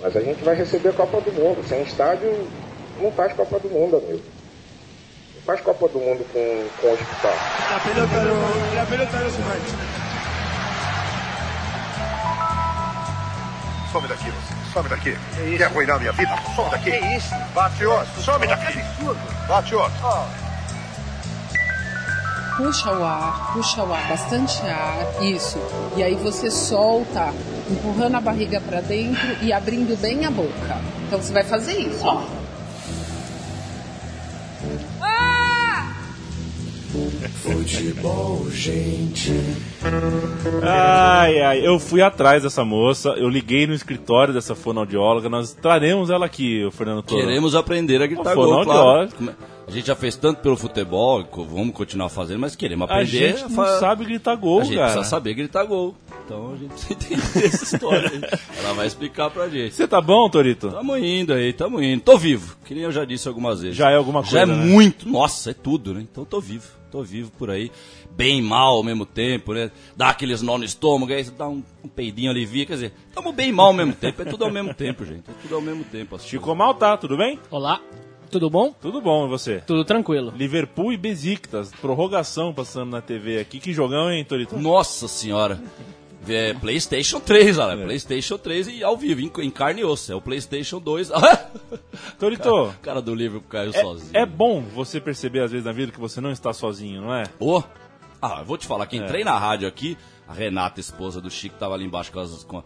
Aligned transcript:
Mas 0.00 0.16
a 0.16 0.20
gente 0.20 0.42
vai 0.42 0.54
receber 0.54 0.88
a 0.88 0.92
Copa 0.92 1.20
do 1.20 1.32
Mundo. 1.32 1.66
Sem 1.68 1.82
estádio, 1.82 2.48
não 3.00 3.12
faz 3.12 3.32
Copa 3.34 3.58
do 3.58 3.68
Mundo, 3.68 3.96
amigo. 3.96 4.22
Não 5.34 5.42
faz 5.42 5.60
Copa 5.60 5.88
do 5.88 5.98
Mundo 5.98 6.24
com, 6.32 6.68
com 6.80 6.92
hospital. 6.92 7.34
La 7.70 7.80
pelota 7.80 8.20
no, 8.24 8.74
la 8.74 8.86
pelota 8.86 9.16
no 9.18 9.30
se 9.30 9.38
mancha. 9.42 10.10
Some 13.92 14.08
daqui, 14.08 14.30
você. 14.30 14.72
Some 14.72 14.88
daqui. 14.88 15.18
Quer 15.58 15.64
arruinar 15.64 15.98
minha 15.98 16.12
vida? 16.12 16.30
Some 16.54 16.70
daqui. 16.70 16.92
Que 16.92 17.16
isso? 17.16 17.34
Bate 17.54 17.84
outro. 17.84 18.22
Some 18.22 18.46
daqui. 18.46 18.78
Bate 19.48 19.74
outro. 19.74 20.49
Puxa 22.62 22.92
o 22.92 23.02
ar, 23.02 23.54
puxa 23.54 23.82
o 23.82 23.90
ar, 23.92 24.06
bastante 24.06 24.60
ar, 24.66 25.24
isso. 25.24 25.58
E 25.96 26.02
aí 26.02 26.14
você 26.14 26.50
solta, 26.50 27.32
empurrando 27.70 28.16
a 28.16 28.20
barriga 28.20 28.60
para 28.60 28.82
dentro 28.82 29.36
e 29.42 29.50
abrindo 29.50 29.98
bem 29.98 30.26
a 30.26 30.30
boca. 30.30 30.78
Então 31.06 31.20
você 31.20 31.32
vai 31.32 31.42
fazer 31.42 31.78
isso, 31.78 32.04
ó. 32.04 32.22
Futebol, 37.42 38.50
gente. 38.50 39.32
Ai, 40.62 41.40
ai, 41.40 41.66
eu 41.66 41.78
fui 41.78 42.02
atrás 42.02 42.42
dessa 42.42 42.64
moça, 42.64 43.10
eu 43.10 43.28
liguei 43.28 43.66
no 43.66 43.72
escritório 43.72 44.34
dessa 44.34 44.54
fonoaudióloga, 44.54 45.28
nós 45.28 45.54
traremos 45.54 46.10
ela 46.10 46.26
aqui, 46.26 46.64
o 46.64 46.70
Fernando 46.70 47.02
Toro. 47.02 47.20
Queremos 47.22 47.54
aprender 47.54 48.02
a 48.02 48.06
gritar 48.06 48.34
Pô, 48.34 48.44
gol, 48.44 48.64
claro. 48.64 49.08
A 49.70 49.72
gente 49.72 49.86
já 49.86 49.94
fez 49.94 50.16
tanto 50.16 50.40
pelo 50.40 50.56
futebol, 50.56 51.24
vamos 51.48 51.72
continuar 51.72 52.08
fazendo, 52.08 52.40
mas 52.40 52.56
queremos 52.56 52.90
A 52.90 52.92
aprender. 52.94 53.10
gente 53.36 53.42
não 53.42 53.50
fa- 53.50 53.78
sabe 53.78 54.04
gritar 54.04 54.34
gol, 54.34 54.60
A 54.62 54.64
gente 54.64 54.74
cara. 54.74 54.86
precisa 54.92 55.08
saber 55.08 55.34
gritar 55.34 55.64
gol. 55.64 55.94
Então 56.24 56.52
a 56.52 56.56
gente 56.56 56.70
precisa 56.74 56.92
entender 56.92 57.46
essa 57.46 57.64
história. 57.76 58.10
Ela 58.58 58.72
vai 58.74 58.86
explicar 58.88 59.30
pra 59.30 59.48
gente. 59.48 59.72
Você 59.76 59.86
tá 59.86 60.00
bom, 60.00 60.28
Torito? 60.28 60.70
Tamo 60.72 60.96
indo 60.96 61.32
aí, 61.32 61.52
tamo 61.52 61.80
indo. 61.80 62.02
Tô 62.02 62.18
vivo, 62.18 62.56
que 62.64 62.74
nem 62.74 62.82
eu 62.82 62.90
já 62.90 63.04
disse 63.04 63.28
algumas 63.28 63.60
vezes. 63.60 63.76
Já 63.76 63.90
é 63.92 63.96
alguma 63.96 64.24
Já 64.24 64.40
é 64.40 64.46
coisa, 64.46 64.60
né? 64.60 64.66
muito, 64.66 65.08
nossa, 65.08 65.50
é 65.50 65.54
tudo, 65.54 65.94
né? 65.94 66.00
Então 66.10 66.24
tô 66.24 66.40
vivo, 66.40 66.66
tô 66.90 67.04
vivo 67.04 67.30
por 67.38 67.48
aí. 67.48 67.70
Bem 68.10 68.42
mal 68.42 68.74
ao 68.74 68.82
mesmo 68.82 69.06
tempo, 69.06 69.54
né? 69.54 69.70
Dá 69.96 70.08
aqueles 70.08 70.42
nó 70.42 70.58
no 70.58 70.64
estômago, 70.64 71.12
aí 71.12 71.22
você 71.24 71.30
dá 71.30 71.48
um, 71.48 71.62
um 71.84 71.88
peidinho 71.88 72.28
alivia, 72.32 72.66
quer 72.66 72.72
dizer, 72.74 72.92
tamo 73.14 73.30
bem 73.32 73.52
mal 73.52 73.66
ao 73.68 73.72
mesmo 73.72 73.92
tempo. 73.94 74.20
É 74.20 74.24
tudo 74.24 74.44
ao 74.44 74.50
mesmo 74.50 74.74
tempo, 74.74 75.04
gente. 75.04 75.30
É 75.30 75.32
tudo 75.42 75.54
ao 75.54 75.60
mesmo 75.62 75.84
tempo. 75.84 76.18
Chico 76.18 76.52
mal 76.56 76.74
tá, 76.74 76.96
tudo 76.96 77.16
bem? 77.16 77.38
Olá, 77.52 77.80
tudo 78.30 78.48
bom? 78.48 78.72
Tudo 78.80 79.00
bom, 79.00 79.26
e 79.26 79.28
você? 79.28 79.60
Tudo 79.66 79.84
tranquilo. 79.84 80.32
Liverpool 80.36 80.92
e 80.92 80.96
Besiktas, 80.96 81.70
prorrogação 81.80 82.54
passando 82.54 82.90
na 82.90 83.00
TV 83.00 83.38
aqui. 83.40 83.58
Que 83.58 83.72
jogão, 83.72 84.10
hein, 84.10 84.24
Torito? 84.24 84.56
Nossa 84.58 85.08
senhora. 85.08 85.60
É, 86.28 86.52
PlayStation 86.54 87.18
3, 87.18 87.58
olha. 87.58 87.82
PlayStation 87.84 88.38
3 88.38 88.68
e 88.68 88.84
ao 88.84 88.96
vivo, 88.96 89.20
em, 89.20 89.32
em 89.46 89.50
carne 89.50 89.80
e 89.80 89.84
osso. 89.84 90.12
É 90.12 90.14
o 90.14 90.20
PlayStation 90.20 90.78
2. 90.78 91.10
Torito, 92.18 92.48
O 92.48 92.74
cara 92.82 93.00
do 93.02 93.14
livro 93.14 93.40
caiu 93.40 93.72
sozinho. 93.72 94.10
é 94.12 94.24
bom 94.26 94.60
você 94.62 95.00
perceber 95.00 95.40
às 95.40 95.50
vezes 95.50 95.64
na 95.64 95.72
vida 95.72 95.90
que 95.92 96.00
você 96.00 96.20
não 96.20 96.30
está 96.30 96.52
sozinho, 96.52 97.02
não 97.02 97.14
é? 97.14 97.24
Ô, 97.38 97.62
ah, 98.20 98.36
eu 98.40 98.44
vou 98.44 98.58
te 98.58 98.66
falar 98.66 98.86
que 98.86 98.96
entrei 98.96 99.24
na 99.24 99.38
rádio 99.38 99.66
aqui, 99.66 99.96
a 100.30 100.32
Renata, 100.32 100.78
esposa 100.78 101.20
do 101.20 101.28
Chico, 101.28 101.56
tava 101.58 101.74
ali 101.74 101.84
embaixo 101.84 102.12
com, 102.12 102.20
as- 102.20 102.44
com- 102.44 102.62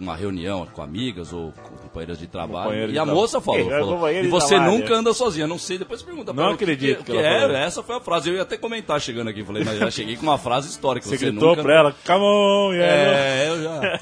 uma 0.00 0.16
reunião 0.16 0.66
com 0.72 0.80
amigas 0.80 1.32
ou 1.32 1.52
com 1.52 1.76
companheiras 1.76 2.18
de 2.18 2.26
trabalho. 2.26 2.64
Companheiro 2.64 2.90
e 2.90 2.92
de 2.92 2.98
a 2.98 3.02
trabalho. 3.02 3.20
moça 3.20 3.40
falou, 3.40 3.60
É, 3.72 3.78
falou 3.80 4.10
e 4.10 4.28
você 4.28 4.54
trabalho. 4.54 4.72
nunca 4.78 4.94
anda 4.94 5.12
sozinha. 5.12 5.46
Não 5.46 5.58
sei, 5.58 5.76
depois 5.76 6.02
pergunta 6.02 6.32
pra 6.32 6.44
Não 6.44 6.52
acredito 6.52 6.98
que, 6.98 7.04
que 7.04 7.12
que 7.12 7.18
ela 7.18 7.58
é, 7.58 7.64
essa 7.64 7.82
foi 7.82 7.96
a 7.96 8.00
frase. 8.00 8.30
Eu 8.30 8.36
ia 8.36 8.42
até 8.42 8.56
comentar 8.56 8.98
chegando 9.00 9.28
aqui. 9.28 9.44
Falei, 9.44 9.62
mas 9.64 9.78
já 9.78 9.90
cheguei 9.90 10.16
com 10.16 10.22
uma 10.22 10.38
frase 10.38 10.68
histórica. 10.70 11.06
Você, 11.06 11.18
Você, 11.18 11.26
gritou 11.30 11.50
nunca 11.50 11.62
pra 11.62 11.74
ela, 11.76 11.94
come 12.06 12.24
on, 12.24 12.72
yeah. 12.72 13.12
É, 13.18 13.48
eu 13.50 13.62
já. 13.62 14.00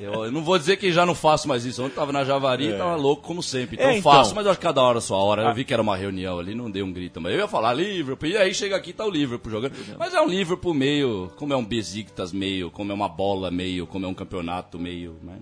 Eu, 0.00 0.24
eu 0.26 0.32
não 0.32 0.42
vou 0.42 0.58
dizer 0.58 0.76
que 0.76 0.92
já 0.92 1.06
não 1.06 1.14
faço 1.14 1.48
mais 1.48 1.64
isso. 1.64 1.82
Ontem 1.82 1.94
tava 1.94 2.12
na 2.12 2.24
Javari 2.24 2.68
e 2.70 2.72
tava 2.76 2.96
louco 2.96 3.22
como 3.22 3.42
sempre. 3.42 3.76
Então, 3.76 3.88
É, 3.90 3.96
então. 3.98 4.12
faço, 4.12 4.34
mas 4.34 4.44
eu 4.44 4.50
acho 4.50 4.60
que 4.60 4.66
cada 4.66 4.82
hora 4.82 4.98
a 4.98 5.00
sua 5.00 5.16
hora. 5.18 5.44
Eu 5.44 5.54
vi 5.54 5.64
que 5.64 5.72
era 5.72 5.80
uma 5.82 5.96
reunião 5.96 6.38
ali, 6.38 6.54
não 6.54 6.70
dei 6.70 6.82
um 6.82 6.92
grito. 6.92 7.20
Mas 7.20 7.32
eu 7.32 7.38
ia 7.38 7.48
falar 7.48 7.72
Liverpool. 7.72 8.28
E 8.28 8.36
aí 8.36 8.52
chega 8.52 8.76
aqui 8.76 8.92
tá 8.92 9.04
o 9.06 9.10
Liverpool 9.10 9.50
jogando. 9.50 9.72
Mas 9.98 10.12
é 10.12 10.20
um 10.20 10.28
Liverpool 10.28 10.74
meio. 10.74 11.30
Como 11.36 11.52
é 11.52 11.56
um 11.56 11.64
Besiktas 11.64 12.32
meio. 12.32 12.49
Como 12.72 12.90
é 12.92 12.94
uma 12.94 13.08
bola 13.08 13.50
meio. 13.50 13.86
Como 13.86 14.04
é 14.06 14.08
um 14.08 14.14
campeonato 14.14 14.78
meio. 14.78 15.16
né? 15.22 15.36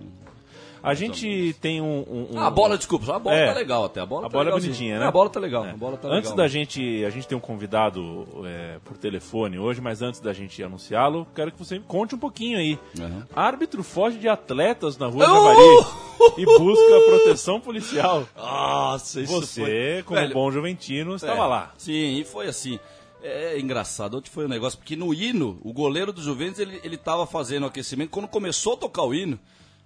A 0.81 0.93
gente 0.93 1.53
tem 1.59 1.81
um... 1.81 2.05
um- 2.09 2.27
um- 2.35 2.39
Ah, 2.39 2.47
a 2.47 2.49
bola, 2.49 2.77
desculpa. 2.77 3.05
só 3.05 3.15
A 3.15 3.19
bola 3.19 3.35
É. 3.35 3.47
tá 3.47 3.53
legal 3.53 3.83
até. 3.83 3.99
A 3.99 4.05
bola, 4.05 4.27
A 4.27 4.29
tá 4.29 4.37
bola 4.37 4.49
é 4.49 4.53
bonitinha, 4.53 4.95
É, 4.95 4.99
né? 4.99 5.05
A 5.07 5.11
bola 5.11 5.29
tá 5.29 5.37
legal. 5.37 5.65
A 5.65 5.73
bola 5.75 5.97
tá 5.97 6.07
Antes 6.07 6.29
legal. 6.31 6.37
da 6.37 6.47
gente, 6.47 7.03
a 7.03 7.09
gente 7.09 7.27
tem 7.27 7.37
um 7.37 7.41
convidado 7.41 8.25
é, 8.45 8.77
por 8.85 8.95
telefone 8.97 9.59
hoje, 9.59 9.81
mas 9.81 10.01
antes 10.01 10.21
da 10.21 10.31
gente 10.31 10.63
anunciá-lo, 10.63 11.27
quero 11.35 11.51
que 11.51 11.59
você 11.59 11.75
me 11.79 11.83
conte 11.85 12.15
um 12.15 12.17
pouquinho 12.17 12.57
aí. 12.57 12.79
Uhum. 12.97 13.23
Árbitro 13.35 13.83
foge 13.83 14.17
de 14.19 14.29
atletas 14.29 14.97
na 14.97 15.07
rua! 15.07 15.25
Javari 15.25 15.85
e 16.37 16.45
busca 16.45 17.01
proteção 17.09 17.59
policial. 17.59 18.25
Nossa, 18.37 19.19
isso 19.19 19.33
Você, 19.33 19.61
foi... 19.61 20.03
como 20.03 20.19
Velho, 20.21 20.33
bom 20.33 20.49
juventino, 20.49 21.15
estava 21.15 21.43
É, 21.43 21.45
lá. 21.45 21.73
Sim, 21.77 22.19
e 22.19 22.23
foi 22.23 22.47
assim. 22.47 22.79
É 23.21 23.59
engraçado, 23.59 24.17
ontem 24.17 24.29
foi 24.29 24.45
um 24.45 24.49
negócio, 24.49 24.79
porque 24.79 24.95
no 24.95 25.13
hino, 25.13 25.59
o 25.61 25.73
goleiro 25.73 26.13
do 26.13 26.21
Juventus, 26.21 26.59
ele, 26.59 26.79
ele 26.83 26.95
tava 26.95 27.27
fazendo 27.27 27.63
o 27.63 27.65
aquecimento, 27.67 28.11
quando 28.11 28.29
começou 28.29 28.73
a 28.73 28.77
tocar 28.77 29.03
o 29.03 29.13
hino, 29.13 29.37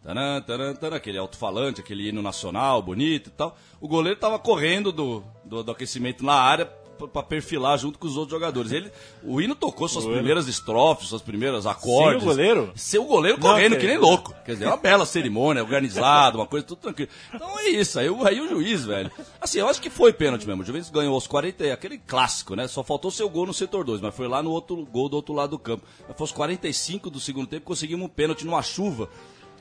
taran, 0.03 0.41
taran, 0.41 0.75
taran, 0.75 0.95
aquele 0.95 1.17
alto-falante, 1.17 1.81
aquele 1.81 2.09
hino 2.09 2.21
nacional, 2.21 2.81
bonito 2.81 3.27
e 3.27 3.31
tal, 3.31 3.57
o 3.81 3.87
goleiro 3.87 4.19
tava 4.19 4.37
correndo 4.37 4.91
do, 4.91 5.23
do, 5.43 5.63
do 5.63 5.71
aquecimento 5.71 6.23
na 6.23 6.35
área 6.35 6.71
pra- 7.07 7.21
pra 7.21 7.23
perfilar 7.23 7.77
junto 7.77 7.97
com 7.99 8.07
os 8.07 8.15
outros 8.17 8.31
jogadores. 8.37 8.71
Ele, 8.71 8.91
o 9.23 9.41
hino 9.41 9.55
tocou 9.55 9.87
suas 9.87 10.05
primeiras 10.05 10.47
estrofes, 10.47 11.07
suas 11.09 11.21
primeiras 11.21 11.65
acordes. 11.65 12.21
Sem 12.21 12.29
o 12.29 12.31
goleiro? 12.31 12.71
Seu 12.75 13.03
goleiro 13.05 13.37
correndo, 13.39 13.73
que- 13.75 13.81
que 13.81 13.87
nem 13.87 13.97
louco. 13.97 14.33
Quer 14.45 14.53
dizer, 14.53 14.65
é 14.65 14.67
uma 14.67 14.77
bela 14.77 15.05
cerimônia, 15.05 15.63
organizada, 15.63 16.37
uma 16.37 16.45
coisa 16.47 16.65
tudo 16.65 16.79
tranquilo. 16.79 17.09
Então 17.33 17.59
é 17.59 17.69
isso, 17.69 17.99
aí, 17.99 18.09
o- 18.09 18.25
aí 18.25 18.39
o 18.41 18.47
juiz, 18.47 18.85
velho. 18.85 19.11
Assim, 19.39 19.59
eu 19.59 19.67
acho 19.67 19.81
que 19.81 19.89
foi 19.89 20.11
pênalti 20.13 20.45
mesmo. 20.47 20.61
O 20.61 20.65
Juventus 20.65 20.89
ganhou 20.89 21.13
aos 21.13 21.27
40, 21.27 21.65
e- 21.65 21.71
aquele 21.71 21.97
clássico, 21.97 22.55
né? 22.55 22.67
Só 22.67 22.83
faltou 22.83 23.11
seu 23.11 23.29
gol 23.29 23.45
no 23.45 23.53
setor 23.53 23.83
2, 23.83 24.01
mas 24.01 24.15
foi 24.15 24.27
lá 24.27 24.41
no 24.43 24.51
outro 24.51 24.85
gol 24.85 25.09
do 25.09 25.15
outro 25.15 25.33
lado 25.33 25.51
do 25.51 25.59
campo. 25.59 25.83
Mas 26.07 26.17
foi 26.17 26.23
aos 26.25 26.31
45 26.31 27.09
do 27.09 27.19
segundo 27.19 27.47
tempo, 27.47 27.65
conseguimos 27.65 28.05
um 28.05 28.09
pênalti 28.09 28.45
numa 28.45 28.61
chuva. 28.61 29.09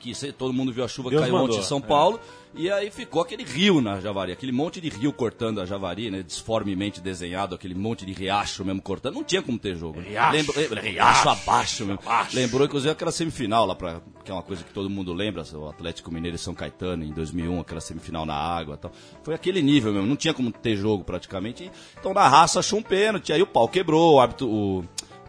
Que 0.03 0.31
todo 0.33 0.51
mundo 0.53 0.71
viu 0.73 0.83
a 0.83 0.87
chuva 0.87 1.09
que 1.09 1.15
Deus 1.15 1.23
caiu 1.23 1.35
ontem 1.35 1.43
mandou, 1.47 1.59
em 1.59 1.63
São 1.63 1.77
é. 1.77 1.81
Paulo. 1.81 2.19
E 2.55 2.69
aí 2.69 2.91
ficou 2.91 3.19
aquele 3.19 3.43
rio 3.43 3.81
na 3.81 3.99
Javari, 3.99 4.31
aquele 4.31 4.51
monte 4.51 4.79
de 4.79 4.87
rio 4.87 5.11
cortando 5.11 5.59
a 5.59 5.65
Javari, 5.65 6.11
né? 6.11 6.21
Disformemente 6.21 7.01
desenhado, 7.01 7.55
aquele 7.55 7.73
monte 7.73 8.05
de 8.05 8.13
riacho 8.13 8.63
mesmo 8.63 8.79
cortando. 8.79 9.15
Não 9.15 9.23
tinha 9.23 9.41
como 9.41 9.57
ter 9.57 9.75
jogo. 9.75 9.99
né? 9.99 10.09
Riacho. 10.09 10.31
Lembra- 10.37 10.59
lembra- 10.61 10.81
riacho 10.81 11.29
abaixo 11.29 11.85
mesmo. 11.85 11.99
Lembrou, 12.31 12.65
inclusive, 12.67 12.91
aquela 12.91 13.11
semifinal 13.11 13.65
lá, 13.65 13.73
pra, 13.73 14.01
que 14.23 14.29
é 14.29 14.33
uma 14.35 14.43
coisa 14.43 14.63
que 14.63 14.71
todo 14.71 14.87
mundo 14.87 15.13
lembra, 15.13 15.43
o 15.55 15.67
Atlético 15.67 16.11
Mineiro 16.13 16.35
e 16.35 16.39
São 16.39 16.53
Caetano, 16.53 17.03
em 17.03 17.11
2001, 17.11 17.59
aquela 17.61 17.81
semifinal 17.81 18.23
na 18.23 18.35
água 18.35 18.75
e 18.75 18.77
tal. 18.77 18.91
Foi 19.23 19.33
aquele 19.33 19.61
nível 19.63 19.91
mesmo, 19.91 20.07
não 20.07 20.15
tinha 20.15 20.33
como 20.33 20.51
ter 20.51 20.75
jogo 20.75 21.03
praticamente. 21.03 21.71
Então, 21.99 22.13
na 22.13 22.27
raça, 22.27 22.59
achou 22.59 22.77
um 22.77 22.83
pênalti, 22.83 23.33
aí 23.33 23.41
o 23.41 23.47
pau 23.47 23.67
quebrou, 23.67 24.15
o 24.15 24.19
árbitro... 24.19 24.47
O, 24.47 24.83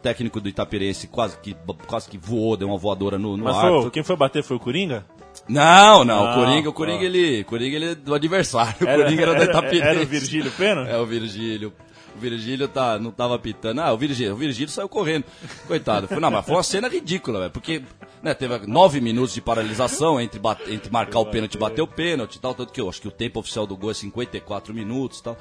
técnico 0.05 0.39
do 0.41 0.49
Itapirense 0.51 1.09
quase 1.09 1.39
que, 1.39 1.57
quase 1.87 2.09
que 2.11 2.19
voou, 2.19 2.57
deu 2.59 2.69
uma 2.69 2.77
voadora 2.77 3.19
no, 3.19 3.37
no 3.39 3.45
Mas 3.45 3.57
ar. 3.57 3.69
foi, 3.81 3.91
quem 3.91 4.03
foi 4.03 4.15
bater 4.17 4.43
foi 4.43 4.57
o 4.59 4.61
Coringa? 4.61 5.05
Não, 5.49 6.05
não, 6.05 6.27
Ah, 6.27 6.31
o 6.33 6.35
Coringa, 6.45 6.69
o 6.69 6.73
Coringa, 6.73 7.01
ah. 7.03 7.07
ele, 7.07 7.41
o 7.41 7.45
Coringa 7.47 7.77
ele 7.77 7.85
é 7.93 7.95
do 7.95 8.15
adversário, 8.15 8.75
o 8.83 8.87
Coringa 8.87 9.23
era 9.23 9.35
da 9.35 9.45
Itapirense. 9.45 9.83
Era 9.89 10.03
o 10.03 10.07
Virgílio 10.07 10.53
Pena? 10.53 10.89
É 10.89 10.99
o 10.99 11.07
Virgílio. 11.07 11.73
O 12.17 12.21
Virgílio 12.21 12.69
tá, 12.69 12.97
não 12.99 13.11
tava 13.11 13.37
pitando. 13.41 13.81
Ah, 13.81 13.93
o 13.93 13.99
Virgílio, 13.99 14.35
o 14.35 14.37
Virgílio 14.37 14.69
saiu 14.71 14.89
correndo. 14.89 15.25
Coitado. 15.67 16.07
Foi, 16.07 16.21
não, 16.21 16.31
mas 16.31 16.45
foi 16.47 16.55
uma 16.55 16.63
cena 16.63 16.87
ridícula, 16.87 17.41
velho. 17.41 17.51
Porque 17.51 17.83
né, 18.23 18.33
teve 18.35 18.67
nove 18.69 19.01
minutos 19.01 19.35
de 19.35 19.41
paralisação 19.41 20.21
entre, 20.21 20.39
bate- 20.39 20.73
entre 20.73 20.93
marcar 20.93 21.19
o 21.19 21.27
pênalti 21.27 21.55
e 21.57 21.59
bater 21.59 21.83
o 21.83 21.89
pênalti 21.89 22.37
e 22.37 22.39
tal. 22.39 22.55
Tanto 22.55 22.73
que 22.73 22.81
eu 22.81 22.89
acho 22.89 23.01
que 23.01 23.09
o 23.09 23.11
tempo 23.11 23.41
oficial 23.41 23.67
do 23.67 23.77
gol 23.77 23.91
é 23.91 23.95
54 23.95 24.73
minutos 24.73 25.19
e 25.19 25.23
tal. 25.25 25.37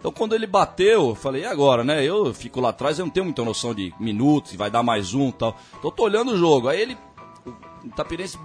Então 0.00 0.10
quando 0.10 0.34
ele 0.34 0.46
bateu, 0.46 1.10
eu 1.10 1.14
falei, 1.14 1.42
e 1.42 1.46
agora, 1.46 1.84
né? 1.84 2.02
Eu 2.02 2.32
fico 2.32 2.58
lá 2.58 2.70
atrás, 2.70 2.98
eu 2.98 3.04
não 3.04 3.12
tenho 3.12 3.26
muita 3.26 3.44
noção 3.44 3.74
de 3.74 3.94
minutos, 4.00 4.54
vai 4.54 4.70
dar 4.70 4.82
mais 4.82 5.12
um 5.12 5.30
tal. 5.30 5.56
Então 5.78 5.90
eu 5.90 5.94
tô 5.94 6.04
olhando 6.04 6.32
o 6.32 6.38
jogo. 6.38 6.68
Aí 6.68 6.80
ele 6.80 6.98
o 7.84 7.86
Itapirense 7.86 8.38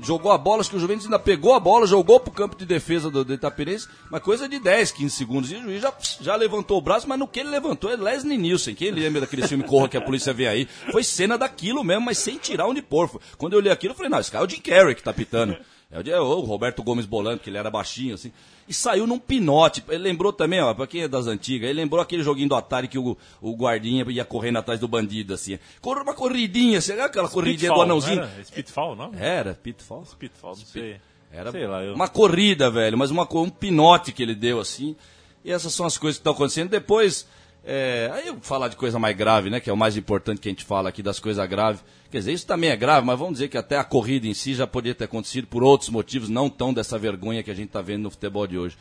jogou 0.00 0.32
a 0.32 0.38
bola, 0.38 0.60
acho 0.60 0.70
que 0.70 0.76
o 0.76 0.80
Juventus 0.80 1.04
ainda 1.04 1.18
pegou 1.18 1.54
a 1.54 1.60
bola, 1.60 1.86
jogou 1.86 2.18
pro 2.18 2.32
campo 2.32 2.56
de 2.56 2.64
defesa 2.64 3.10
do, 3.10 3.24
do 3.24 3.34
Itapirense, 3.34 3.88
mas 4.10 4.22
coisa 4.22 4.48
de 4.48 4.58
10, 4.58 4.92
15 4.92 5.14
segundos. 5.14 5.52
E 5.52 5.56
o 5.56 5.62
juiz 5.62 5.82
já, 5.82 5.92
já 6.20 6.36
levantou 6.36 6.78
o 6.78 6.82
braço, 6.82 7.08
mas 7.08 7.18
no 7.18 7.28
que 7.28 7.40
ele 7.40 7.50
levantou 7.50 7.90
é 7.90 7.96
Leslie 7.96 8.38
Nielsen. 8.38 8.74
Quem 8.74 8.90
lembra 8.90 9.20
daquele 9.20 9.46
filme 9.46 9.64
Corra 9.64 9.88
que 9.88 9.96
a 9.96 10.00
polícia 10.00 10.32
vem 10.32 10.46
aí? 10.46 10.68
Foi 10.90 11.04
cena 11.04 11.36
daquilo 11.36 11.84
mesmo, 11.84 12.06
mas 12.06 12.18
sem 12.18 12.38
tirar 12.38 12.66
onde 12.66 12.82
pôr. 12.82 13.10
Quando 13.36 13.52
eu 13.52 13.58
olhei 13.58 13.72
aquilo, 13.72 13.92
eu 13.92 13.96
falei, 13.96 14.10
não, 14.10 14.18
esse 14.18 14.30
cara 14.30 14.44
é 14.44 14.46
o 14.46 14.50
Jim 14.50 14.60
Carrey 14.60 14.94
que 14.94 15.02
tá 15.02 15.12
pitando. 15.12 15.56
É 15.92 16.18
o, 16.18 16.40
Roberto 16.40 16.82
Gomes 16.82 17.04
Bolando, 17.04 17.40
que 17.40 17.50
ele 17.50 17.58
era 17.58 17.70
baixinho, 17.70 18.14
assim. 18.14 18.32
E 18.66 18.72
saiu 18.72 19.06
num 19.06 19.18
pinote. 19.18 19.84
Ele 19.88 19.98
lembrou 19.98 20.32
também, 20.32 20.58
ó, 20.62 20.72
pra 20.72 20.86
quem 20.86 21.02
é 21.02 21.08
das 21.08 21.26
antigas, 21.26 21.68
ele 21.68 21.82
lembrou 21.82 22.00
aquele 22.00 22.22
joguinho 22.22 22.48
do 22.48 22.54
Atari 22.54 22.88
que 22.88 22.98
o, 22.98 23.16
o 23.42 23.52
guardinha 23.54 24.02
ia 24.08 24.24
correndo 24.24 24.58
atrás 24.58 24.80
do 24.80 24.88
bandido, 24.88 25.34
assim. 25.34 25.58
Corra 25.82 26.02
uma 26.02 26.14
corridinha, 26.14 26.78
assim, 26.78 26.92
aquela 26.92 27.28
corridinha 27.28 27.74
do 27.74 27.82
anãozinho. 27.82 28.22
não 28.22 28.24
Era? 28.24 28.44
Spitfall, 28.44 28.96
não? 28.96 29.12
Era, 29.14 29.54
Pitfall. 29.54 30.06
Spitfall, 30.06 30.56
não 30.56 30.64
sei. 30.64 30.96
Era 31.30 31.50
Sei 31.50 31.66
lá, 31.66 31.82
eu... 31.82 31.94
uma 31.94 32.08
corrida, 32.08 32.70
velho, 32.70 32.96
mas 32.96 33.10
uma, 33.10 33.26
um 33.36 33.50
pinote 33.50 34.12
que 34.12 34.22
ele 34.22 34.34
deu 34.34 34.60
assim. 34.60 34.96
E 35.44 35.50
essas 35.50 35.74
são 35.74 35.84
as 35.84 35.98
coisas 35.98 36.16
que 36.16 36.20
estão 36.20 36.32
acontecendo. 36.32 36.70
Depois, 36.70 37.26
É, 37.64 38.10
aí 38.12 38.26
eu 38.26 38.38
falar 38.40 38.68
de 38.68 38.76
coisa 38.76 38.98
mais 38.98 39.16
grave, 39.16 39.48
né? 39.48 39.60
Que 39.60 39.70
é 39.70 39.72
o 39.72 39.76
mais 39.76 39.96
importante 39.96 40.40
que 40.40 40.48
a 40.48 40.50
gente 40.50 40.64
fala 40.64 40.88
aqui 40.88 41.02
das 41.02 41.20
coisas 41.20 41.46
graves. 41.48 41.82
Quer 42.10 42.18
dizer, 42.18 42.32
isso 42.32 42.46
também 42.46 42.70
é 42.70 42.76
grave, 42.76 43.06
mas 43.06 43.18
vamos 43.18 43.34
dizer 43.34 43.48
que 43.48 43.56
até 43.56 43.78
a 43.78 43.84
corrida 43.84 44.26
em 44.26 44.34
si 44.34 44.54
já 44.54 44.66
poderia 44.66 44.94
ter 44.94 45.04
acontecido 45.04 45.46
por 45.46 45.62
outros 45.62 45.88
motivos, 45.88 46.28
não 46.28 46.50
tão 46.50 46.74
dessa 46.74 46.98
vergonha 46.98 47.42
que 47.42 47.50
a 47.50 47.54
gente 47.54 47.68
está 47.68 47.80
vendo 47.80 48.02
no 48.02 48.10
futebol 48.10 48.46
de 48.46 48.58
hoje. 48.58 48.76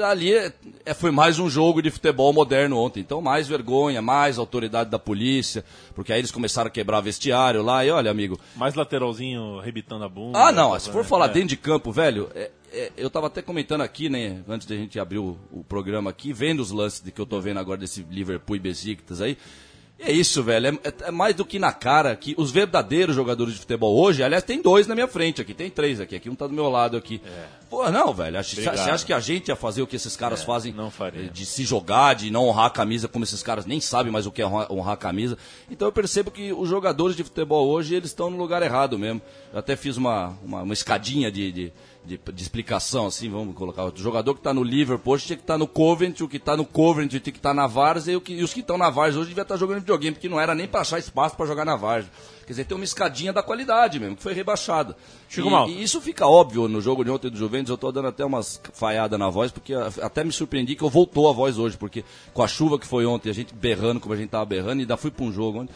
Ali 0.00 0.32
é, 0.32 0.52
é, 0.86 0.94
foi 0.94 1.10
mais 1.10 1.38
um 1.38 1.50
jogo 1.50 1.82
de 1.82 1.90
futebol 1.90 2.32
moderno 2.32 2.78
ontem. 2.78 3.00
Então, 3.00 3.20
mais 3.20 3.46
vergonha, 3.46 4.00
mais 4.00 4.38
autoridade 4.38 4.90
da 4.90 4.98
polícia, 4.98 5.64
porque 5.94 6.12
aí 6.12 6.20
eles 6.20 6.30
começaram 6.30 6.68
a 6.68 6.70
quebrar 6.70 7.00
vestiário 7.00 7.62
lá. 7.62 7.84
E 7.84 7.90
olha, 7.90 8.10
amigo. 8.10 8.40
Mais 8.56 8.74
lateralzinho 8.74 9.58
rebitando 9.58 10.04
a 10.04 10.08
bunda. 10.08 10.38
Ah, 10.38 10.52
não. 10.52 10.78
Se 10.78 10.90
for 10.90 11.04
falar 11.04 11.26
é. 11.26 11.32
dentro 11.32 11.48
de 11.48 11.56
campo, 11.56 11.92
velho, 11.92 12.30
é, 12.34 12.50
é, 12.72 12.90
eu 12.96 13.10
tava 13.10 13.26
até 13.26 13.42
comentando 13.42 13.82
aqui, 13.82 14.08
né, 14.08 14.42
antes 14.48 14.66
da 14.66 14.74
gente 14.74 14.98
abrir 14.98 15.18
o, 15.18 15.36
o, 15.50 15.62
programa 15.62 16.08
aqui, 16.08 16.32
vendo 16.32 16.60
os 16.60 16.70
lances 16.70 17.02
de 17.02 17.12
que 17.12 17.20
eu 17.20 17.26
tô 17.26 17.38
vendo 17.38 17.60
agora 17.60 17.78
desse 17.78 18.06
Liverpool 18.10 18.56
e 18.56 18.60
Besiktas 18.60 19.20
aí. 19.20 19.36
É 20.04 20.10
isso, 20.10 20.42
velho. 20.42 20.80
É, 20.82 20.92
é, 21.06 21.10
mais 21.10 21.34
do 21.34 21.44
que 21.44 21.58
na 21.58 21.72
cara 21.72 22.14
que 22.16 22.34
os 22.36 22.50
verdadeiros 22.50 23.14
jogadores 23.14 23.54
de 23.54 23.60
futebol 23.60 23.96
hoje, 23.96 24.22
aliás, 24.22 24.42
tem 24.42 24.60
dois 24.60 24.86
na 24.86 24.94
minha 24.94 25.06
frente 25.06 25.40
aqui, 25.40 25.54
tem 25.54 25.70
três 25.70 26.00
aqui, 26.00 26.16
aqui 26.16 26.28
um 26.28 26.34
tá 26.34 26.46
do 26.46 26.52
meu 26.52 26.68
lado 26.68 26.96
aqui. 26.96 27.22
É. 27.24 27.62
Pô, 27.70 27.88
não, 27.90 28.12
velho. 28.12 28.42
Você 28.42 28.68
acha 28.68 29.06
que 29.06 29.12
a 29.12 29.20
gente 29.20 29.48
ia 29.48 29.56
fazer 29.56 29.80
o 29.80 29.86
que 29.86 29.96
esses 29.96 30.16
caras 30.16 30.42
é, 30.42 30.44
fazem? 30.44 30.72
Não 30.72 30.90
faria. 30.90 31.30
De 31.30 31.46
se 31.46 31.64
jogar, 31.64 32.14
de 32.14 32.30
não 32.30 32.46
honrar 32.46 32.66
a 32.66 32.70
camisa, 32.70 33.06
como 33.06 33.24
esses 33.24 33.42
caras 33.42 33.64
nem 33.64 33.80
sabem 33.80 34.12
mais 34.12 34.26
o 34.26 34.32
que 34.32 34.42
é 34.42 34.46
honrar 34.46 34.94
a 34.94 34.96
camisa. 34.96 35.38
Então 35.70 35.86
eu 35.86 35.92
percebo 35.92 36.30
que 36.30 36.52
os 36.52 36.68
jogadores 36.68 37.16
de 37.16 37.22
futebol 37.22 37.68
hoje, 37.68 37.94
eles 37.94 38.10
estão 38.10 38.28
no 38.28 38.36
lugar 38.36 38.62
errado 38.62 38.98
mesmo. 38.98 39.22
Eu 39.52 39.58
até 39.60 39.76
fiz 39.76 39.96
uma, 39.96 40.36
uma, 40.42 40.62
uma 40.62 40.74
escadinha 40.74 41.30
de, 41.30 41.52
de 41.52 41.72
de, 42.04 42.18
de, 42.18 42.42
explicação, 42.42 43.06
assim, 43.06 43.30
vamos 43.30 43.54
colocar. 43.54 43.84
O 43.84 43.92
jogador 43.96 44.34
que 44.34 44.40
está 44.40 44.52
no 44.52 44.62
Liverpool 44.62 45.14
hoje 45.14 45.26
tinha 45.26 45.36
que 45.36 45.42
estar 45.42 45.54
tá 45.54 45.58
no 45.58 45.66
Coventry, 45.66 46.24
o 46.24 46.28
que 46.28 46.36
está 46.36 46.56
no 46.56 46.64
Coventry 46.64 47.20
tinha 47.20 47.32
que 47.32 47.38
estar 47.38 47.50
tá 47.50 47.54
na 47.54 47.66
Várzea, 47.66 48.20
e, 48.28 48.32
e, 48.32 48.42
os 48.42 48.52
que 48.52 48.60
estão 48.60 48.76
na 48.76 48.90
Várzea 48.90 49.20
hoje 49.20 49.28
devia 49.28 49.42
estar 49.42 49.54
tá 49.54 49.58
jogando 49.58 49.80
videogame, 49.80 50.14
porque 50.14 50.28
não 50.28 50.40
era 50.40 50.54
nem 50.54 50.66
para 50.66 50.80
achar 50.80 50.98
espaço 50.98 51.36
para 51.36 51.46
jogar 51.46 51.64
na 51.64 51.76
Várzea. 51.76 52.10
Quer 52.44 52.52
dizer, 52.52 52.64
tem 52.64 52.76
uma 52.76 52.84
escadinha 52.84 53.32
da 53.32 53.42
qualidade 53.42 54.00
mesmo, 54.00 54.16
que 54.16 54.22
foi 54.22 54.32
rebaixada. 54.32 54.96
Chico 55.28 55.48
e, 55.68 55.74
e 55.74 55.82
isso 55.82 56.00
fica 56.00 56.26
óbvio 56.26 56.66
no 56.66 56.80
jogo 56.80 57.04
de 57.04 57.10
ontem 57.10 57.30
do 57.30 57.36
Juventus, 57.36 57.68
eu 57.68 57.76
estou 57.76 57.92
dando 57.92 58.08
até 58.08 58.24
umas 58.24 58.60
falhadas 58.72 59.18
na 59.18 59.30
voz, 59.30 59.52
porque 59.52 59.72
até 59.74 60.24
me 60.24 60.32
surpreendi 60.32 60.74
que 60.74 60.82
eu 60.82 60.90
voltou 60.90 61.30
a 61.30 61.32
voz 61.32 61.56
hoje, 61.56 61.76
porque 61.76 62.04
com 62.34 62.42
a 62.42 62.48
chuva 62.48 62.78
que 62.78 62.86
foi 62.86 63.06
ontem, 63.06 63.30
a 63.30 63.34
gente 63.34 63.54
berrando 63.54 64.00
como 64.00 64.12
a 64.12 64.16
gente 64.16 64.26
estava 64.26 64.44
berrando, 64.44 64.80
e 64.80 64.82
ainda 64.82 64.96
fui 64.96 65.10
para 65.10 65.24
um 65.24 65.32
jogo 65.32 65.60
ontem 65.60 65.72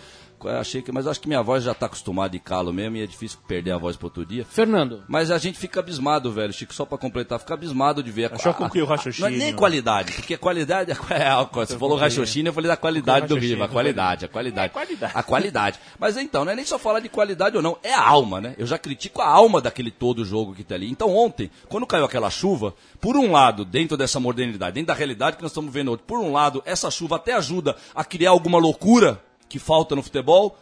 achei 0.49 0.83
que, 0.83 0.93
mas 0.93 1.07
acho 1.07 1.21
que 1.21 1.29
minha 1.29 1.43
voz 1.43 1.65
já 1.65 1.73
está 1.73 1.87
acostumada 1.87 2.31
de 2.31 2.39
calo 2.39 2.73
mesmo 2.73 2.97
e 2.97 3.03
é 3.03 3.07
difícil 3.07 3.39
perder 3.47 3.73
a 3.73 3.79
voz 3.79 3.97
para 3.97 4.07
outro 4.07 4.25
dia. 4.25 4.45
Fernando. 4.45 5.03
Mas 5.09 5.31
a 5.31 5.39
gente 5.39 5.59
fica 5.59 5.81
abismado, 5.81 6.31
velho, 6.33 6.53
Chico, 6.53 6.75
só 6.75 6.85
para 6.85 6.99
completar, 6.99 7.39
fica 7.39 7.55
abismado 7.55 8.03
de 8.03 8.11
ver 8.11 8.33
a, 8.33 8.35
Achou 8.35 8.53
a, 8.53 8.67
a, 8.67 8.83
o 8.83 8.85
raciocínio. 8.85 9.31
Não 9.31 9.37
é 9.37 9.39
nem 9.39 9.55
qualidade, 9.55 10.13
porque 10.13 10.37
qualidade 10.37 10.93
é, 10.93 10.95
é 10.95 11.49
você 11.53 11.79
falou 11.79 11.97
raciocínio, 11.97 12.51
eu 12.51 12.55
falei 12.55 12.69
da 12.69 12.77
qualidade 12.77 13.27
do 13.27 13.37
Riva, 13.37 13.65
a 13.65 13.69
qualidade, 13.69 14.25
a 14.25 14.29
qualidade. 14.29 14.67
É 14.67 14.69
qualidade. 14.69 15.13
A 15.15 15.23
qualidade. 15.23 15.81
Mas 15.99 16.17
então, 16.17 16.45
não 16.45 16.53
é 16.53 16.57
nem 16.57 16.65
só 16.65 16.79
falar 16.79 17.01
de 17.01 17.09
qualidade 17.09 17.57
ou 17.57 17.63
não, 17.63 17.79
é 17.83 17.93
a 17.93 18.07
alma, 18.07 18.41
né? 18.41 18.55
Eu 18.59 18.67
já 18.67 18.79
critico 18.79 19.21
a 19.21 19.29
alma 19.29 19.61
daquele 19.61 19.91
todo 19.91 20.25
jogo 20.25 20.55
que 20.55 20.65
tá 20.65 20.75
ali. 20.75 20.91
Então 20.91 21.15
ontem, 21.15 21.51
quando 21.69 21.87
caiu 21.87 22.05
aquela 22.05 22.31
chuva, 22.31 22.75
por 23.01 23.17
um 23.17 23.33
lado, 23.33 23.65
dentro 23.65 23.97
dessa 23.97 24.21
modernidade, 24.21 24.75
dentro 24.75 24.89
da 24.89 24.95
realidade 24.95 25.37
que 25.37 25.43
nós 25.43 25.51
estamos 25.51 25.73
vendo 25.73 25.93
hoje, 25.93 26.03
por 26.07 26.19
um 26.19 26.33
lado, 26.33 26.63
essa 26.65 26.91
chuva 26.91 27.17
até 27.17 27.33
ajuda 27.33 27.77
a 27.95 28.05
criar 28.05 28.31
alguma 28.31 28.59
loucura 28.59 29.21
que 29.49 29.59
falta 29.59 29.95
no 29.95 30.03
futebol, 30.03 30.57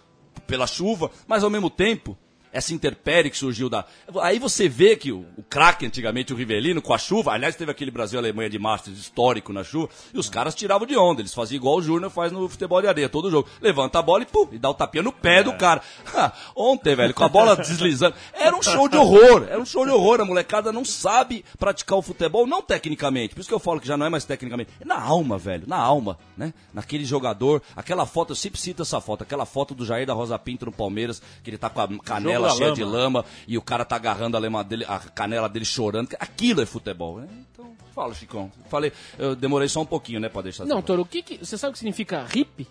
pela 0.46 0.66
chuva, 0.66 1.10
mas 1.26 1.42
ao 1.44 1.50
mesmo 1.50 1.70
tempo 1.70 2.16
essa 2.54 2.72
interpérie 2.72 3.30
que 3.30 3.36
surgiu 3.36 3.68
da. 3.68 3.84
Aí 4.22 4.38
você 4.38 4.68
vê 4.68 4.94
que 4.94 5.10
o, 5.10 5.26
o 5.36 5.42
craque, 5.42 5.84
antigamente, 5.84 6.32
o 6.32 6.36
Rivelino, 6.36 6.80
com 6.80 6.94
a 6.94 6.98
chuva, 6.98 7.32
aliás, 7.32 7.56
teve 7.56 7.72
aquele 7.72 7.90
Brasil-Alemanha 7.90 8.48
de 8.48 8.60
Masters 8.60 8.96
histórico 8.96 9.52
na 9.52 9.64
chuva, 9.64 9.88
e 10.14 10.18
os 10.18 10.28
caras 10.28 10.54
tiravam 10.54 10.86
de 10.86 10.96
onda. 10.96 11.20
Eles 11.20 11.34
faziam 11.34 11.56
igual 11.56 11.78
o 11.78 11.82
Júnior 11.82 12.12
faz 12.12 12.30
no 12.30 12.48
futebol 12.48 12.80
de 12.80 12.86
areia, 12.86 13.08
todo 13.08 13.28
jogo. 13.28 13.48
Levanta 13.60 13.98
a 13.98 14.02
bola 14.02 14.22
e 14.22 14.26
pum, 14.26 14.48
e 14.52 14.58
dá 14.58 14.70
o 14.70 14.74
tapinha 14.74 15.02
no 15.02 15.12
pé 15.12 15.40
é. 15.40 15.42
do 15.42 15.52
cara. 15.54 15.82
Ontem, 16.54 16.94
velho, 16.94 17.12
com 17.12 17.24
a 17.24 17.28
bola 17.28 17.56
deslizando. 17.56 18.14
Era 18.32 18.56
um 18.56 18.62
show 18.62 18.88
de 18.88 18.96
horror, 18.96 19.46
era 19.50 19.60
um 19.60 19.66
show 19.66 19.84
de 19.84 19.90
horror. 19.90 20.20
A 20.20 20.24
molecada 20.24 20.72
não 20.72 20.84
sabe 20.84 21.44
praticar 21.58 21.98
o 21.98 22.02
futebol, 22.02 22.46
não 22.46 22.62
tecnicamente. 22.62 23.34
Por 23.34 23.40
isso 23.40 23.48
que 23.48 23.54
eu 23.54 23.58
falo 23.58 23.80
que 23.80 23.88
já 23.88 23.96
não 23.96 24.06
é 24.06 24.08
mais 24.08 24.24
tecnicamente. 24.24 24.70
É 24.80 24.84
na 24.84 25.00
alma, 25.00 25.36
velho, 25.38 25.64
na 25.66 25.76
alma, 25.76 26.16
né? 26.36 26.54
Naquele 26.72 27.04
jogador. 27.04 27.60
Aquela 27.74 28.06
foto, 28.06 28.30
eu 28.30 28.36
sempre 28.36 28.60
cito 28.60 28.82
essa 28.82 29.00
foto, 29.00 29.22
aquela 29.22 29.44
foto 29.44 29.74
do 29.74 29.84
Jair 29.84 30.06
da 30.06 30.14
Rosa 30.14 30.38
Pinto 30.38 30.66
no 30.66 30.72
Palmeiras, 30.72 31.20
que 31.42 31.50
ele 31.50 31.58
tá 31.58 31.68
com 31.68 31.80
a 31.80 31.88
canela 31.98 32.43
canela 32.48 32.56
cheia 32.56 32.68
lama. 32.70 32.76
de 32.76 32.84
lama 32.84 33.24
e 33.46 33.58
o 33.58 33.62
cara 33.62 33.84
tá 33.84 33.96
agarrando 33.96 34.36
a, 34.36 34.40
lema 34.40 34.62
dele, 34.62 34.84
a 34.88 34.98
canela 34.98 35.48
dele 35.48 35.64
chorando. 35.64 36.08
Aquilo 36.18 36.62
é 36.62 36.66
futebol, 36.66 37.18
né? 37.20 37.28
Então, 37.52 37.72
fala, 37.94 38.14
Chicão. 38.14 38.50
Falei, 38.68 38.92
eu 39.18 39.34
demorei 39.34 39.68
só 39.68 39.80
um 39.80 39.86
pouquinho, 39.86 40.20
né, 40.20 40.28
pra 40.28 40.42
deixar 40.42 40.64
Não, 40.64 40.82
Toro, 40.82 41.02
o 41.02 41.06
que, 41.06 41.22
que 41.22 41.38
você 41.38 41.56
sabe 41.56 41.70
o 41.70 41.72
que 41.72 41.78
significa 41.78 42.26
hip? 42.34 42.66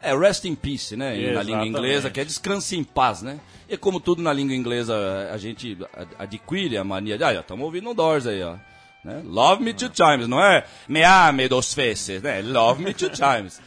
É 0.00 0.16
rest 0.16 0.44
in 0.44 0.54
peace, 0.54 0.96
né? 0.96 1.18
Exatamente. 1.18 1.34
Na 1.34 1.42
língua 1.42 1.66
inglesa, 1.66 2.10
que 2.10 2.20
é 2.20 2.24
descanse 2.24 2.76
em 2.76 2.84
paz, 2.84 3.22
né? 3.22 3.40
E 3.68 3.76
como 3.76 3.98
tudo 3.98 4.22
na 4.22 4.32
língua 4.32 4.54
inglesa, 4.54 4.94
a 5.32 5.36
gente 5.38 5.76
adquire 6.18 6.76
a 6.76 6.84
mania 6.84 7.18
de, 7.18 7.24
ah, 7.24 7.32
estamos 7.32 7.64
ouvindo 7.64 7.90
um 7.90 7.94
Doors 7.94 8.26
aí, 8.26 8.42
ó. 8.42 8.56
Né? 9.06 9.22
Love 9.24 9.62
me 9.62 9.72
two 9.72 9.88
times, 9.88 10.26
não 10.26 10.42
é 10.42 10.66
me 10.88 11.04
ame 11.04 11.48
dos 11.48 11.72
vezes, 11.72 12.20
né? 12.20 12.42
Love 12.42 12.82
me 12.82 12.92
two 12.92 13.08
times. 13.08 13.60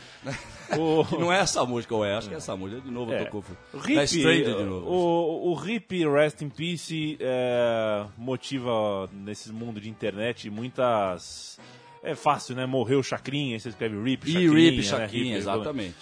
O... 0.77 1.19
não 1.19 1.31
é 1.31 1.39
essa 1.39 1.66
música, 1.66 1.95
ou 1.95 2.06
é? 2.06 2.16
Acho 2.16 2.27
que 2.27 2.33
é 2.33 2.38
essa 2.38 2.56
música. 2.56 2.81
De 2.81 2.92
novo, 2.92 3.12
é. 3.13 3.21
eu 3.21 3.25
tô 3.25 3.31
confuso. 3.31 3.57
Hip, 3.88 4.44
de 4.44 4.63
novo. 4.63 4.88
O, 4.88 5.54
o 5.54 5.68
Hip 5.68 6.07
Rest 6.07 6.42
in 6.42 6.50
Peace 6.50 7.18
é, 7.19 8.06
motiva 8.18 9.10
nesse 9.12 9.51
mundo 9.51 9.80
de 9.80 9.89
internet 9.89 10.50
muitas. 10.50 11.60
É 12.01 12.16
fácil, 12.16 12.56
né? 12.56 12.66
Morreu 12.66 13.04
Chacrinha, 13.04 13.60
você 13.60 13.69
escreve 13.69 14.01
Rip, 14.01 14.25
Chacrinha. 14.25 14.48
E 14.48 14.69
Rip, 14.69 14.83
Chacrinha, 14.83 15.33
né? 15.33 15.38
exatamente. 15.38 15.95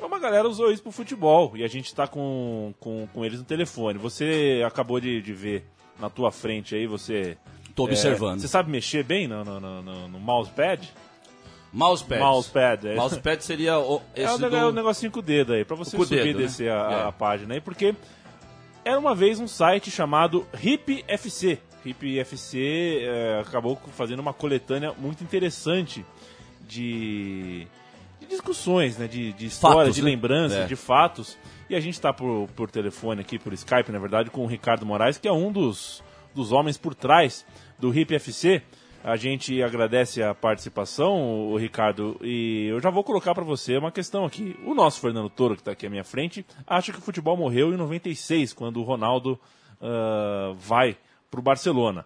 Uma 0.00 0.18
galera 0.18 0.48
usou 0.48 0.72
isso 0.72 0.82
pro 0.82 0.90
futebol 0.90 1.56
e 1.56 1.62
a 1.62 1.68
gente 1.68 1.94
tá 1.94 2.06
com, 2.06 2.74
com, 2.80 3.06
com 3.12 3.24
eles 3.24 3.38
no 3.38 3.44
telefone. 3.44 3.98
Você 3.98 4.62
acabou 4.66 4.98
de, 4.98 5.20
de 5.20 5.32
ver 5.32 5.64
na 5.98 6.08
tua 6.08 6.32
frente 6.32 6.74
aí, 6.74 6.86
você. 6.86 7.36
Tô 7.74 7.84
observando. 7.84 8.38
É, 8.38 8.40
você 8.40 8.48
sabe 8.48 8.70
mexer 8.70 9.04
bem 9.04 9.28
no, 9.28 9.44
no, 9.44 9.60
no, 9.60 10.08
no 10.08 10.18
mousepad? 10.18 10.92
Mousepad. 11.72 12.20
Mousepad. 12.20 12.88
É. 12.88 12.94
Mousepad 12.96 13.44
seria 13.44 13.78
o, 13.78 14.02
esse 14.14 14.26
é 14.26 14.34
o, 14.34 14.38
do... 14.50 14.56
o 14.56 14.72
negocinho 14.72 15.12
com 15.12 15.20
o 15.20 15.22
dedo 15.22 15.52
aí, 15.52 15.64
pra 15.64 15.76
você 15.76 15.96
subir 15.96 16.24
dedo, 16.24 16.26
e 16.26 16.34
né? 16.34 16.38
descer 16.42 16.66
né? 16.66 16.72
a, 16.72 16.92
é. 16.92 17.08
a, 17.08 17.12
página 17.12 17.54
aí, 17.54 17.60
porque 17.60 17.94
era 18.84 18.98
uma 18.98 19.14
vez 19.14 19.38
um 19.38 19.46
site 19.46 19.90
chamado 19.90 20.46
Hip 20.60 21.04
FC. 21.06 21.58
Hip 21.84 22.18
FC 22.18 23.00
é, 23.02 23.40
acabou 23.40 23.80
fazendo 23.96 24.20
uma 24.20 24.32
coletânea 24.32 24.92
muito 24.98 25.22
interessante 25.22 26.04
de, 26.66 27.66
de 28.20 28.26
discussões, 28.26 28.98
né? 28.98 29.06
De, 29.06 29.32
de 29.32 29.46
histórias, 29.46 29.94
de 29.94 30.02
né? 30.02 30.10
lembranças, 30.10 30.58
é. 30.58 30.66
de 30.66 30.76
fatos. 30.76 31.38
E 31.68 31.74
a 31.74 31.80
gente 31.80 31.94
está 31.94 32.12
por, 32.12 32.48
por 32.54 32.70
telefone 32.70 33.20
aqui, 33.20 33.38
por 33.38 33.52
Skype, 33.52 33.92
na 33.92 33.98
verdade, 33.98 34.28
com 34.28 34.42
o 34.42 34.46
Ricardo 34.46 34.84
Moraes, 34.84 35.18
que 35.18 35.28
é 35.28 35.32
um 35.32 35.52
dos, 35.52 36.02
dos 36.34 36.52
homens 36.52 36.76
por 36.76 36.94
trás 36.94 37.46
do 37.78 37.96
Hip 37.96 38.14
FC. 38.14 38.62
A 39.02 39.16
gente 39.16 39.62
agradece 39.62 40.22
a 40.22 40.34
participação, 40.34 41.56
Ricardo, 41.56 42.20
e 42.22 42.66
eu 42.66 42.80
já 42.80 42.90
vou 42.90 43.02
colocar 43.02 43.34
para 43.34 43.42
você 43.42 43.78
uma 43.78 43.90
questão 43.90 44.26
aqui. 44.26 44.54
O 44.62 44.74
nosso 44.74 45.00
Fernando 45.00 45.30
Toro, 45.30 45.54
que 45.54 45.62
está 45.62 45.72
aqui 45.72 45.86
à 45.86 45.90
minha 45.90 46.04
frente, 46.04 46.44
acha 46.66 46.92
que 46.92 46.98
o 46.98 47.02
futebol 47.02 47.34
morreu 47.34 47.72
em 47.72 47.78
96, 47.78 48.52
quando 48.52 48.78
o 48.78 48.82
Ronaldo 48.82 49.40
uh, 49.80 50.52
vai 50.54 50.98
para 51.30 51.40
o 51.40 51.42
Barcelona. 51.42 52.04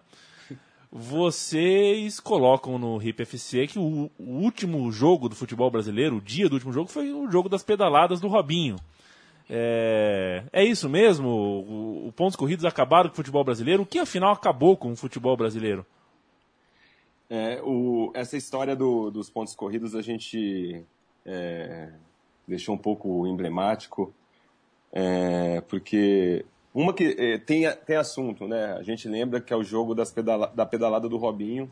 Vocês 0.89 2.21
colocam 2.21 2.79
no 2.79 2.95
RIP 2.95 3.23
FC 3.23 3.67
que 3.67 3.77
o, 3.77 4.09
o, 4.17 4.23
último 4.23 4.89
jogo 4.89 5.27
do 5.27 5.35
futebol 5.35 5.69
brasileiro, 5.69 6.15
o 6.15 6.21
dia 6.21 6.47
do 6.47 6.53
último 6.53 6.71
jogo, 6.71 6.89
foi 6.89 7.11
o 7.11 7.29
jogo 7.29 7.49
das 7.49 7.61
pedaladas 7.61 8.21
do 8.21 8.29
Robinho. 8.29 8.77
É, 9.49 10.43
é 10.53 10.63
isso 10.63 10.87
mesmo? 10.87 11.27
O, 11.27 12.07
o 12.07 12.11
pontos 12.13 12.37
corridos 12.37 12.63
acabaram 12.63 13.09
com 13.09 13.13
o 13.13 13.17
futebol 13.17 13.43
brasileiro? 13.43 13.83
O 13.83 13.85
que 13.85 13.99
afinal 13.99 14.31
acabou 14.31 14.77
com 14.77 14.93
o 14.93 14.95
futebol 14.95 15.35
brasileiro? 15.35 15.85
É, 17.29 17.61
o, 17.63 18.11
essa 18.13 18.37
história 18.37 18.75
do, 18.75 19.09
dos 19.09 19.29
pontos 19.29 19.55
corridos 19.55 19.95
a 19.95 20.01
gente 20.01 20.83
é, 21.25 21.91
deixou 22.47 22.75
um 22.75 22.77
pouco 22.77 23.25
emblemático, 23.25 24.13
é, 24.91 25.61
porque 25.61 26.45
uma 26.73 26.93
que 26.93 27.15
é, 27.17 27.37
tem, 27.37 27.69
tem 27.85 27.95
assunto, 27.95 28.47
né? 28.47 28.73
A 28.73 28.83
gente 28.83 29.07
lembra 29.07 29.41
que 29.41 29.51
é 29.51 29.55
o 29.55 29.63
jogo 29.63 29.95
das 29.95 30.11
pedala, 30.11 30.47
da 30.47 30.65
pedalada 30.65 31.07
do 31.09 31.17
Robinho 31.17 31.71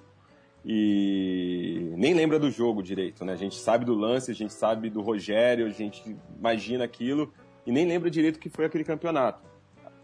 e 0.66 1.92
nem 1.98 2.14
lembra 2.14 2.40
do 2.40 2.50
jogo 2.50 2.82
direito, 2.82 3.26
né? 3.26 3.34
A 3.34 3.38
gente 3.38 3.56
sabe 3.56 3.86
do 3.86 3.94
lance, 3.94 4.32
a 4.32 4.34
gente 4.34 4.54
sabe 4.54 4.90
do 4.90 5.02
Rogério, 5.02 5.66
a 5.66 5.70
gente 5.70 6.16
imagina 6.40 6.86
aquilo 6.86 7.32
e 7.66 7.72
nem 7.72 7.86
lembra 7.86 8.10
direito 8.10 8.40
que 8.40 8.50
foi 8.50 8.66
aquele 8.66 8.84
campeonato. 8.84 9.44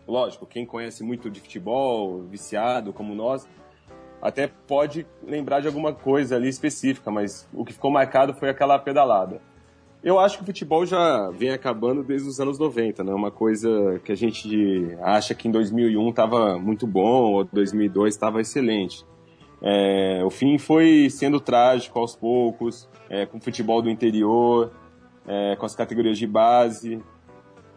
Lógico, 0.07 0.45
quem 0.45 0.65
conhece 0.65 1.03
muito 1.03 1.29
de 1.29 1.39
futebol, 1.39 2.23
viciado 2.23 2.91
como 2.91 3.15
nós, 3.15 3.47
até 4.21 4.47
pode 4.47 5.05
lembrar 5.23 5.61
de 5.61 5.67
alguma 5.67 5.93
coisa 5.93 6.35
ali 6.35 6.49
específica, 6.49 7.09
mas 7.09 7.47
o 7.53 7.63
que 7.63 7.73
ficou 7.73 7.91
marcado 7.91 8.33
foi 8.33 8.49
aquela 8.49 8.77
pedalada. 8.77 9.41
Eu 10.01 10.17
acho 10.17 10.37
que 10.37 10.43
o 10.43 10.45
futebol 10.45 10.85
já 10.85 11.29
vem 11.31 11.49
acabando 11.49 12.03
desde 12.03 12.27
os 12.27 12.39
anos 12.39 12.57
90, 12.57 13.03
né? 13.03 13.13
Uma 13.13 13.31
coisa 13.31 13.99
que 14.03 14.13
a 14.13 14.15
gente 14.15 14.97
acha 15.01 15.35
que 15.35 15.47
em 15.47 15.51
2001 15.51 16.09
estava 16.09 16.57
muito 16.57 16.87
bom 16.87 17.33
ou 17.33 17.43
2002 17.43 18.13
estava 18.13 18.39
excelente. 18.39 19.05
É, 19.61 20.21
o 20.23 20.29
fim 20.29 20.57
foi 20.57 21.09
sendo 21.09 21.37
trágico 21.39 21.99
aos 21.99 22.15
poucos, 22.15 22.87
é, 23.09 23.25
com 23.25 23.39
o 23.39 23.41
futebol 23.41 23.81
do 23.81 23.89
interior, 23.89 24.71
é, 25.27 25.57
com 25.57 25.65
as 25.65 25.75
categorias 25.75 26.17
de 26.17 26.25
base. 26.25 27.03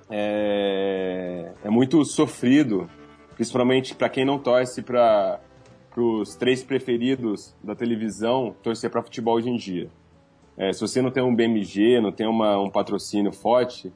É, 0.09 1.53
é 1.65 1.71
muito 1.71 2.05
sofrido, 2.05 2.89
principalmente 3.35 3.97
para 3.97 4.09
quem 4.09 4.25
não 4.25 4.39
torce 4.39 4.81
para 4.81 5.41
os 6.01 6.35
três 6.35 6.63
preferidos 6.63 7.55
da 7.63 7.75
televisão 7.75 8.55
torcer 8.63 8.89
para 8.91 9.03
futebol 9.03 9.35
hoje 9.35 9.51
em 9.51 9.57
dia. 9.57 9.91
É, 10.57 10.73
se 10.73 10.81
você 10.81 11.03
não 11.03 11.11
tem 11.11 11.23
um 11.23 11.35
BMG, 11.35 12.01
não 12.01 12.13
tem 12.13 12.27
uma, 12.27 12.59
um 12.59 12.71
patrocínio 12.71 13.33
forte, 13.33 13.93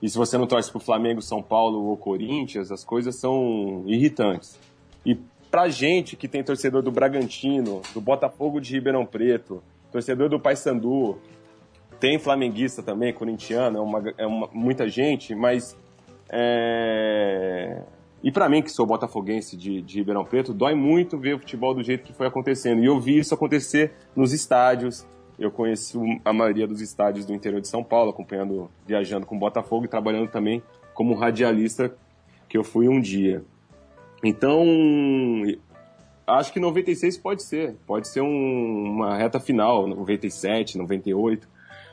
e 0.00 0.08
se 0.08 0.16
você 0.16 0.38
não 0.38 0.46
torce 0.46 0.70
para 0.70 0.78
o 0.78 0.80
Flamengo, 0.80 1.20
São 1.20 1.42
Paulo 1.42 1.84
ou 1.84 1.96
Corinthians, 1.96 2.70
as 2.70 2.84
coisas 2.84 3.16
são 3.16 3.82
irritantes. 3.86 4.58
E 5.04 5.16
pra 5.50 5.68
gente 5.68 6.16
que 6.16 6.28
tem 6.28 6.42
torcedor 6.42 6.82
do 6.82 6.90
Bragantino, 6.90 7.82
do 7.92 8.00
Botafogo 8.00 8.60
de 8.60 8.74
Ribeirão 8.74 9.04
Preto, 9.04 9.62
torcedor 9.90 10.28
do 10.28 10.38
Paysandu, 10.38 11.18
tem 11.98 12.18
flamenguista 12.18 12.82
também, 12.82 13.12
corintiano, 13.12 13.78
é, 13.78 13.80
uma, 13.80 14.14
é 14.18 14.26
uma, 14.26 14.48
muita 14.52 14.88
gente, 14.88 15.34
mas. 15.34 15.76
É... 16.30 17.82
E 18.22 18.32
para 18.32 18.48
mim, 18.48 18.62
que 18.62 18.70
sou 18.70 18.84
botafoguense 18.84 19.56
de, 19.56 19.80
de 19.80 19.98
Ribeirão 19.98 20.24
Preto, 20.24 20.52
dói 20.52 20.74
muito 20.74 21.16
ver 21.16 21.34
o 21.34 21.38
futebol 21.38 21.72
do 21.72 21.82
jeito 21.82 22.04
que 22.04 22.12
foi 22.12 22.26
acontecendo. 22.26 22.82
E 22.82 22.86
eu 22.86 22.98
vi 23.00 23.18
isso 23.18 23.32
acontecer 23.32 23.92
nos 24.14 24.32
estádios. 24.32 25.06
Eu 25.38 25.52
conheço 25.52 26.02
a 26.24 26.32
maioria 26.32 26.66
dos 26.66 26.80
estádios 26.80 27.24
do 27.24 27.32
interior 27.32 27.60
de 27.60 27.68
São 27.68 27.84
Paulo, 27.84 28.10
acompanhando, 28.10 28.68
viajando 28.84 29.24
com 29.24 29.36
o 29.36 29.38
Botafogo 29.38 29.84
e 29.84 29.88
trabalhando 29.88 30.28
também 30.28 30.62
como 30.94 31.14
radialista 31.14 31.94
que 32.48 32.58
eu 32.58 32.64
fui 32.64 32.88
um 32.88 33.00
dia. 33.00 33.44
Então, 34.24 34.64
acho 36.26 36.52
que 36.52 36.58
96 36.58 37.18
pode 37.18 37.44
ser. 37.44 37.76
Pode 37.86 38.08
ser 38.08 38.20
um, 38.20 38.94
uma 38.94 39.16
reta 39.16 39.38
final, 39.38 39.86
97, 39.86 40.76
98. 40.76 41.48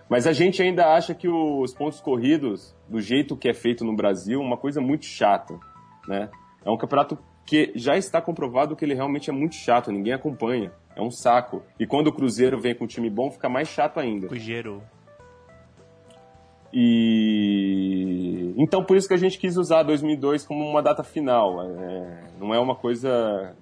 Mas 0.09 0.25
a 0.25 0.33
gente 0.33 0.61
ainda 0.61 0.93
acha 0.93 1.13
que 1.13 1.27
os 1.27 1.71
pontos 1.73 1.99
corridos, 1.99 2.75
do 2.87 2.99
jeito 2.99 3.37
que 3.37 3.47
é 3.47 3.53
feito 3.53 3.85
no 3.85 3.95
Brasil, 3.95 4.41
é 4.41 4.43
uma 4.43 4.57
coisa 4.57 4.81
muito 4.81 5.05
chata. 5.05 5.59
Né? 6.07 6.29
É 6.63 6.69
um 6.69 6.77
campeonato 6.77 7.17
que 7.45 7.71
já 7.75 7.95
está 7.95 8.21
comprovado 8.21 8.75
que 8.75 8.83
ele 8.83 8.95
realmente 8.95 9.29
é 9.29 9.33
muito 9.33 9.55
chato, 9.55 9.91
ninguém 9.91 10.13
acompanha. 10.13 10.71
É 10.95 11.01
um 11.01 11.11
saco. 11.11 11.61
E 11.79 11.85
quando 11.85 12.07
o 12.07 12.13
Cruzeiro 12.13 12.59
vem 12.59 12.73
com 12.73 12.85
um 12.85 12.87
time 12.87 13.09
bom, 13.09 13.29
fica 13.29 13.47
mais 13.47 13.67
chato 13.67 13.99
ainda. 13.99 14.27
Cruzeiro. 14.27 14.81
E 16.73 18.53
então 18.57 18.83
por 18.83 18.97
isso 18.97 19.07
que 19.07 19.13
a 19.13 19.17
gente 19.17 19.37
quis 19.37 19.55
usar 19.55 19.83
2002 19.83 20.45
como 20.45 20.67
uma 20.67 20.81
data 20.81 21.03
final. 21.03 21.61
É, 21.61 22.23
não 22.39 22.53
é 22.53 22.59
uma 22.59 22.75
coisa 22.75 23.55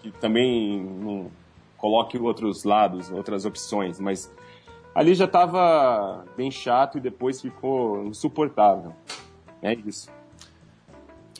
que 0.00 0.10
também 0.12 0.80
não 0.80 1.30
coloque 1.76 2.16
outros 2.16 2.64
lados, 2.64 3.10
outras 3.10 3.44
opções, 3.44 3.98
mas 3.98 4.32
ali 4.94 5.14
já 5.14 5.24
estava 5.24 6.24
bem 6.36 6.50
chato 6.50 6.98
e 6.98 7.00
depois 7.00 7.40
ficou 7.42 8.04
insuportável. 8.04 8.94
É 9.62 9.74
isso 9.74 10.15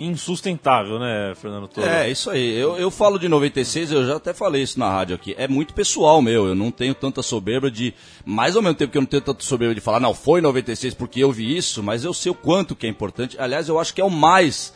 insustentável, 0.00 0.98
né, 0.98 1.34
Fernando 1.34 1.68
Toro? 1.68 1.86
É, 1.86 2.10
isso 2.10 2.30
aí. 2.30 2.54
Eu, 2.54 2.76
eu 2.76 2.90
falo 2.90 3.18
de 3.18 3.28
96, 3.28 3.92
eu 3.92 4.06
já 4.06 4.16
até 4.16 4.32
falei 4.32 4.62
isso 4.62 4.78
na 4.78 4.90
rádio 4.90 5.14
aqui. 5.14 5.34
É 5.38 5.48
muito 5.48 5.74
pessoal 5.74 6.20
meu, 6.20 6.46
eu 6.46 6.54
não 6.54 6.70
tenho 6.70 6.94
tanta 6.94 7.22
soberba 7.22 7.70
de. 7.70 7.94
Mais 8.24 8.56
ou 8.56 8.62
menos 8.62 8.78
tempo 8.78 8.92
que 8.92 8.98
eu 8.98 9.02
não 9.02 9.08
tenho 9.08 9.22
tanta 9.22 9.42
soberba 9.42 9.74
de 9.74 9.80
falar, 9.80 10.00
não, 10.00 10.14
foi 10.14 10.40
96 10.40 10.94
porque 10.94 11.20
eu 11.20 11.32
vi 11.32 11.56
isso, 11.56 11.82
mas 11.82 12.04
eu 12.04 12.12
sei 12.12 12.30
o 12.32 12.34
quanto 12.34 12.76
que 12.76 12.86
é 12.86 12.90
importante. 12.90 13.36
Aliás, 13.38 13.68
eu 13.68 13.78
acho 13.78 13.94
que 13.94 14.00
é 14.00 14.04
o 14.04 14.10
mais 14.10 14.72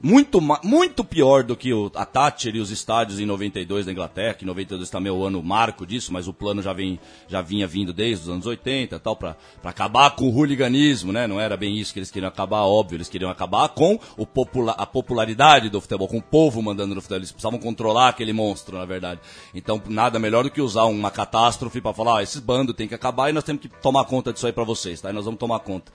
muito, 0.00 0.40
muito 0.62 1.04
pior 1.04 1.42
do 1.42 1.56
que 1.56 1.72
o, 1.72 1.90
a 1.94 2.04
Thatcher 2.04 2.54
e 2.54 2.60
os 2.60 2.70
estádios 2.70 3.18
em 3.18 3.26
92 3.26 3.86
na 3.86 3.92
Inglaterra, 3.92 4.34
que 4.34 4.44
92 4.44 4.88
também 4.88 5.10
é 5.10 5.14
o 5.14 5.24
ano 5.24 5.42
marco 5.42 5.84
disso, 5.84 6.12
mas 6.12 6.28
o 6.28 6.32
plano 6.32 6.62
já, 6.62 6.72
vem, 6.72 7.00
já 7.26 7.42
vinha 7.42 7.66
vindo 7.66 7.92
desde 7.92 8.24
os 8.24 8.28
anos 8.28 8.46
80 8.46 8.98
tal, 9.00 9.16
para 9.16 9.36
acabar 9.64 10.10
com 10.14 10.28
o 10.28 10.34
hooliganismo, 10.34 11.12
né? 11.12 11.26
Não 11.26 11.40
era 11.40 11.56
bem 11.56 11.76
isso 11.76 11.92
que 11.92 11.98
eles 11.98 12.10
queriam 12.10 12.28
acabar, 12.28 12.62
óbvio, 12.62 12.96
eles 12.96 13.08
queriam 13.08 13.30
acabar 13.30 13.68
com 13.70 13.98
o 14.16 14.24
popula 14.24 14.72
a 14.72 14.86
popularidade 14.86 15.68
do 15.68 15.80
futebol, 15.80 16.06
com 16.06 16.18
o 16.18 16.22
povo 16.22 16.62
mandando 16.62 16.94
no 16.94 17.00
futebol, 17.00 17.18
eles 17.18 17.32
precisavam 17.32 17.58
controlar 17.58 18.08
aquele 18.08 18.32
monstro, 18.32 18.78
na 18.78 18.84
verdade. 18.84 19.20
Então, 19.54 19.82
nada 19.88 20.18
melhor 20.18 20.44
do 20.44 20.50
que 20.50 20.60
usar 20.60 20.84
uma 20.84 21.10
catástrofe 21.10 21.80
para 21.80 21.92
falar, 21.92 22.18
ah, 22.18 22.22
esses 22.22 22.40
bandos 22.40 22.76
tem 22.76 22.86
que 22.86 22.94
acabar 22.94 23.30
e 23.30 23.32
nós 23.32 23.44
temos 23.44 23.62
que 23.62 23.68
tomar 23.68 24.04
conta 24.04 24.32
disso 24.32 24.46
aí 24.46 24.52
para 24.52 24.64
vocês, 24.64 25.00
tá? 25.00 25.10
E 25.10 25.12
nós 25.12 25.24
vamos 25.24 25.40
tomar 25.40 25.58
conta. 25.60 25.90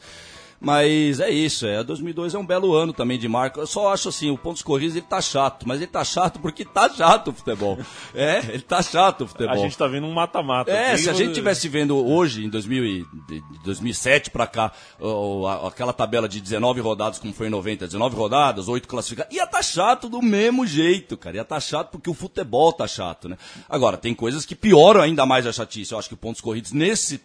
Mas 0.64 1.20
é 1.20 1.30
isso, 1.30 1.68
é. 1.68 1.84
2002 1.84 2.34
é 2.34 2.38
um 2.40 2.46
belo 2.46 2.74
ano 2.74 2.94
também 2.94 3.20
de 3.20 3.28
marca. 3.28 3.60
Eu 3.60 3.68
só 3.68 3.94
acho 3.94 4.08
assim, 4.08 4.32
o 4.32 4.38
pontos 4.38 4.62
corridos 4.62 4.96
ele 4.96 5.06
tá 5.06 5.22
chato, 5.22 5.68
mas 5.68 5.82
ele 5.82 5.92
tá 5.92 6.06
chato 6.06 6.40
porque 6.40 6.64
tá 6.64 6.90
chato 6.90 7.28
o 7.28 7.34
futebol. 7.34 7.78
É, 8.16 8.38
ele 8.48 8.62
tá 8.62 8.82
chato 8.82 9.26
o 9.26 9.28
futebol. 9.28 9.54
A 9.54 9.58
gente 9.58 9.78
tá 9.78 9.88
vendo 9.88 10.08
um 10.08 10.14
mata-mata. 10.14 10.72
É, 10.72 10.96
se 10.96 11.10
a 11.10 11.14
gente 11.14 11.34
tivesse 11.34 11.68
vendo 11.68 11.98
hoje, 11.98 12.46
em 12.46 12.50
2000 12.50 12.86
e, 12.86 13.06
de 13.28 13.44
2007 13.66 14.30
pra 14.30 14.48
cá, 14.48 14.72
aquela 15.68 15.92
tabela 15.92 16.30
de 16.30 16.40
19 16.40 16.80
rodadas 16.80 17.20
como 17.20 17.34
foi 17.34 17.48
em 17.48 17.50
90, 17.50 17.86
19 17.86 18.16
rodadas, 18.16 18.70
8 18.70 18.88
classificados, 18.88 19.36
ia 19.36 19.46
tá 19.46 19.62
chato 19.62 20.08
do 20.08 20.22
mesmo 20.22 20.66
jeito, 20.66 21.18
cara. 21.18 21.36
Ia 21.36 21.44
tá 21.44 21.60
chato 21.60 21.92
porque 21.92 22.10
o 22.10 22.14
futebol 22.14 22.72
tá 22.72 22.88
chato, 22.88 23.28
né? 23.28 23.38
Agora, 23.68 23.98
tem 23.98 24.14
coisas 24.14 24.46
que 24.46 24.56
pioram 24.56 25.02
ainda 25.02 25.26
mais 25.26 25.46
a 25.46 25.52
chatice. 25.52 25.92
Eu 25.92 26.00
acho 26.00 26.08
que 26.08 26.16
pontos 26.16 26.40
corridos 26.40 26.72
nesse 26.72 27.20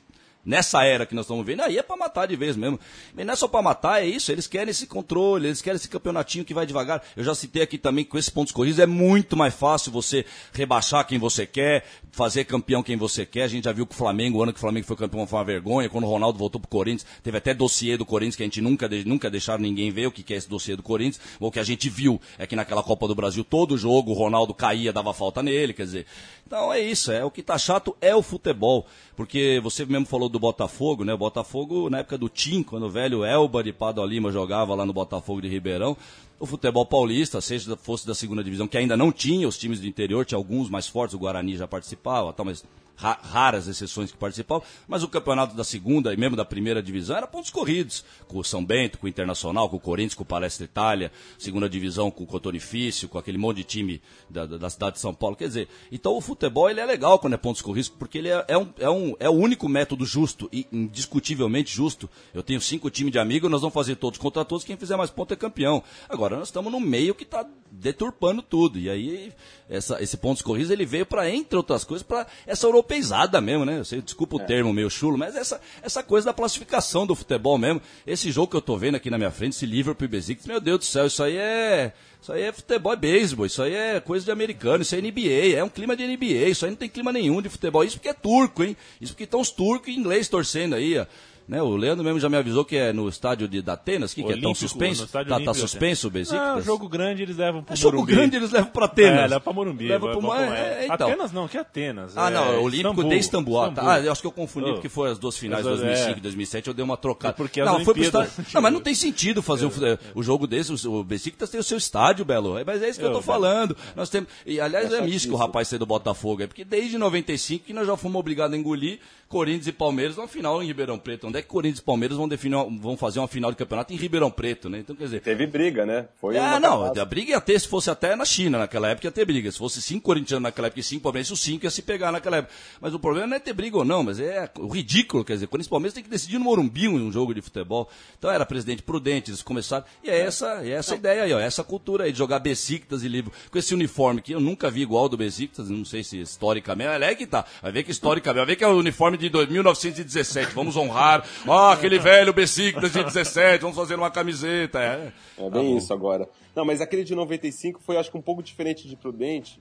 nessa 0.49 0.83
era 0.83 1.05
que 1.05 1.15
nós 1.15 1.27
estamos 1.27 1.45
vendo, 1.45 1.61
aí 1.61 1.77
é 1.77 1.83
para 1.83 1.97
matar 1.97 2.27
de 2.27 2.35
vez 2.35 2.57
mesmo. 2.57 2.81
Mas 3.15 3.27
não 3.27 3.35
é 3.35 3.37
só 3.37 3.47
para 3.47 3.61
matar, 3.61 4.03
é 4.03 4.07
isso. 4.07 4.33
Eles 4.33 4.47
querem 4.47 4.71
esse 4.71 4.87
controle, 4.87 5.47
eles 5.47 5.61
querem 5.61 5.77
esse 5.77 5.89
campeonatinho 5.89 6.45
que 6.45 6.55
vai 6.55 6.65
devagar. 6.65 7.03
Eu 7.15 7.23
já 7.23 7.35
citei 7.35 7.63
aqui 7.63 7.77
também 7.77 8.03
que 8.03 8.11
com 8.11 8.19
esses 8.19 8.31
pontos 8.31 8.53
corridos 8.53 8.81
é 8.81 8.87
muito 8.87 9.37
mais 9.37 9.55
fácil 9.55 9.93
você 9.93 10.25
rebaixar 10.53 11.07
quem 11.07 11.19
você 11.19 11.47
quer, 11.47 11.85
fazer 12.11 12.45
campeão 12.45 12.83
quem 12.83 12.97
você 12.97 13.27
quer. 13.27 13.43
A 13.43 13.49
gente 13.49 13.65
já 13.65 13.73
viu 13.73 13.87
que 13.87 13.95
o 13.95 13.99
Flamengo, 13.99 14.39
o 14.39 14.43
ano 14.43 14.53
que 14.53 14.59
o 14.59 14.61
Flamengo 14.61 14.87
foi 14.87 14.97
campeão 14.97 15.27
foi 15.27 15.39
uma 15.39 15.45
vergonha. 15.45 15.89
Quando 15.89 16.05
o 16.05 16.09
Ronaldo 16.09 16.39
voltou 16.39 16.59
pro 16.59 16.71
Corinthians, 16.71 17.07
teve 17.23 17.37
até 17.37 17.53
dossiê 17.53 17.99
do 17.99 18.07
Corinthians 18.07 18.37
que 18.37 18.43
a 18.43 18.47
gente 18.47 18.63
nunca, 18.63 18.89
nunca 19.05 19.31
deixaram 19.31 19.63
ninguém 19.63 19.91
ver 19.91 20.07
o 20.07 20.11
que 20.11 20.33
é 20.33 20.37
esse 20.37 20.49
dossiê 20.49 20.75
do 20.75 20.83
Corinthians. 20.83 21.21
O 21.39 21.51
que 21.51 21.61
a 21.61 21.65
gente 21.65 21.91
viu 21.91 22.19
é 22.39 22.47
que 22.47 22.57
naquela 22.57 22.83
Copa 22.83 23.07
do 23.07 23.15
Brasil, 23.15 23.45
todo 23.45 23.77
jogo, 23.77 24.13
o 24.13 24.15
Ronaldo 24.15 24.55
caía, 24.55 24.93
dava 24.93 25.13
falta 25.13 25.43
nele, 25.43 25.75
quer 25.75 25.85
dizer. 25.85 26.07
Então 26.49 26.73
é 26.73 26.81
isso, 26.81 27.13
é 27.13 27.23
o 27.23 27.31
que 27.31 27.43
tá 27.43 27.59
chato 27.59 27.95
é 28.01 28.17
o 28.17 28.23
futebol. 28.23 28.87
Porque 29.15 29.61
você 29.63 29.85
mesmo 29.85 30.07
falou 30.07 30.31
do 30.31 30.39
Botafogo, 30.39 31.05
né? 31.05 31.13
O 31.13 31.19
Botafogo, 31.19 31.91
na 31.91 31.99
época 31.99 32.17
do 32.17 32.27
Tim, 32.27 32.63
quando 32.63 32.85
o 32.85 32.91
velho 32.91 33.23
Elba 33.23 33.63
de 33.63 33.71
Padua 33.71 34.07
Lima 34.07 34.33
jogava 34.33 34.75
lá 34.75 34.87
no 34.87 34.95
Botafogo 34.95 35.43
de 35.43 35.49
Ribeirão, 35.49 35.95
o 36.41 36.47
futebol 36.47 36.87
paulista, 36.87 37.39
seja 37.43 37.77
fosse 37.77 38.07
da 38.07 38.15
segunda 38.15 38.43
divisão, 38.43 38.67
que 38.67 38.79
ainda 38.79 38.97
não 38.97 39.13
tinha 39.13 39.47
os 39.47 39.59
times 39.59 39.79
do 39.79 39.87
interior, 39.87 40.25
tinha 40.25 40.39
alguns 40.39 40.71
mais 40.71 40.89
fortes, 40.89 41.15
o 41.15 41.19
Guarani 41.19 41.55
já 41.55 41.69
participava, 41.69 42.33
tal, 42.33 42.47
mas 42.47 42.65
raras 42.99 43.69
exceções 43.69 44.11
que 44.11 44.19
participavam, 44.19 44.67
mas 44.87 45.03
o 45.03 45.09
campeonato 45.09 45.55
da 45.55 45.63
segunda 45.63 46.13
e 46.13 46.17
mesmo 46.17 46.37
da 46.37 46.45
primeira 46.45 46.83
divisão 46.83 47.17
era 47.17 47.27
pontos 47.27 47.51
corridos, 47.51 48.05
com 48.27 48.39
o 48.39 48.45
São 48.45 48.65
Bento, 48.65 48.99
com 48.99 49.07
o 49.07 49.09
Internacional, 49.09 49.69
com 49.69 49.77
o 49.77 49.81
Corinthians, 49.81 50.15
com 50.15 50.25
o 50.25 50.27
Palestra 50.27 50.65
Itália, 50.65 51.13
segunda 51.39 51.69
divisão 51.69 52.11
com 52.11 52.25
o 52.25 52.27
Cotonifício, 52.27 53.09
com 53.09 53.19
aquele 53.19 53.39
monte 53.39 53.59
de 53.59 53.65
time 53.65 54.03
da, 54.29 54.47
da, 54.47 54.57
da, 54.57 54.71
cidade 54.71 54.95
de 54.95 55.01
São 55.01 55.15
Paulo. 55.15 55.37
Quer 55.37 55.49
dizer, 55.49 55.69
então 55.93 56.17
o 56.17 56.21
futebol 56.21 56.69
ele 56.69 56.81
é 56.81 56.87
legal 56.87 57.19
quando 57.19 57.35
é 57.35 57.37
pontos 57.37 57.63
corridos, 57.63 57.89
porque 57.89 58.19
ele 58.19 58.29
é, 58.29 58.45
é, 58.49 58.59
um, 58.59 58.69
é, 58.79 58.91
um, 58.91 59.15
é 59.21 59.31
o 59.31 59.35
único 59.35 59.69
método 59.69 60.05
justo 60.05 60.49
e 60.53 60.67
indiscutivelmente 60.73 61.75
justo. 61.75 62.11
Eu 62.35 62.43
tenho 62.43 62.61
cinco 62.61 62.91
times 62.91 63.13
de 63.13 63.19
amigos, 63.19 63.51
nós 63.51 63.61
vamos 63.61 63.75
fazer 63.75 63.97
todos 63.97 64.19
contra 64.19 64.45
todos, 64.45 64.65
quem 64.65 64.77
fizer 64.77 64.97
mais 64.97 65.11
ponto 65.11 65.33
é 65.33 65.37
campeão. 65.37 65.83
Agora, 66.09 66.37
nós 66.37 66.49
estamos 66.49 66.73
no 66.73 66.81
meio 66.81 67.15
que 67.15 67.23
está 67.25 67.47
deturpando 67.79 68.43
tudo. 68.43 68.79
E 68.79 68.91
aí, 68.91 69.33
essa, 69.69 70.03
esse 70.03 70.17
pontos 70.17 70.43
corridos 70.43 70.71
ele 70.71 70.85
veio 70.85 71.07
para, 71.07 71.31
entre 71.31 71.57
outras 71.57 71.85
coisas, 71.85 72.07
para 72.07 72.27
essa 72.47 72.67
europeizada 72.67 73.41
mesmo, 73.41 73.65
né? 73.65 73.79
Eu 73.79 73.85
sei, 73.85 74.01
desculpa 74.01 74.37
o 74.37 74.41
é. 74.41 74.45
termo 74.45 74.73
meio 74.73 74.91
chulo, 74.91 75.17
mas 75.17 75.37
essa, 75.37 75.61
essa 75.83 76.03
coisa 76.03 76.27
da 76.27 76.33
classificação 76.33 77.07
do 77.07 77.15
futebol 77.15 77.57
mesmo. 77.57 77.81
Esse 78.07 78.31
jogo 78.31 78.51
que 78.51 78.57
eu 78.57 78.63
tô 78.63 78.77
vendo 78.77 78.97
aqui 78.97 79.11
na 79.11 79.19
minha 79.19 79.31
frente, 79.31 79.53
esse 79.53 79.67
Liverpool 79.67 80.05
e 80.05 80.09
Besiktas, 80.09 80.47
meu 80.47 80.61
Deus 80.61 80.81
do 80.81 80.85
céu, 80.85 81.07
isso 81.07 81.23
aí 81.23 81.37
é. 81.37 81.93
Isso 82.21 82.33
aí 82.33 82.43
é 82.43 82.53
futebol, 82.53 82.93
é 82.93 82.97
beisebol, 82.97 83.47
isso 83.47 83.63
aí 83.63 83.73
é 83.73 84.01
coisa 84.01 84.25
de 84.25 84.33
americano, 84.33 84.83
isso 84.83 84.93
é 84.93 85.01
NBA, 85.01 85.57
é 85.57 85.63
um 85.63 85.69
clima 85.69 85.97
de 85.97 86.05
NBA, 86.05 86.49
isso 86.49 86.65
aí 86.65 86.71
não 86.73 86.77
tem 86.77 86.89
clima 86.89 87.13
nenhum 87.13 87.41
de 87.41 87.49
futebol. 87.49 87.85
Isso 87.85 87.97
porque 87.97 88.09
é 88.09 88.13
turco, 88.13 88.65
hein? 88.65 88.77
Isso 89.01 89.13
porque 89.13 89.23
estão 89.23 89.41
os 89.41 89.53
turcos 89.53 89.89
e 89.89 89.97
inglês 89.97 90.29
torcendo 90.29 90.75
aí, 90.75 90.99
ó. 90.99 91.07
Né? 91.49 91.63
O 91.63 91.75
Leandro 91.77 92.05
mesmo 92.05 92.21
já 92.21 92.29
me 92.29 92.37
avisou 92.37 92.63
que 92.63 92.77
é 92.77 92.93
no 92.93 93.09
estádio 93.09 93.49
de, 93.49 93.63
da 93.63 93.73
Atenas, 93.73 94.13
que, 94.13 94.23
que 94.23 94.33
é 94.33 94.37
tão 94.39 94.55
suspenso. 94.55 95.07
Tá, 95.07 95.25
tá 95.25 95.55
suspenso 95.55 96.09
o 96.09 96.11
Besiktas? 96.11 96.57
Não, 96.57 96.61
jogo 96.61 96.87
grande 96.87 97.23
eles 97.23 97.39
levam 97.39 97.63
pro 97.63 97.75
é, 97.75 97.79
Morumbi. 97.79 97.97
jogo 97.97 98.07
grande 98.07 98.37
eles 98.37 98.51
levam 98.51 98.71
pra 98.71 98.85
Atenas. 98.85 99.19
É, 99.19 99.27
leva 99.29 99.41
pra 99.41 99.53
Morumbi. 99.55 99.89
Leva 99.89 100.11
pro 100.11 100.35
é, 100.35 100.81
é, 100.83 100.85
então. 100.85 101.09
Atenas 101.09 101.33
não, 101.33 101.49
que 101.49 101.57
é 101.57 101.61
Atenas. 101.61 102.13
Ah, 102.19 102.29
não, 102.29 102.53
é 102.53 102.59
Olímpico 102.59 102.91
Istambul. 102.91 103.09
de 103.09 103.17
Istambul. 103.17 103.63
Ah, 103.63 103.71
tá. 103.71 103.95
Ah, 103.95 104.01
eu 104.01 104.13
acho 104.13 104.21
que 104.21 104.27
eu 104.27 104.33
confundi 104.33 104.69
oh. 104.69 104.75
porque 104.75 104.91
foi 104.91 105.11
as 105.11 105.19
duas 105.19 105.39
finais, 105.39 105.65
2005 105.65 106.19
e 106.19 106.21
2007, 106.21 106.69
eu 106.69 106.75
dei 106.75 106.85
uma 106.85 106.99
trocada. 106.99 107.33
Porque 107.33 107.65
não, 107.65 107.83
foi 107.83 107.95
pro 107.95 108.03
estádio. 108.03 108.33
Não, 108.53 108.61
mas 108.61 108.73
não 108.73 108.81
tem 108.81 108.95
sentido 108.95 109.41
fazer 109.41 109.65
o, 109.65 109.73
o 110.15 110.23
jogo 110.23 110.47
desse, 110.47 110.87
o 110.87 111.03
Besiktas 111.03 111.49
tem 111.49 111.59
o 111.59 111.65
seu 111.65 111.79
estádio, 111.79 112.27
Belo. 112.27 112.63
Mas 112.67 112.83
é 112.83 112.91
isso 112.91 112.99
que 112.99 113.07
eu, 113.07 113.11
eu 113.11 113.17
tô 113.17 113.23
falando. 113.23 113.75
Nós 113.97 114.11
temos, 114.11 114.29
e 114.45 114.61
aliás 114.61 114.93
é, 114.93 114.99
é 114.99 115.01
místico 115.01 115.35
o 115.35 115.39
rapaz 115.39 115.69
ser 115.69 115.79
do 115.79 115.87
Botafogo, 115.87 116.43
é 116.43 116.47
porque 116.47 116.65
desde 116.65 116.99
95 116.99 117.65
que 117.65 117.73
nós 117.73 117.87
já 117.87 117.97
fomos 117.97 118.21
obrigados 118.21 118.55
a 118.55 118.59
engolir 118.59 118.99
Corinthians 119.29 119.67
e 119.67 119.73
Palmeiras 119.73 120.17
na 120.17 120.27
final 120.27 120.63
em 120.63 120.67
Ribeirão 120.67 120.99
Preto. 120.99 121.27
Onde 121.27 121.38
é 121.39 121.43
que 121.43 121.49
Corinthians 121.49 121.81
e 121.81 121.83
Palmeiras 121.83 122.17
vão, 122.17 122.29
definir 122.29 122.55
uma, 122.55 122.65
vão 122.79 122.97
fazer 122.97 123.19
uma 123.19 123.29
final 123.29 123.51
de 123.51 123.57
campeonato 123.57 123.93
em 123.93 123.97
Ribeirão 123.97 124.31
Preto, 124.31 124.69
né? 124.69 124.79
Então, 124.79 124.95
quer 124.95 125.05
dizer. 125.05 125.21
Teve 125.21 125.47
briga, 125.47 125.87
né? 125.87 126.07
Foi 126.21 126.37
é, 126.37 126.61
não, 126.61 126.85
a 126.85 127.05
briga 127.05 127.33
ia 127.33 127.41
ter, 127.41 127.59
se 127.61 127.69
fosse 127.69 127.91
até 127.91 128.15
na 128.17 128.25
China 128.25 128.59
naquela 128.59 128.89
época, 128.89 129.07
ia 129.07 129.11
ter 129.11 129.25
briga. 129.25 129.51
Se 129.51 129.59
fosse 129.59 129.81
cinco 129.81 130.05
corintianos 130.05 130.43
naquela 130.43 130.67
época 130.69 130.81
e 130.81 130.83
cinco 130.83 131.03
palmeirenses, 131.03 131.33
os 131.33 131.41
cinco 131.41 131.65
ia 131.65 131.71
se 131.71 131.83
pegar 131.83 132.13
naquela 132.13 132.39
época. 132.39 132.53
Mas 132.81 132.95
o 132.95 132.99
problema 132.99 133.27
não 133.27 133.37
é 133.37 133.41
ter 133.41 133.53
briga 133.53 133.79
ou 133.79 133.85
não, 133.85 134.03
mas 134.03 134.21
é 134.21 134.51
o 134.59 134.69
ridículo, 134.69 135.25
quer 135.25 135.35
dizer, 135.35 135.47
Corinthians 135.47 135.67
e 135.67 135.71
Palmeiras 135.71 135.95
tem 135.95 136.03
que 136.03 136.11
decidir 136.11 136.39
no 136.39 136.45
Morumbi 136.45 136.89
um 136.89 137.11
jogo 137.13 137.35
de 137.35 137.41
futebol. 137.41 137.89
Então 138.19 138.31
era 138.31 138.45
presidente 138.45 138.83
prudente, 138.83 139.31
eles 139.31 139.43
começaram. 139.43 139.85
E 140.03 140.11
é 140.11 140.19
essa, 140.19 140.65
é 140.65 140.71
essa 140.71 140.95
ideia 140.95 141.23
aí, 141.23 141.33
ó, 141.33 141.39
essa 141.39 141.65
cultura 141.65 142.05
aí 142.05 142.13
de 142.13 142.19
jogar 142.19 142.39
Besiktas 142.39 143.03
e 143.03 143.09
livro 143.09 143.33
com 143.51 143.59
esse 143.59 143.75
uniforme 143.75 144.23
que 144.23 144.33
eu 144.33 144.41
nunca 144.41 144.71
vi 144.71 144.83
igual 144.83 145.09
do 145.09 145.17
Besiktas, 145.17 145.69
não 145.69 145.85
sei 145.85 146.03
se 146.03 146.21
historicamente, 146.21 147.03
é 147.03 147.15
que 147.15 147.27
tá. 147.27 147.45
Vai 147.63 147.73
ver 147.73 147.83
que 147.83 147.91
historicamente, 147.91 148.39
vai 148.39 148.47
ver 148.47 148.57
que 148.57 148.65
é 148.65 148.69
o 148.69 148.77
uniforme 148.77 149.17
de 149.17 149.31
1917. 149.31 150.53
Vamos 150.55 150.77
honrar, 150.77 151.25
ó, 151.47 151.73
aquele 151.73 151.99
velho 151.99 152.33
Besiktas 152.33 152.93
de 152.93 153.03
17, 153.03 153.63
vamos 153.63 153.77
fazer 153.77 153.95
uma 153.95 154.11
camiseta. 154.11 154.79
É, 154.79 155.13
é 155.39 155.51
bem 155.51 155.73
tá 155.73 155.79
isso 155.79 155.93
agora. 155.93 156.29
Não, 156.55 156.65
mas 156.65 156.81
aquele 156.81 157.05
de 157.05 157.15
95 157.15 157.81
foi, 157.81 157.97
acho 157.97 158.11
que, 158.11 158.19
um 158.19 158.23
pouco 158.23 158.43
diferente 158.43 158.89
de 158.89 158.97
Prudente, 158.97 159.61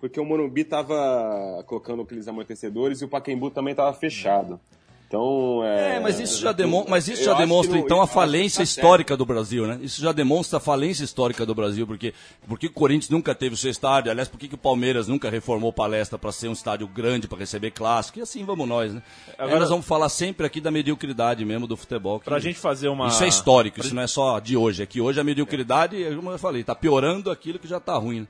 porque 0.00 0.18
o 0.20 0.24
Morumbi 0.24 0.62
estava 0.62 1.62
colocando 1.66 2.02
aqueles 2.02 2.28
amortecedores 2.28 3.00
e 3.00 3.04
o 3.04 3.08
Pacaembu 3.08 3.50
também 3.50 3.72
estava 3.72 3.92
fechado. 3.92 4.60
Então, 5.08 5.64
é... 5.64 5.96
é 5.96 6.00
mas 6.00 6.20
isso 6.20 6.38
já, 6.38 6.52
demo... 6.52 6.84
mas 6.86 7.08
isso 7.08 7.24
já 7.24 7.32
demonstra, 7.32 7.78
então, 7.78 8.02
a 8.02 8.06
falência 8.06 8.58
tá 8.58 8.62
histórica 8.62 9.16
do 9.16 9.24
Brasil, 9.24 9.66
né? 9.66 9.78
Isso 9.80 10.02
já 10.02 10.12
demonstra 10.12 10.58
a 10.58 10.60
falência 10.60 11.02
histórica 11.02 11.46
do 11.46 11.54
Brasil, 11.54 11.86
porque, 11.86 12.12
porque 12.46 12.66
o 12.66 12.70
Corinthians 12.70 13.08
nunca 13.08 13.34
teve 13.34 13.54
o 13.54 13.56
seu 13.56 13.70
estádio, 13.70 14.10
aliás, 14.10 14.28
por 14.28 14.38
que 14.38 14.54
o 14.54 14.58
Palmeiras 14.58 15.08
nunca 15.08 15.30
reformou 15.30 15.72
palestra 15.72 16.18
para 16.18 16.30
ser 16.30 16.48
um 16.48 16.52
estádio 16.52 16.86
grande, 16.86 17.26
para 17.26 17.38
receber 17.38 17.70
clássico, 17.70 18.18
e 18.18 18.22
assim 18.22 18.44
vamos 18.44 18.68
nós, 18.68 18.92
né? 18.92 19.02
Agora 19.38 19.60
nós 19.60 19.70
vamos 19.70 19.86
falar 19.86 20.10
sempre 20.10 20.46
aqui 20.46 20.60
da 20.60 20.70
mediocridade 20.70 21.42
mesmo 21.42 21.66
do 21.66 21.76
futebol. 21.76 22.20
Para 22.20 22.36
a 22.36 22.40
gente 22.40 22.58
fazer 22.58 22.88
uma... 22.88 23.08
Isso 23.08 23.24
é 23.24 23.28
histórico, 23.28 23.80
isso 23.80 23.94
não 23.94 24.02
é 24.02 24.06
só 24.06 24.38
de 24.38 24.58
hoje, 24.58 24.82
é 24.82 24.86
que 24.86 25.00
hoje 25.00 25.18
a 25.18 25.24
mediocridade, 25.24 25.96
como 26.16 26.30
eu 26.30 26.38
falei, 26.38 26.60
está 26.60 26.74
piorando 26.74 27.30
aquilo 27.30 27.58
que 27.58 27.66
já 27.66 27.78
está 27.78 27.96
ruim, 27.96 28.20
né? 28.20 28.26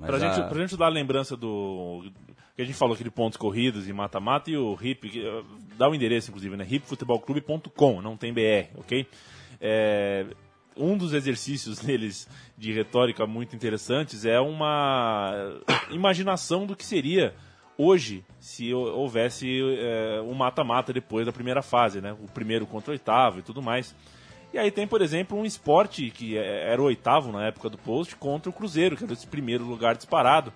Para 0.00 0.16
a... 0.16 0.20
gente, 0.20 0.48
pra 0.48 0.60
gente 0.60 0.76
dar 0.76 0.86
a 0.86 0.90
lembrança 0.90 1.36
do, 1.36 2.04
que 2.58 2.62
a 2.62 2.64
gente 2.64 2.76
falou 2.76 2.94
aqui 2.94 3.04
de 3.04 3.10
pontos 3.10 3.36
corridos 3.36 3.88
e 3.88 3.92
mata-mata, 3.92 4.50
e 4.50 4.56
o 4.56 4.74
RIP, 4.74 5.24
eh, 5.24 5.42
dá 5.76 5.88
o 5.88 5.94
endereço, 5.94 6.30
inclusive, 6.30 6.56
né? 6.56 6.64
ripfutebolclube.com, 6.64 8.02
não 8.02 8.16
tem 8.16 8.32
BR, 8.32 8.76
ok? 8.76 9.06
É, 9.60 10.26
um 10.76 10.98
dos 10.98 11.12
exercícios 11.12 11.78
deles 11.80 12.28
de 12.56 12.72
retórica 12.72 13.28
muito 13.28 13.54
interessantes 13.54 14.24
é 14.24 14.40
uma 14.40 15.32
imaginação 15.92 16.66
do 16.66 16.74
que 16.74 16.84
seria 16.84 17.32
hoje 17.76 18.24
se 18.40 18.74
houvesse 18.74 19.60
é, 19.78 20.20
um 20.22 20.34
mata-mata 20.34 20.92
depois 20.92 21.26
da 21.26 21.32
primeira 21.32 21.62
fase, 21.62 22.00
né? 22.00 22.12
O 22.12 22.26
primeiro 22.26 22.66
contra 22.66 22.90
o 22.90 22.92
oitavo 22.92 23.38
e 23.38 23.42
tudo 23.42 23.62
mais. 23.62 23.94
E 24.52 24.58
aí 24.58 24.70
tem, 24.70 24.86
por 24.86 25.02
exemplo, 25.02 25.38
um 25.38 25.44
esporte 25.44 26.10
que 26.10 26.36
é, 26.36 26.72
era 26.72 26.80
o 26.80 26.86
oitavo 26.86 27.30
na 27.30 27.46
época 27.46 27.68
do 27.68 27.76
post 27.76 28.16
contra 28.16 28.48
o 28.48 28.52
Cruzeiro, 28.52 28.96
que 28.96 29.04
era 29.04 29.12
esse 29.12 29.26
primeiro 29.26 29.64
lugar 29.64 29.96
disparado. 29.96 30.52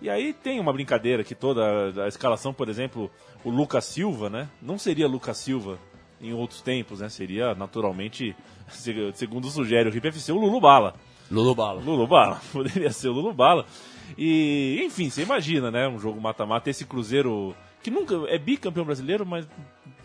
E 0.00 0.10
aí 0.10 0.32
tem 0.34 0.60
uma 0.60 0.72
brincadeira 0.72 1.24
que 1.24 1.34
toda 1.34 2.04
a 2.04 2.08
escalação, 2.08 2.52
por 2.52 2.68
exemplo, 2.68 3.10
o 3.42 3.50
Lucas 3.50 3.84
Silva, 3.86 4.28
né? 4.28 4.48
Não 4.60 4.78
seria 4.78 5.08
Lucas 5.08 5.38
Silva 5.38 5.78
em 6.20 6.34
outros 6.34 6.60
tempos, 6.60 7.00
né? 7.00 7.08
Seria 7.08 7.54
naturalmente, 7.54 8.36
segundo 9.14 9.48
sugere 9.48 9.88
o 9.88 9.92
RIP 9.92 10.06
FC, 10.08 10.32
o 10.32 10.38
Lulu 10.38 10.60
Bala. 10.60 10.94
Lulu 11.30 11.54
Bala. 11.54 11.80
Lulu 11.80 12.06
Bala, 12.06 12.40
poderia 12.52 12.90
ser 12.92 13.08
o 13.08 13.12
Lulu 13.12 13.32
Bala. 13.32 13.64
E, 14.16 14.80
enfim, 14.84 15.08
você 15.08 15.22
imagina, 15.22 15.70
né? 15.70 15.88
Um 15.88 15.98
jogo 15.98 16.20
mata-mata, 16.20 16.68
esse 16.68 16.84
Cruzeiro 16.84 17.54
que 17.82 17.90
nunca 17.90 18.14
é 18.28 18.38
bicampeão 18.38 18.84
brasileiro, 18.84 19.24
mas 19.24 19.46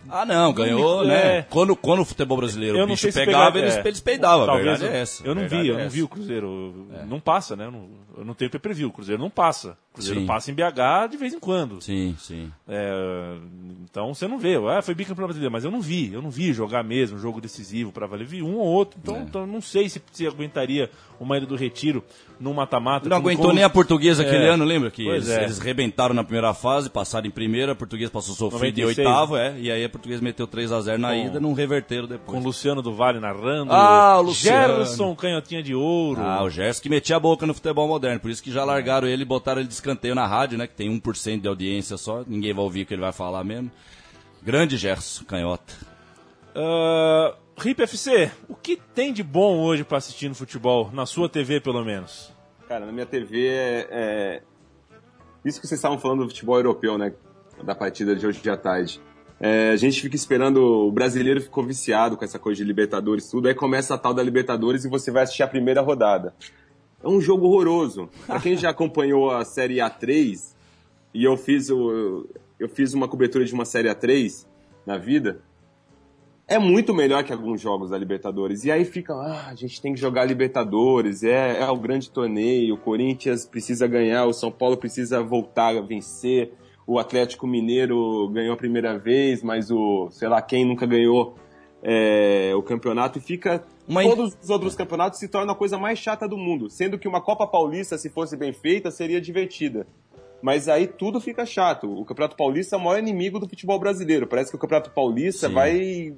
ah, 0.10 0.26
não, 0.26 0.54
ganhou, 0.54 1.06
né? 1.06 1.38
É. 1.38 1.42
Quando, 1.44 1.76
quando 1.76 2.02
o 2.02 2.06
futebol 2.06 2.38
brasileiro 2.38 2.78
eu 2.78 2.84
o 2.86 2.88
bicho 2.88 3.12
pegava, 3.12 3.60
eles, 3.60 3.76
é. 3.76 3.82
eles 3.86 4.00
peidavam. 4.00 4.46
Talvez, 4.46 4.82
é 4.82 5.02
essa. 5.02 5.26
Eu 5.26 5.36
não 5.36 5.48
vi, 5.48 5.68
eu 5.68 5.76
não 5.76 5.82
é 5.82 5.90
vi 5.90 6.04
o 6.04 6.08
Cruzeiro. 6.08 6.88
É. 6.94 7.06
Não 7.06 7.20
passa, 7.20 7.56
né? 7.56 7.66
Eu 7.66 7.72
não, 7.72 7.90
eu 8.18 8.26
não 8.26 8.34
tenho 8.34 8.50
pay-per-view. 8.50 8.90
O 8.90 8.92
Cruzeiro 8.92 9.22
não 9.22 9.30
passa. 9.30 9.78
O 9.92 9.96
Cruzeiro 9.96 10.22
sim. 10.22 10.26
passa 10.26 10.50
em 10.50 10.54
BH 10.54 11.10
de 11.12 11.18
vez 11.18 11.34
em 11.34 11.40
quando. 11.40 11.82
Sim, 11.82 12.16
sim. 12.18 12.50
É, 12.66 13.38
então 13.84 14.14
você 14.14 14.26
não 14.26 14.40
vê. 14.40 14.56
Ah, 14.56 14.82
foi 14.82 14.96
bicampeão 14.96 15.28
brasileiro, 15.28 15.52
mas 15.52 15.66
eu 15.66 15.72
não 15.72 15.82
vi. 15.82 16.14
Eu 16.14 16.22
não 16.22 16.30
vi 16.30 16.54
jogar 16.54 16.82
mesmo, 16.82 17.18
um 17.18 17.20
jogo 17.20 17.42
decisivo 17.42 17.92
para 17.92 18.08
valer. 18.08 18.26
Vi 18.26 18.42
um 18.42 18.56
ou 18.56 18.66
outro. 18.66 18.98
Então, 19.04 19.22
então 19.22 19.46
não 19.46 19.60
sei 19.60 19.90
se, 19.90 20.02
se 20.14 20.26
aguentaria 20.26 20.90
uma 21.20 21.38
ida 21.38 21.46
do 21.46 21.58
retiro 21.58 22.04
no 22.40 22.54
mata-mata. 22.54 23.08
Não 23.08 23.18
aguentou 23.18 23.46
como... 23.46 23.56
nem 23.56 23.64
a 23.64 23.70
portuguesa 23.70 24.24
aquele 24.24 24.48
ano, 24.48 24.66
lembra? 24.66 24.90
Que 24.90 25.08
eles, 25.08 25.30
é. 25.30 25.44
eles 25.44 25.60
rebentaram 25.60 26.16
na 26.16 26.24
primeira 26.24 26.54
fase, 26.54 26.90
passaram 26.90 27.28
em 27.28 27.32
primeira, 27.32 27.74
a 27.74 27.76
portuguesa 27.76 28.10
passou 28.10 28.34
sofrido 28.34 28.80
em 28.80 28.86
oitavo, 28.86 29.38
é, 29.38 29.54
e 29.60 29.72
aí 29.72 29.84
a 29.84 29.90
portuguesa 29.90 30.24
meteu 30.24 30.48
3 30.48 30.72
a 30.72 30.82
0 30.82 30.98
na 30.98 31.10
com, 31.10 31.26
ida, 31.28 31.40
não 31.40 31.54
reverteram 31.54 32.08
depois. 32.08 32.32
Com 32.32 32.42
o 32.42 32.44
Luciano 32.44 32.82
do 32.82 32.94
Vale 32.94 33.20
narrando. 33.20 33.72
Ah, 33.72 34.18
o 34.20 34.24
Luciano. 34.24 34.78
Gerson 34.78 35.16
Canhotinha 35.16 35.62
de 35.62 35.76
Ouro. 35.76 36.22
Ah, 36.22 36.44
o 36.44 36.50
Gerson 36.50 36.82
que 36.82 36.90
metia 36.90 37.18
a 37.18 37.20
boca 37.20 37.46
no 37.46 37.54
futebol 37.54 37.88
moderno, 37.88 38.20
por 38.20 38.32
isso 38.32 38.42
que 38.42 38.52
já 38.52 38.64
largaram 38.64 39.08
ele 39.08 39.22
e 39.22 39.26
botaram 39.26 39.62
ele 39.62 39.68
de 39.68 39.74
escanteio 39.82 40.16
na 40.16 40.28
rádio, 40.28 40.58
né, 40.58 40.68
que 40.68 40.76
tem 40.76 40.90
1% 40.90 41.42
de 41.42 41.48
audiência 41.48 41.98
só, 41.98 42.24
ninguém 42.26 42.54
vai 42.54 42.64
ouvir 42.64 42.84
o 42.84 42.86
que 42.86 42.94
ele 42.94 43.02
vai 43.02 43.12
falar 43.12 43.44
mesmo. 43.44 43.72
Grande 44.42 44.78
Gerson 44.78 45.26
Canhota. 45.26 45.74
Uh, 46.56 47.36
RIP 47.58 47.82
FC, 47.82 48.32
o 48.48 48.56
que 48.56 48.76
tem 48.76 49.12
de 49.12 49.24
bom 49.24 49.60
hoje 49.60 49.84
para 49.84 49.98
assistir 49.98 50.30
no 50.30 50.36
futebol, 50.36 50.90
na 50.92 51.06
sua 51.06 51.28
TV 51.28 51.60
pelo 51.60 51.84
menos? 51.84 52.32
Cara, 52.68 52.86
na 52.86 52.92
minha 52.92 53.06
TV 53.06 53.48
é, 53.48 53.88
é... 53.92 54.42
Isso 55.44 55.60
que 55.60 55.68
vocês 55.68 55.78
estavam 55.78 55.98
falando 55.98 56.24
do 56.24 56.30
futebol 56.30 56.58
europeu, 56.58 56.98
né? 56.98 57.14
Da 57.64 57.76
partida 57.76 58.16
de 58.16 58.26
hoje 58.26 58.42
de 58.42 58.50
à 58.50 58.58
tarde. 58.58 59.02
É, 59.40 59.72
a 59.72 59.76
gente 59.76 60.00
fica 60.00 60.16
esperando, 60.16 60.62
o 60.62 60.92
brasileiro 60.92 61.42
ficou 61.42 61.64
viciado 61.64 62.16
com 62.16 62.24
essa 62.24 62.38
coisa 62.38 62.58
de 62.58 62.64
Libertadores 62.64 63.28
tudo, 63.28 63.48
aí 63.48 63.56
começa 63.56 63.96
a 63.96 63.98
tal 63.98 64.14
da 64.14 64.22
Libertadores 64.22 64.86
e 64.86 64.90
você 64.90 65.10
vai 65.10 65.24
assistir 65.24 65.42
a 65.42 65.48
primeira 65.48 65.82
rodada. 65.82 66.36
É 67.04 67.08
um 67.08 67.20
jogo 67.20 67.48
horroroso. 67.48 68.10
Pra 68.26 68.40
quem 68.40 68.56
já 68.56 68.70
acompanhou 68.70 69.32
a 69.32 69.44
Série 69.44 69.78
A3, 69.78 70.54
e 71.14 71.24
eu 71.24 71.36
fiz, 71.36 71.70
o, 71.70 72.28
eu 72.60 72.70
fiz 72.70 72.94
uma 72.94 73.08
cobertura 73.08 73.44
de 73.44 73.54
uma 73.54 73.66
Série 73.66 73.90
A3 73.90 74.46
na 74.86 74.98
vida, 74.98 75.42
é 76.48 76.60
muito 76.60 76.94
melhor 76.94 77.24
que 77.24 77.32
alguns 77.32 77.62
jogos 77.62 77.92
da 77.92 77.98
Libertadores. 77.98 78.66
E 78.66 78.72
aí 78.72 78.84
fica, 78.84 79.14
ah, 79.14 79.48
a 79.48 79.56
gente 79.56 79.82
tem 79.82 79.94
que 79.94 80.00
jogar 80.00 80.26
Libertadores, 80.26 81.24
é, 81.24 81.62
é 81.62 81.70
o 81.70 81.78
grande 81.78 82.10
torneio, 82.10 82.76
o 82.76 82.78
Corinthians 82.78 83.46
precisa 83.46 83.88
ganhar, 83.88 84.26
o 84.26 84.34
São 84.34 84.52
Paulo 84.52 84.76
precisa 84.76 85.24
voltar 85.24 85.78
a 85.78 85.82
vencer, 85.82 86.52
o 86.86 87.00
Atlético 87.00 87.48
Mineiro 87.48 88.28
ganhou 88.34 88.54
a 88.54 88.58
primeira 88.58 88.98
vez, 88.98 89.42
mas 89.42 89.72
o, 89.72 90.10
sei 90.12 90.28
lá, 90.28 90.42
quem 90.42 90.66
nunca 90.66 90.86
ganhou 90.86 91.36
é, 91.82 92.52
o 92.54 92.62
campeonato 92.62 93.18
e 93.18 93.22
fica. 93.22 93.64
Uma... 93.88 94.04
Todos 94.04 94.38
os 94.42 94.50
outros 94.50 94.76
campeonatos 94.76 95.20
se 95.20 95.28
tornam 95.28 95.54
a 95.54 95.58
coisa 95.58 95.78
mais 95.78 96.00
chata 96.00 96.28
do 96.28 96.38
mundo, 96.38 96.70
sendo 96.70 96.98
que 96.98 97.08
uma 97.08 97.22
Copa 97.22 97.48
Paulista, 97.48 97.98
se 97.98 98.10
fosse 98.10 98.38
bem 98.38 98.54
feita, 98.54 98.92
seria 98.92 99.20
divertida. 99.20 99.86
Mas 100.42 100.68
aí 100.68 100.88
tudo 100.88 101.22
fica 101.22 101.46
chato. 101.46 101.92
O 101.92 102.04
Campeonato 102.04 102.36
Paulista 102.36 102.76
é 102.76 102.80
o 102.80 102.82
maior 102.82 103.00
inimigo 103.00 103.40
do 103.40 103.48
futebol 103.48 103.80
brasileiro. 103.80 104.26
Parece 104.26 104.50
que 104.50 104.56
o 104.56 104.60
Campeonato 104.60 104.90
Paulista 104.90 105.48
Sim. 105.48 105.54
vai 105.54 106.14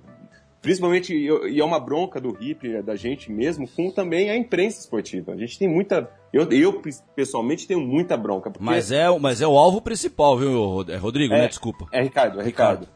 principalmente, 0.63 1.13
e 1.13 1.60
é 1.60 1.63
uma 1.63 1.78
bronca 1.78 2.21
do 2.21 2.38
hip, 2.41 2.82
da 2.82 2.95
gente 2.95 3.30
mesmo, 3.30 3.67
com 3.67 3.91
também 3.91 4.30
a 4.30 4.38
imprensa 4.38 4.80
esportiva. 4.80 5.34
A 5.34 5.38
gente 5.38 5.60
tem 5.60 5.67
muita. 5.67 6.10
Eu, 6.32 6.49
eu 6.52 6.82
pessoalmente, 7.13 7.67
tenho 7.67 7.82
muita 7.82 8.15
bronca. 8.15 8.49
Porque... 8.49 8.63
Mas, 8.63 8.89
é, 8.89 9.08
mas 9.19 9.41
é 9.41 9.47
o 9.47 9.58
alvo 9.58 9.82
principal, 9.82 10.38
viu, 10.38 10.86
é 10.88 10.95
Rodrigo? 10.95 11.34
É, 11.34 11.41
né? 11.41 11.47
Desculpa. 11.49 11.86
É 11.91 12.02
Ricardo, 12.02 12.39
é 12.39 12.43
Ricardo. 12.43 12.88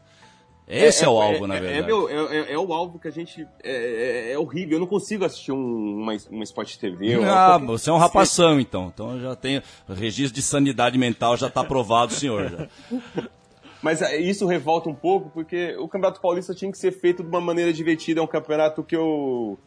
Esse 0.68 1.02
é, 1.02 1.06
é, 1.06 1.08
o 1.08 1.18
alvo, 1.18 1.46
na 1.46 1.56
é, 1.56 1.60
verdade. 1.60 1.82
É, 1.82 1.86
meu, 1.86 2.08
é, 2.08 2.52
é, 2.52 2.58
o 2.58 2.72
alvo 2.74 2.98
que 2.98 3.08
a 3.08 3.10
gente. 3.10 3.46
É, 3.64 4.34
horrível. 4.38 4.76
Eu 4.76 4.80
não 4.80 4.86
consigo 4.86 5.24
assistir 5.24 5.50
um, 5.50 6.02
uma, 6.02 6.14
uma 6.30 6.44
Spot 6.44 6.76
TV. 6.76 7.14
Ah, 7.24 7.56
você 7.56 7.88
é 7.88 7.92
um 7.92 7.96
rapação, 7.96 8.60
então. 8.60 8.92
Então 8.92 9.18
já 9.18 9.34
tem. 9.34 9.62
Registro 9.88 10.34
de 10.34 10.42
sanidade 10.42 10.98
mental 10.98 11.38
já 11.38 11.46
está 11.46 11.62
aprovado, 11.62 12.12
senhor. 12.12 12.68
Mas 13.82 14.02
é, 14.02 14.16
isso 14.18 14.46
revolta 14.46 14.90
um 14.90 14.94
pouco, 14.94 15.30
porque 15.30 15.74
o 15.78 15.88
Campeonato 15.88 16.20
Paulista 16.20 16.54
tinha 16.54 16.70
que 16.70 16.78
ser 16.78 16.92
feito 16.92 17.22
de 17.22 17.28
uma 17.28 17.40
maneira 17.40 17.72
divertida. 17.72 18.20
É 18.20 18.22
um 18.22 18.26
campeonato 18.26 18.82
que 18.82 18.96
eu. 18.96 19.58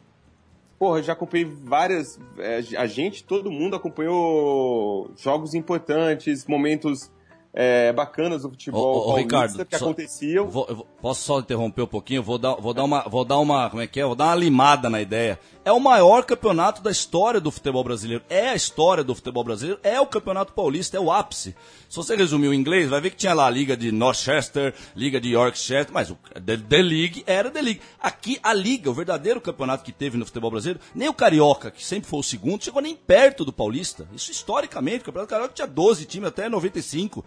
Porra, 0.77 1.01
já 1.01 1.13
acompanhei 1.13 1.45
várias. 1.45 2.19
É, 2.37 2.61
a 2.77 2.85
gente, 2.85 3.23
todo 3.23 3.51
mundo 3.51 3.75
acompanhou 3.75 5.11
jogos 5.17 5.55
importantes, 5.55 6.45
momentos 6.45 7.09
é, 7.53 7.91
bacanas 7.91 8.43
do 8.43 8.49
futebol 8.49 8.81
ô, 8.81 8.99
ô, 8.99 9.05
paulista 9.07 9.21
Ricardo, 9.21 9.65
que 9.65 9.77
só, 9.77 9.85
aconteciam. 9.85 10.47
Vou, 10.47 10.65
vou, 10.67 10.87
posso 11.01 11.23
só 11.23 11.39
interromper 11.39 11.81
um 11.81 11.87
pouquinho? 11.87 12.23
Vou 12.23 12.37
dar, 12.37 12.55
vou 12.55 12.73
dar 12.73 12.83
uma, 12.83 13.01
vou 13.01 13.25
dar 13.25 13.39
uma, 13.39 13.69
como 13.69 13.81
é 13.81 13.87
que 13.87 13.99
é? 13.99 14.05
Vou 14.05 14.15
dar 14.15 14.27
uma 14.27 14.35
limada 14.35 14.89
na 14.89 15.01
ideia. 15.01 15.37
É 15.63 15.71
o 15.71 15.79
maior 15.79 16.23
campeonato 16.23 16.81
da 16.81 16.89
história 16.89 17.41
do 17.41 17.51
futebol 17.51 17.83
brasileiro. 17.83 18.23
É 18.29 18.49
a 18.49 18.55
história 18.55 19.03
do 19.03 19.13
futebol 19.13 19.43
brasileiro. 19.43 19.79
É 19.83 19.99
o 19.99 20.07
campeonato 20.07 20.53
paulista, 20.53 20.97
é 20.97 20.99
o 20.99 21.11
ápice. 21.11 21.55
Se 21.89 21.95
você 21.97 22.15
resumir 22.15 22.47
o 22.47 22.53
inglês, 22.53 22.89
vai 22.89 23.01
ver 23.01 23.09
que 23.11 23.17
tinha 23.17 23.33
lá 23.33 23.47
a 23.47 23.49
liga 23.49 23.75
de 23.75 23.91
Northchester, 23.91 24.73
liga 24.95 25.19
de 25.19 25.31
Yorkshire, 25.31 25.87
mas 25.91 26.09
o 26.09 26.17
The, 26.33 26.57
The 26.57 26.81
League 26.81 27.23
era 27.27 27.51
The 27.51 27.61
League. 27.61 27.81
Aqui 27.99 28.39
a 28.41 28.53
liga, 28.53 28.89
o 28.89 28.93
verdadeiro 28.93 29.41
campeonato 29.41 29.83
que 29.83 29.91
teve 29.91 30.17
no 30.17 30.25
futebol 30.25 30.51
brasileiro, 30.51 30.79
nem 30.95 31.09
o 31.09 31.13
carioca, 31.13 31.69
que 31.69 31.85
sempre 31.85 32.09
foi 32.09 32.19
o 32.19 32.23
segundo, 32.23 32.63
chegou 32.63 32.81
nem 32.81 32.95
perto 32.95 33.43
do 33.43 33.51
paulista. 33.51 34.07
Isso 34.15 34.31
historicamente, 34.31 35.01
o 35.01 35.05
campeonato 35.05 35.29
carioca 35.29 35.53
tinha 35.53 35.67
12 35.67 36.05
times 36.05 36.29
até 36.29 36.47
95. 36.47 37.25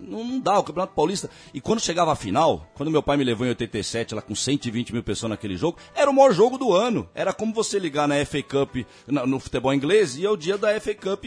Não, 0.00 0.24
não, 0.24 0.40
dá, 0.40 0.58
o 0.58 0.64
Campeonato 0.64 0.94
Paulista. 0.94 1.30
E 1.52 1.60
quando 1.60 1.80
chegava 1.80 2.12
a 2.12 2.16
final, 2.16 2.66
quando 2.74 2.90
meu 2.90 3.02
pai 3.02 3.16
me 3.16 3.24
levou 3.24 3.46
em 3.46 3.50
87, 3.50 4.14
lá 4.14 4.22
com 4.22 4.34
120 4.34 4.92
mil 4.92 5.02
pessoas 5.02 5.30
naquele 5.30 5.56
jogo, 5.56 5.78
era 5.94 6.10
o 6.10 6.14
maior 6.14 6.32
jogo 6.32 6.58
do 6.58 6.72
ano. 6.72 7.08
Era 7.14 7.32
como 7.32 7.52
você 7.52 7.78
ligar 7.78 8.08
na 8.08 8.24
FA 8.24 8.42
Cup, 8.42 8.76
no, 9.06 9.26
no 9.26 9.40
futebol 9.40 9.72
inglês, 9.72 10.16
e 10.16 10.24
é 10.24 10.30
o 10.30 10.36
dia 10.36 10.56
da 10.56 10.78
FA 10.80 10.94
Cup 10.94 11.24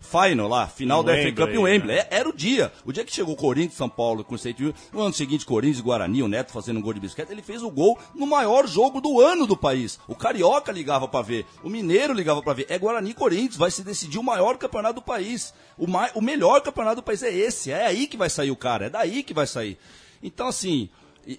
final 0.00 0.48
lá, 0.48 0.66
final 0.66 1.02
da 1.02 1.12
FA 1.12 1.32
Cup 1.32 1.50
em 1.50 1.58
Wembley. 1.58 1.96
Né? 1.96 2.06
Era 2.10 2.28
o 2.28 2.32
dia. 2.32 2.72
O 2.84 2.92
dia 2.92 3.04
que 3.04 3.12
chegou 3.12 3.34
o 3.34 3.36
Corinthians, 3.36 3.74
São 3.74 3.88
Paulo 3.88 4.24
com 4.24 4.36
100 4.36 4.56
mil, 4.58 4.74
no 4.92 5.02
ano 5.02 5.14
seguinte, 5.14 5.44
Corinthians 5.44 5.78
e 5.78 5.82
Guarani, 5.82 6.22
o 6.22 6.28
Neto 6.28 6.50
fazendo 6.52 6.78
um 6.78 6.82
gol 6.82 6.94
de 6.94 7.00
bicicleta, 7.00 7.32
ele 7.32 7.42
fez 7.42 7.62
o 7.62 7.70
gol 7.70 7.98
no 8.14 8.26
maior 8.26 8.66
jogo 8.66 9.00
do 9.00 9.20
ano 9.20 9.46
do 9.46 9.56
país. 9.56 10.00
O 10.08 10.14
Carioca 10.14 10.72
ligava 10.72 11.06
para 11.06 11.22
ver, 11.22 11.46
o 11.62 11.68
Mineiro 11.68 12.12
ligava 12.12 12.42
para 12.42 12.54
ver. 12.54 12.66
É 12.68 12.78
Guarani 12.78 13.10
e 13.10 13.14
Corinthians, 13.14 13.56
vai 13.56 13.70
se 13.70 13.82
decidir 13.82 14.18
o 14.18 14.22
maior 14.22 14.56
campeonato 14.56 14.94
do 14.94 15.02
país. 15.02 15.54
O, 15.76 15.86
o 16.14 16.22
melhor 16.22 16.60
campeonato 16.62 16.96
do 16.96 17.02
país 17.02 17.22
é 17.22 17.32
esse, 17.32 17.70
é 17.70 17.86
aí 17.86 18.06
que 18.06 18.16
vai 18.16 18.30
sair 18.30 18.50
o 18.50 18.56
cara, 18.56 18.86
é 18.86 18.90
daí 18.90 19.22
que 19.22 19.34
vai 19.34 19.46
sair. 19.46 19.78
Então, 20.22 20.48
assim, 20.48 20.90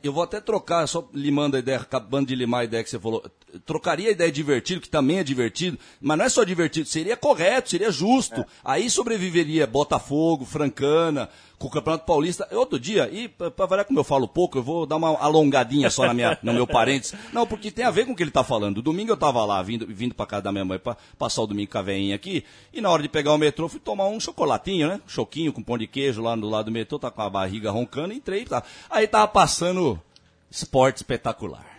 eu 0.04 0.14
vou 0.14 0.24
até 0.24 0.40
trocar, 0.40 0.88
só 0.88 1.08
limando 1.14 1.56
a 1.56 1.60
ideia, 1.60 1.80
acabando 1.80 2.28
de 2.28 2.36
limar 2.36 2.62
a 2.62 2.64
ideia 2.66 2.84
que 2.84 2.90
você 2.90 3.00
falou. 3.00 3.24
Trocaria 3.66 4.10
a 4.10 4.12
ideia 4.12 4.32
de 4.32 4.36
divertido, 4.36 4.82
que 4.82 4.90
também 4.90 5.20
é 5.20 5.24
divertido, 5.24 5.78
mas 6.00 6.18
não 6.18 6.26
é 6.26 6.30
só 6.30 6.44
divertido, 6.44 6.88
seria 6.88 7.18
correto, 7.18 7.70
seria 7.70 7.92
justo. 7.92 8.42
É. 8.42 8.46
Aí 8.64 8.90
sobreviveria 8.90 9.68
Botafogo, 9.68 10.46
Francana, 10.46 11.30
com 11.62 11.68
o 11.68 11.72
Campeonato 11.72 12.06
Paulista. 12.06 12.48
Outro 12.52 12.80
dia, 12.80 13.08
e 13.12 13.30
para 13.30 13.66
variar 13.66 13.86
como 13.86 14.00
eu 14.00 14.04
falo 14.04 14.28
pouco, 14.28 14.58
eu 14.58 14.64
vou 14.64 14.86
dar 14.86 14.96
uma 14.96 15.18
alongadinha 15.20 15.90
só 15.90 16.08
na 16.08 16.14
minha, 16.14 16.38
no 16.42 16.54
meu 16.54 16.66
parênteses. 16.66 17.16
Não, 17.32 17.46
porque 17.46 17.70
tem 17.70 17.86
a 17.86 17.92
ver 17.92 18.06
com 18.06 18.14
o 18.14 18.16
que 18.16 18.24
ele 18.24 18.32
está 18.32 18.44
falando. 18.44 18.82
Domingo 18.82 19.12
eu 19.12 19.16
estava 19.16 19.46
lá, 19.46 19.62
vindo, 19.62 19.86
vindo 19.88 20.16
para 20.16 20.26
casa 20.26 20.42
da 20.42 20.52
minha 20.52 20.66
mãe 20.66 20.80
para 20.80 20.98
passar 21.18 21.44
o 21.44 21.48
domingo 21.48 21.72
com 21.72 21.78
a 21.78 21.82
veinha 21.84 22.16
aqui, 22.16 22.44
e 22.74 22.82
na 22.82 22.90
hora 22.90 23.04
de 23.04 23.10
pegar 23.10 23.34
o 23.34 23.38
metrô 23.38 23.70
fui 23.70 23.80
tomar 23.80 24.08
um 24.08 24.20
chocolatinho, 24.20 24.88
né? 24.88 25.00
choquinho 25.06 25.54
com 25.54 25.62
pão 25.62 25.78
de 25.78 25.86
queijo 25.86 26.22
lá 26.22 26.36
do 26.36 26.50
lado 26.50 26.66
do 26.66 26.72
metrô, 26.72 26.98
tá 26.98 27.12
com 27.12 27.22
a 27.22 27.30
barriga 27.30 27.70
roncando, 27.70 28.14
entrei, 28.14 28.46
tá. 28.46 28.64
Aí 28.90 29.08
tava 29.08 29.28
passando 29.28 30.02
esporte 30.50 30.98
espetacular. 30.98 31.71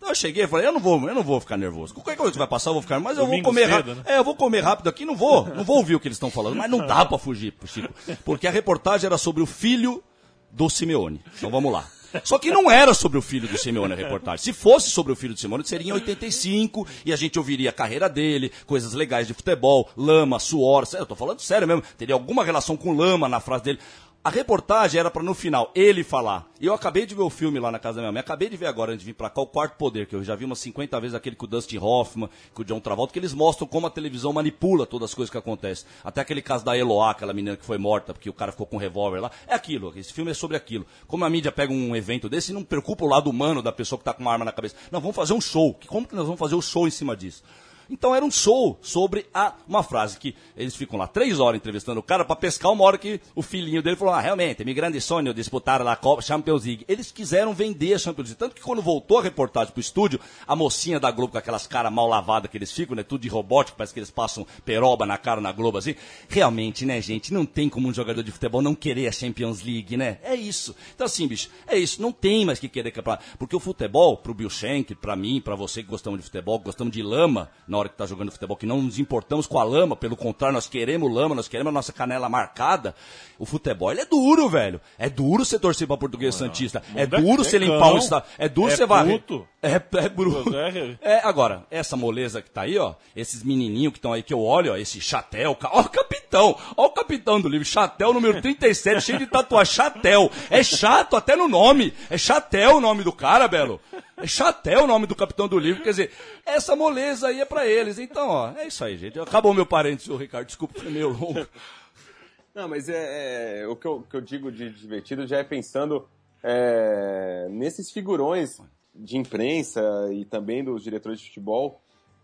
Então 0.00 0.08
eu 0.08 0.14
cheguei 0.14 0.44
e 0.44 0.46
falei, 0.46 0.66
eu 0.66 0.72
não 0.72 0.80
vou, 0.80 1.06
eu 1.06 1.14
não 1.14 1.22
vou 1.22 1.38
ficar 1.38 1.58
nervoso. 1.58 1.92
Qualquer 1.92 2.16
coisa 2.16 2.32
que 2.32 2.38
vai 2.38 2.46
passar, 2.46 2.70
eu 2.70 2.74
vou 2.74 2.82
ficar, 2.82 2.98
mas 2.98 3.18
eu 3.18 3.26
Domingo 3.26 3.44
vou 3.44 3.52
comer 3.52 3.66
rápido. 3.66 3.96
Né? 3.96 4.02
É, 4.06 4.16
eu 4.16 4.24
vou 4.24 4.34
comer 4.34 4.64
rápido 4.64 4.88
aqui, 4.88 5.04
não 5.04 5.14
vou, 5.14 5.46
não 5.48 5.62
vou 5.62 5.76
ouvir 5.76 5.94
o 5.94 6.00
que 6.00 6.08
eles 6.08 6.16
estão 6.16 6.30
falando, 6.30 6.56
mas 6.56 6.70
não 6.70 6.86
dá 6.86 7.04
para 7.04 7.18
fugir, 7.18 7.52
Chico. 7.66 7.92
Porque 8.24 8.46
a 8.46 8.50
reportagem 8.50 9.06
era 9.06 9.18
sobre 9.18 9.42
o 9.42 9.46
filho 9.46 10.02
do 10.50 10.70
Simeone. 10.70 11.20
Então 11.36 11.50
vamos 11.50 11.70
lá. 11.70 11.86
Só 12.24 12.38
que 12.38 12.50
não 12.50 12.70
era 12.70 12.94
sobre 12.94 13.18
o 13.18 13.22
filho 13.22 13.46
do 13.46 13.58
Simeone 13.58 13.92
a 13.92 13.96
reportagem. 13.96 14.42
Se 14.42 14.52
fosse 14.54 14.88
sobre 14.88 15.12
o 15.12 15.16
filho 15.16 15.34
do 15.34 15.38
Simeone, 15.38 15.64
seria 15.64 15.90
em 15.90 15.92
85 15.92 16.86
e 17.04 17.12
a 17.12 17.16
gente 17.16 17.38
ouviria 17.38 17.70
a 17.70 17.72
carreira 17.72 18.08
dele, 18.08 18.50
coisas 18.66 18.94
legais 18.94 19.26
de 19.26 19.34
futebol, 19.34 19.88
lama, 19.96 20.38
suor. 20.38 20.88
Eu 20.94 21.06
tô 21.06 21.14
falando 21.14 21.40
sério 21.40 21.68
mesmo. 21.68 21.82
Teria 21.96 22.14
alguma 22.14 22.42
relação 22.42 22.74
com 22.74 22.92
lama 22.92 23.28
na 23.28 23.38
frase 23.38 23.64
dele. 23.64 23.78
A 24.22 24.28
reportagem 24.28 25.00
era 25.00 25.10
para 25.10 25.22
no 25.22 25.32
final 25.32 25.72
ele 25.74 26.04
falar. 26.04 26.46
Eu 26.60 26.74
acabei 26.74 27.06
de 27.06 27.14
ver 27.14 27.22
o 27.22 27.30
filme 27.30 27.58
lá 27.58 27.72
na 27.72 27.78
casa 27.78 27.96
da 27.96 28.02
minha 28.02 28.12
mãe. 28.12 28.20
Acabei 28.20 28.50
de 28.50 28.56
ver 28.58 28.66
agora, 28.66 28.92
antes 28.92 29.00
de 29.00 29.06
vir 29.06 29.14
para 29.14 29.30
cá, 29.30 29.40
o 29.40 29.46
Quarto 29.46 29.78
Poder, 29.78 30.04
que 30.04 30.14
eu 30.14 30.22
já 30.22 30.34
vi 30.34 30.44
umas 30.44 30.58
50 30.58 31.00
vezes 31.00 31.14
aquele 31.14 31.34
com 31.34 31.46
o 31.46 31.48
Dustin 31.48 31.78
Hoffman, 31.78 32.28
com 32.52 32.60
o 32.60 32.64
John 32.66 32.80
Travolta, 32.80 33.14
que 33.14 33.18
eles 33.18 33.32
mostram 33.32 33.66
como 33.66 33.86
a 33.86 33.90
televisão 33.90 34.30
manipula 34.30 34.84
todas 34.84 35.08
as 35.08 35.14
coisas 35.14 35.30
que 35.30 35.38
acontecem. 35.38 35.86
Até 36.04 36.20
aquele 36.20 36.42
caso 36.42 36.66
da 36.66 36.76
Eloá, 36.76 37.12
aquela 37.12 37.32
menina 37.32 37.56
que 37.56 37.64
foi 37.64 37.78
morta 37.78 38.12
porque 38.12 38.28
o 38.28 38.34
cara 38.34 38.52
ficou 38.52 38.66
com 38.66 38.76
um 38.76 38.78
revólver 38.78 39.20
lá. 39.20 39.30
É 39.46 39.54
aquilo, 39.54 39.90
esse 39.96 40.12
filme 40.12 40.32
é 40.32 40.34
sobre 40.34 40.54
aquilo. 40.54 40.84
Como 41.06 41.24
a 41.24 41.30
mídia 41.30 41.50
pega 41.50 41.72
um 41.72 41.96
evento 41.96 42.28
desse 42.28 42.52
e 42.52 42.54
não 42.54 42.62
preocupa 42.62 43.06
o 43.06 43.08
lado 43.08 43.30
humano 43.30 43.62
da 43.62 43.72
pessoa 43.72 43.98
que 43.98 44.02
está 44.02 44.12
com 44.12 44.20
uma 44.20 44.32
arma 44.32 44.44
na 44.44 44.52
cabeça. 44.52 44.76
Não, 44.92 45.00
vamos 45.00 45.16
fazer 45.16 45.32
um 45.32 45.40
show. 45.40 45.74
Como 45.86 46.06
que 46.06 46.14
nós 46.14 46.26
vamos 46.26 46.38
fazer 46.38 46.56
o 46.56 46.58
um 46.58 46.62
show 46.62 46.86
em 46.86 46.90
cima 46.90 47.16
disso? 47.16 47.42
Então 47.90 48.14
era 48.14 48.24
um 48.24 48.30
show 48.30 48.78
sobre 48.80 49.26
a, 49.34 49.54
uma 49.66 49.82
frase 49.82 50.16
que 50.16 50.34
eles 50.56 50.76
ficam 50.76 50.98
lá 50.98 51.08
três 51.08 51.40
horas 51.40 51.58
entrevistando 51.58 51.98
o 51.98 52.02
cara 52.02 52.24
para 52.24 52.36
pescar 52.36 52.70
uma 52.70 52.84
hora 52.84 52.96
que 52.96 53.20
o 53.34 53.42
filhinho 53.42 53.82
dele 53.82 53.96
falou, 53.96 54.14
ah, 54.14 54.20
realmente, 54.20 54.64
meu 54.64 54.74
grande 54.74 55.00
sonho 55.00 55.34
disputar 55.34 55.84
a 55.84 55.96
Copa 55.96 56.22
Champions 56.22 56.64
League. 56.64 56.84
Eles 56.86 57.10
quiseram 57.10 57.52
vender 57.52 57.94
a 57.94 57.98
Champions 57.98 58.28
League. 58.28 58.38
Tanto 58.38 58.54
que 58.54 58.62
quando 58.62 58.80
voltou 58.80 59.18
a 59.18 59.22
reportagem 59.22 59.72
pro 59.72 59.80
estúdio, 59.80 60.20
a 60.46 60.54
mocinha 60.54 61.00
da 61.00 61.10
Globo 61.10 61.32
com 61.32 61.38
aquelas 61.38 61.66
caras 61.66 61.92
mal 61.92 62.06
lavadas 62.06 62.50
que 62.50 62.56
eles 62.56 62.70
ficam, 62.70 62.94
né? 62.94 63.02
Tudo 63.02 63.22
de 63.22 63.28
robótico, 63.28 63.76
parece 63.76 63.92
que 63.92 63.98
eles 63.98 64.10
passam 64.10 64.46
peroba 64.64 65.04
na 65.04 65.18
cara 65.18 65.40
na 65.40 65.50
Globo 65.50 65.78
assim. 65.78 65.94
Realmente, 66.28 66.86
né, 66.86 67.00
gente, 67.00 67.34
não 67.34 67.44
tem 67.44 67.68
como 67.68 67.88
um 67.88 67.94
jogador 67.94 68.22
de 68.22 68.30
futebol 68.30 68.62
não 68.62 68.74
querer 68.74 69.08
a 69.08 69.12
Champions 69.12 69.62
League, 69.62 69.96
né? 69.96 70.18
É 70.22 70.34
isso. 70.34 70.76
Então 70.94 71.06
assim, 71.06 71.26
bicho, 71.26 71.50
é 71.66 71.76
isso. 71.76 72.00
Não 72.00 72.12
tem 72.12 72.44
mais 72.44 72.60
que 72.60 72.68
querer. 72.68 72.92
Porque 73.38 73.56
o 73.56 73.60
futebol, 73.60 74.16
pro 74.16 74.34
Bill 74.34 74.50
Schenck, 74.50 74.94
pra 74.94 75.16
mim, 75.16 75.40
pra 75.40 75.56
você 75.56 75.82
que 75.82 75.88
gostamos 75.88 76.20
de 76.20 76.24
futebol, 76.24 76.58
gostamos 76.58 76.92
de 76.92 77.02
lama 77.02 77.50
na 77.66 77.79
hora 77.80 77.88
que 77.88 77.96
tá 77.96 78.06
jogando 78.06 78.30
futebol, 78.30 78.56
que 78.56 78.66
não 78.66 78.82
nos 78.82 78.98
importamos 78.98 79.46
com 79.46 79.58
a 79.58 79.64
lama, 79.64 79.96
pelo 79.96 80.16
contrário, 80.16 80.54
nós 80.54 80.66
queremos 80.66 81.12
lama, 81.12 81.34
nós 81.34 81.48
queremos 81.48 81.70
a 81.70 81.74
nossa 81.74 81.92
canela 81.92 82.28
marcada. 82.28 82.94
O 83.38 83.46
futebol 83.46 83.90
ele 83.90 84.02
é 84.02 84.04
duro, 84.04 84.48
velho. 84.48 84.80
É 84.98 85.08
duro 85.08 85.44
você 85.44 85.58
torcer 85.58 85.86
pra 85.86 85.96
Português 85.96 86.34
Santista. 86.34 86.82
Não. 86.92 87.00
É 87.00 87.06
duro 87.06 87.44
você 87.44 87.56
é 87.56 87.60
limpar 87.60 87.92
o 87.92 87.98
estado. 87.98 88.24
É 88.38 88.48
duro 88.48 88.70
é 88.70 88.76
você 88.76 88.86
varrer. 88.86 89.22
É, 89.62 89.74
é 89.74 90.08
bruto. 90.08 90.54
É, 90.56 90.96
é, 91.00 91.20
agora, 91.22 91.66
essa 91.70 91.96
moleza 91.96 92.40
que 92.40 92.50
tá 92.50 92.62
aí, 92.62 92.78
ó, 92.78 92.94
esses 93.14 93.42
menininhos 93.42 93.92
que 93.92 93.98
estão 93.98 94.12
aí 94.12 94.22
que 94.22 94.32
eu 94.32 94.40
olho, 94.42 94.72
ó, 94.72 94.76
esse 94.76 95.00
chatel, 95.00 95.56
ó 95.64 95.80
o 95.80 95.88
capitão, 95.88 96.56
ó 96.76 96.86
o 96.86 96.90
capitão 96.90 97.40
do 97.40 97.48
livro, 97.48 97.66
chatel 97.66 98.12
número 98.12 98.40
37, 98.40 99.00
cheio 99.04 99.18
de 99.18 99.26
tatuagem, 99.26 99.74
chatel. 99.74 100.30
É 100.50 100.62
chato 100.62 101.16
até 101.16 101.36
no 101.36 101.48
nome. 101.48 101.92
É 102.08 102.16
chatel 102.16 102.76
o 102.76 102.80
nome 102.80 103.02
do 103.02 103.12
cara, 103.12 103.48
Belo. 103.48 103.80
É 104.22 104.26
Chatel 104.26 104.84
o 104.84 104.86
nome 104.86 105.06
do 105.06 105.14
capitão 105.14 105.48
do 105.48 105.58
livro, 105.58 105.82
quer 105.82 105.90
dizer, 105.90 106.10
essa 106.44 106.76
moleza 106.76 107.28
aí 107.28 107.40
é 107.40 107.44
para 107.44 107.66
eles. 107.66 107.98
Então, 107.98 108.28
ó, 108.28 108.52
é 108.52 108.66
isso 108.66 108.84
aí, 108.84 108.96
gente. 108.96 109.18
Acabou 109.18 109.54
meu 109.54 109.66
parente, 109.66 110.02
senhor 110.02 110.18
Ricardo, 110.18 110.46
desculpa, 110.46 110.78
foi 110.78 110.90
meio 110.90 111.08
longo. 111.08 111.46
Não, 112.54 112.68
mas 112.68 112.88
é, 112.88 113.60
é 113.60 113.66
o 113.66 113.76
que 113.76 113.86
eu, 113.86 114.04
que 114.08 114.16
eu, 114.16 114.20
digo 114.20 114.50
de 114.50 114.70
divertido 114.70 115.26
já 115.26 115.38
é 115.38 115.44
pensando 115.44 116.06
é, 116.42 117.46
nesses 117.48 117.90
figurões 117.90 118.60
de 118.94 119.16
imprensa 119.16 119.80
e 120.12 120.24
também 120.24 120.62
dos 120.62 120.82
diretores 120.82 121.20
de 121.20 121.28
futebol 121.28 121.80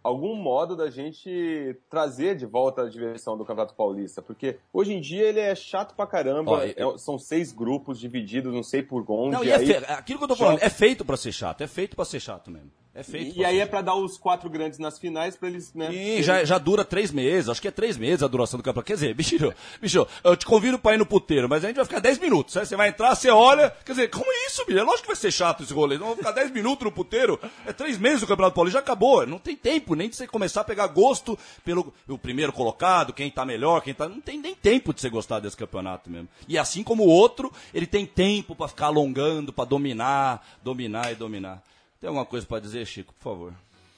algum 0.07 0.37
modo 0.37 0.77
da 0.77 0.89
gente 0.89 1.77
trazer 1.91 2.37
de 2.37 2.47
volta 2.47 2.83
a 2.83 2.89
diversão 2.89 3.37
do 3.37 3.45
Campeonato 3.45 3.75
Paulista, 3.75 4.23
porque 4.23 4.57
hoje 4.73 4.95
em 4.95 5.01
dia 5.01 5.25
ele 5.25 5.41
é 5.41 5.55
chato 5.55 5.95
pra 5.95 6.07
caramba, 6.07 6.53
Ó, 6.53 6.63
é, 6.63 6.99
são 6.99 7.19
seis 7.19 7.53
grupos 7.53 7.99
divididos, 7.99 8.55
não 8.55 8.63
sei 8.63 8.83
por 8.83 9.05
onde. 9.09 9.33
Não, 9.33 9.45
e 9.45 9.51
é 9.51 9.57
aí, 9.57 9.73
é 9.73 9.81
fe... 9.81 9.93
aquilo 9.93 10.19
que 10.19 10.25
eu 10.25 10.29
tô 10.29 10.37
falando, 10.37 10.63
é 10.63 10.71
feito 10.71 11.05
para 11.05 11.17
ser 11.17 11.33
chato, 11.33 11.63
é 11.63 11.67
feito 11.67 11.97
para 11.97 12.05
ser 12.05 12.21
chato 12.21 12.51
mesmo. 12.51 12.71
É 12.97 13.03
feito. 13.03 13.39
E, 13.39 13.45
aí 13.45 13.61
é 13.61 13.67
para 13.67 13.83
dar 13.83 13.95
os 13.95 14.17
quatro 14.17 14.49
grandes 14.49 14.79
nas 14.79 14.99
finais 14.99 15.37
para 15.37 15.49
eles, 15.51 15.75
né? 15.75 15.93
E 15.93 16.23
já, 16.23 16.43
já 16.45 16.57
dura 16.57 16.83
três 16.83 17.13
meses, 17.13 17.51
acho 17.51 17.61
que 17.61 17.69
é 17.69 17.71
três 17.71 17.99
meses 17.99 18.23
a 18.23 18.27
duração 18.27 18.59
do 18.59 18.63
campeonato. 18.63 18.87
Quer 18.87 18.95
dizer, 18.95 19.13
bicho, 19.15 19.53
bicho, 19.83 20.07
eu 20.25 20.35
te 20.35 20.47
convido 20.47 20.79
para 20.79 20.95
ir 20.95 20.99
no 20.99 21.05
puteiro, 21.05 21.47
mas 21.47 21.63
a 21.63 21.67
gente 21.67 21.77
vai 21.77 21.85
ficar 21.85 22.01
dez 22.01 22.19
minutos. 22.19 22.55
Você 22.55 22.75
vai 22.75 22.89
entrar, 22.89 23.15
você 23.15 23.29
olha, 23.29 23.71
quer 23.85 23.93
dizer, 23.93 24.09
como 24.09 24.25
é 24.25 24.47
isso, 24.47 24.65
bicho? 24.65 24.79
É 24.79 24.83
lógico 24.83 25.03
que 25.03 25.09
vai 25.09 25.17
ser 25.17 25.31
chato 25.31 25.63
esse 25.63 25.75
rolê. 25.75 25.99
Não 25.99 26.07
vou 26.07 26.17
ficar 26.17 26.33
dez 26.33 26.51
minutos 26.51 26.87
no 26.87 26.91
puteiro. 26.91 27.39
É 27.67 27.73
três 27.73 27.99
meses 27.99 28.23
o 28.23 28.27
Campeonato 28.27 28.55
Paulista, 28.55 28.79
já 28.79 28.83
acabou. 28.83 29.27
Não 29.27 29.39
tem 29.39 29.55
tempo 29.55 29.95
nem 29.95 30.09
de 30.09 30.17
você 30.17 30.27
começar 30.27 30.63
a 30.63 30.65
pegar 30.65 30.87
gosto 30.87 31.39
pelo 31.63 31.93
o 32.09 32.17
primeiro 32.17 32.53
colocado, 32.53 33.13
quem 33.13 33.31
tá 33.31 33.45
melhor, 33.45 33.83
quem 33.83 33.93
tá. 33.93 34.09
Não 34.09 34.23
tem 34.23 34.39
nem 34.39 34.55
tempo 34.55 34.95
de 34.95 35.03
você 35.03 35.11
gostar 35.11 35.41
desse 35.41 35.57
campeonato 35.57 36.09
mesmo. 36.09 36.29
E 36.49 36.57
assim 36.57 36.83
como 36.83 37.03
o 37.03 37.09
outro, 37.09 37.53
ele 37.75 37.87
tem 37.87 38.07
tempo 38.07 38.57
para 38.57 38.69
ficar 38.69 38.87
alongando, 38.87 39.53
para 39.53 39.67
dominar, 39.67 40.47
dominar 40.63 41.13
e 41.13 41.15
dominar. 41.15 41.63
Tem 42.07 42.09
alguma 42.11 42.25
coisa 42.25 42.47
para 42.47 42.61
dizer, 42.61 42.87
Chico, 42.87 43.13
por 43.15 43.25
favor? 43.25 43.53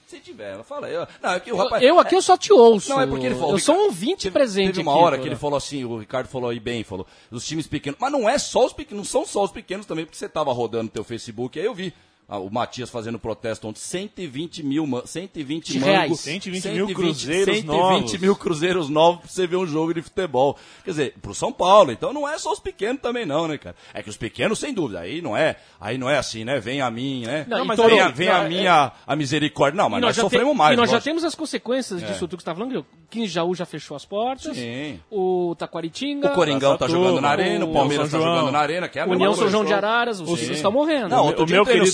Se 0.06 0.18
tiver, 0.18 0.62
fala 0.64 0.86
aí. 0.86 0.94
Não, 1.22 1.30
é 1.30 1.40
que 1.40 1.52
o 1.52 1.56
rapaz, 1.58 1.82
eu, 1.82 1.90
eu 1.90 2.00
aqui 2.00 2.14
eu 2.14 2.22
só 2.22 2.38
te 2.38 2.50
ouço. 2.50 2.88
Não, 2.88 3.02
é 3.02 3.06
porque 3.06 3.26
ele 3.26 3.34
falou. 3.34 3.50
Eu 3.52 3.58
sou 3.58 3.74
um 3.74 3.84
ouvinte 3.84 4.30
presente. 4.30 4.68
Teve 4.68 4.80
uma 4.80 4.92
aqui, 4.92 5.00
hora 5.02 5.18
que 5.18 5.28
ele 5.28 5.36
falou 5.36 5.58
assim, 5.58 5.84
o 5.84 5.98
Ricardo 5.98 6.26
falou 6.26 6.48
aí 6.48 6.58
bem, 6.58 6.82
falou, 6.82 7.06
os 7.30 7.46
times 7.46 7.66
pequenos. 7.66 8.00
Mas 8.00 8.10
não 8.10 8.26
é 8.26 8.38
só 8.38 8.64
os 8.64 8.72
pequenos, 8.72 8.96
não 8.96 9.04
são 9.04 9.26
só 9.26 9.44
os 9.44 9.52
pequenos 9.52 9.84
também, 9.84 10.06
porque 10.06 10.16
você 10.16 10.26
tava 10.26 10.50
rodando 10.54 10.90
teu 10.90 11.04
Facebook, 11.04 11.60
aí 11.60 11.66
eu 11.66 11.74
vi. 11.74 11.92
Ah, 12.30 12.38
o 12.38 12.50
Matias 12.50 12.90
fazendo 12.90 13.18
protesto 13.18 13.66
ontem, 13.66 13.80
120 13.80 14.62
mil, 14.62 15.02
120 15.04 15.78
mangos, 15.78 16.20
120, 16.20 16.60
120 16.60 16.74
mil 16.74 16.94
cruzeiros 16.94 17.54
120 17.56 17.66
novos. 17.66 18.20
mil 18.20 18.36
cruzeiros 18.36 18.88
novos 18.90 19.20
pra 19.22 19.30
você 19.30 19.46
ver 19.46 19.56
um 19.56 19.66
jogo 19.66 19.94
de 19.94 20.02
futebol. 20.02 20.56
Quer 20.84 20.90
dizer, 20.90 21.14
pro 21.22 21.34
São 21.34 21.50
Paulo, 21.50 21.90
então 21.90 22.12
não 22.12 22.28
é 22.28 22.36
só 22.36 22.52
os 22.52 22.60
pequenos 22.60 23.00
também 23.00 23.24
não, 23.24 23.48
né, 23.48 23.56
cara? 23.56 23.74
É 23.94 24.02
que 24.02 24.10
os 24.10 24.16
pequenos, 24.18 24.58
sem 24.58 24.74
dúvida, 24.74 25.00
aí 25.00 25.22
não 25.22 25.34
é, 25.34 25.56
aí 25.80 25.96
não 25.96 26.10
é 26.10 26.18
assim, 26.18 26.44
né? 26.44 26.60
Vem 26.60 26.82
a 26.82 26.90
mim, 26.90 27.24
né? 27.24 27.46
Não, 27.48 27.64
mas 27.64 27.78
vem, 27.78 28.00
a, 28.00 28.08
vem 28.08 28.28
não, 28.28 28.36
a 28.36 28.44
minha, 28.44 28.92
é... 28.94 29.02
a 29.06 29.16
misericórdia. 29.16 29.82
Não, 29.82 29.88
mas 29.88 30.02
nós, 30.02 30.16
nós 30.16 30.22
sofremos 30.22 30.52
te, 30.52 30.58
mais. 30.58 30.74
E 30.74 30.76
nós 30.76 30.90
já 30.90 31.00
temos 31.00 31.24
as 31.24 31.34
consequências 31.34 32.02
é. 32.02 32.06
disso 32.06 32.28
tudo 32.28 32.36
que 32.36 32.42
você 32.42 32.50
tá 32.50 32.54
falando, 32.54 32.84
o 32.84 33.26
Jaú 33.26 33.54
já 33.54 33.64
fechou 33.64 33.96
as 33.96 34.04
portas, 34.04 34.54
Sim. 34.54 35.00
o 35.10 35.54
Taquaritinga... 35.58 36.32
O 36.32 36.34
Coringão 36.34 36.76
tá 36.76 36.86
jogando 36.86 37.22
na 37.22 37.30
arena, 37.30 37.64
o 37.64 37.72
Palmeiras 37.72 38.10
tá 38.10 38.18
jogando 38.18 38.52
na 38.52 38.58
arena, 38.58 38.86
que 38.86 38.98
é 38.98 39.02
a 39.02 39.06
União 39.06 39.32
São 39.32 39.48
João 39.48 39.64
de 39.64 39.72
Araras, 39.72 40.20
os 40.20 40.42
estão 40.42 40.70
morrendo. 40.70 41.08
Não, 41.08 41.30
o 41.30 41.46
meu 41.46 41.64
querido 41.64 41.86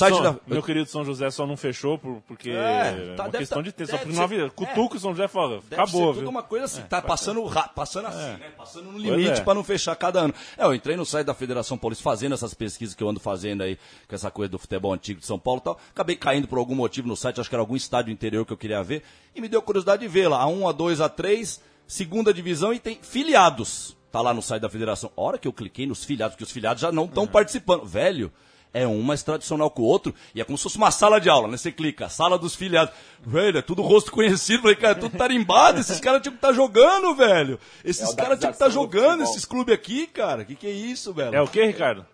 Meu 0.47 0.63
querido 0.63 0.89
São 0.89 1.05
José 1.05 1.31
só 1.31 1.47
não 1.47 1.57
fechou 1.57 1.99
por, 1.99 2.23
porque 2.27 2.51
é, 2.51 3.15
tá, 3.17 3.25
uma 3.25 3.33
questão 3.33 3.59
tá, 3.59 3.63
de 3.63 3.73
ter. 3.73 3.87
Só 3.87 3.99
porque 3.99 4.13
não 4.13 4.23
havia. 4.23 4.51
Cutuca 4.51 4.97
é, 4.97 5.01
São 5.01 5.11
José 5.13 5.29
fala, 5.29 5.61
acabou. 5.71 6.13
Ser 6.13 6.21
tudo 6.21 6.31
uma 6.31 6.43
coisa 6.43 6.65
assim, 6.65 6.81
é, 6.81 6.85
tá 6.85 7.03
passando, 7.03 7.43
passando 7.75 8.07
assim, 8.07 8.19
é. 8.19 8.37
né? 8.37 8.53
Passando 8.57 8.93
no 8.93 8.99
limite 8.99 9.41
é. 9.41 9.45
para 9.45 9.55
não 9.55 9.65
fechar 9.65 9.95
cada 9.97 10.21
ano. 10.21 10.35
É, 10.57 10.65
eu 10.65 10.75
entrei 10.75 10.97
no 10.97 11.05
site 11.05 11.27
da 11.27 11.35
Federação 11.35 11.77
Paulista 11.77 12.03
fazendo 12.03 12.35
essas 12.35 12.55
pesquisas 12.55 12.95
que 12.95 13.03
eu 13.03 13.09
ando 13.09 13.21
fazendo 13.21 13.63
aí, 13.63 13.79
com 14.09 14.15
essa 14.15 14.31
coisa 14.31 14.51
do 14.51 14.59
futebol 14.59 14.93
antigo 14.93 15.21
de 15.21 15.27
São 15.27 15.39
Paulo 15.39 15.61
e 15.61 15.65
tal. 15.65 15.79
Acabei 15.91 16.17
caindo 16.17 16.49
por 16.49 16.59
algum 16.59 16.75
motivo 16.75 17.09
no 17.09 17.17
site, 17.17 17.41
acho 17.41 17.49
que 17.49 17.55
era 17.55 17.63
algum 17.63 17.77
estádio 17.77 18.13
interior 18.13 18.45
que 18.45 18.53
eu 18.53 18.57
queria 18.57 18.83
ver, 18.83 19.03
e 19.35 19.41
me 19.41 19.49
deu 19.49 19.61
curiosidade 19.63 20.03
de 20.03 20.09
ver 20.09 20.29
lá, 20.29 20.41
a 20.41 20.47
1, 20.47 20.69
a 20.69 20.73
2, 20.73 21.01
a 21.01 21.09
3, 21.09 21.61
segunda 21.87 22.33
divisão 22.33 22.73
e 22.73 22.79
tem 22.79 22.99
filiados. 23.03 23.97
tá 24.11 24.21
lá 24.21 24.33
no 24.33 24.43
site 24.43 24.63
da 24.63 24.69
federação. 24.69 25.11
A 25.17 25.21
hora 25.21 25.39
que 25.39 25.49
eu 25.49 25.53
cliquei 25.53 25.87
nos 25.87 26.05
filiados, 26.05 26.35
porque 26.35 26.45
os 26.45 26.53
filiados 26.53 26.81
já 26.81 26.93
não 26.93 27.05
estão 27.05 27.25
é. 27.25 27.27
participando. 27.27 27.85
Velho, 27.85 28.33
é 28.75 28.87
um 28.87 29.01
mais 29.01 29.23
tradicional 29.23 29.71
que 29.71 29.81
o 29.81 29.85
outro, 29.85 30.13
e 30.35 30.41
é 30.41 30.45
como 30.45 30.59
se 30.59 30.65
fosse 30.65 30.77
uma 30.77 30.91
sala 30.91 31.21
de 31.21 31.31
aula, 31.31 31.47
né? 31.47 31.57
Você 31.57 31.71
clica, 31.71 32.09
sala 32.09 32.37
dos 32.37 32.57
filiados. 32.57 32.93
Velho, 33.25 33.59
é 33.59 33.63
tudo 33.63 33.81
rosto 33.81 34.11
conhecido. 34.11 34.63
Falei, 34.63 34.77
cara, 34.77 34.99
é 34.99 35.01
tudo 35.01 35.17
tarimbado, 35.17 35.79
esses 35.79 36.01
caras 36.01 36.21
tinham 36.21 36.33
que 36.33 36.39
estar 36.39 36.49
tá 36.49 36.55
jogando, 36.55 37.15
velho. 37.15 37.59
Esses 37.85 38.13
é 38.13 38.17
caras 38.17 38.39
tinham 38.39 38.51
que 38.51 38.57
estar 38.57 38.67
tá 38.67 38.71
jogando, 38.71 39.23
esses 39.23 39.45
clubes 39.45 39.73
aqui, 39.73 40.09
cara. 40.09 40.45
Que 40.45 40.57
que 40.57 40.67
é 40.67 40.73
isso, 40.73 41.15
velho? 41.15 41.35
É 41.35 41.41
o 41.41 41.47
que, 41.47 41.65
Ricardo? 41.65 42.05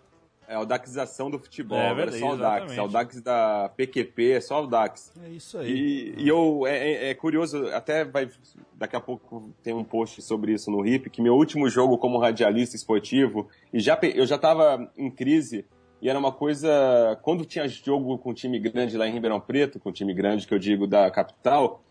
É 0.51 0.55
a 0.55 0.65
daxização 0.65 1.31
do 1.31 1.39
futebol. 1.39 1.79
É, 1.79 1.93
verdade, 1.93 2.17
é 2.17 2.19
só 2.19 2.33
o 2.33 2.37
Dax. 2.37 2.77
É 2.77 2.81
o 2.81 2.87
Dax 2.89 3.21
da 3.21 3.69
PQP, 3.69 4.31
é 4.33 4.41
só 4.41 4.61
o 4.61 4.67
Dax. 4.67 5.13
É 5.23 5.29
isso 5.29 5.57
aí. 5.57 5.71
E, 5.71 6.23
e 6.23 6.27
eu, 6.27 6.67
é, 6.67 6.77
é, 6.77 7.09
é, 7.09 7.13
curioso, 7.15 7.67
até 7.67 8.03
vai, 8.03 8.29
daqui 8.73 8.97
a 8.97 8.99
pouco 8.99 9.53
tem 9.63 9.73
um 9.73 9.83
post 9.83 10.21
sobre 10.21 10.51
isso 10.51 10.69
no 10.69 10.81
RIP, 10.81 11.09
que 11.09 11.21
meu 11.21 11.35
último 11.35 11.69
jogo 11.69 11.97
como 11.97 12.19
radialista 12.19 12.75
esportivo, 12.75 13.47
e 13.71 13.79
já, 13.79 13.97
eu 14.13 14.25
já 14.27 14.35
estava 14.35 14.91
em 14.97 15.09
crise 15.09 15.65
e 16.01 16.09
era 16.09 16.17
uma 16.17 16.31
coisa. 16.31 17.19
Quando 17.21 17.45
tinha 17.45 17.67
jogo 17.67 18.17
com 18.17 18.33
time 18.33 18.59
grande 18.59 18.97
lá 18.97 19.07
em 19.07 19.13
Ribeirão 19.13 19.39
Preto, 19.39 19.79
com 19.79 19.91
time 19.91 20.13
grande 20.13 20.47
que 20.47 20.53
eu 20.53 20.59
digo 20.59 20.87
da 20.87 21.09
capital, 21.11 21.83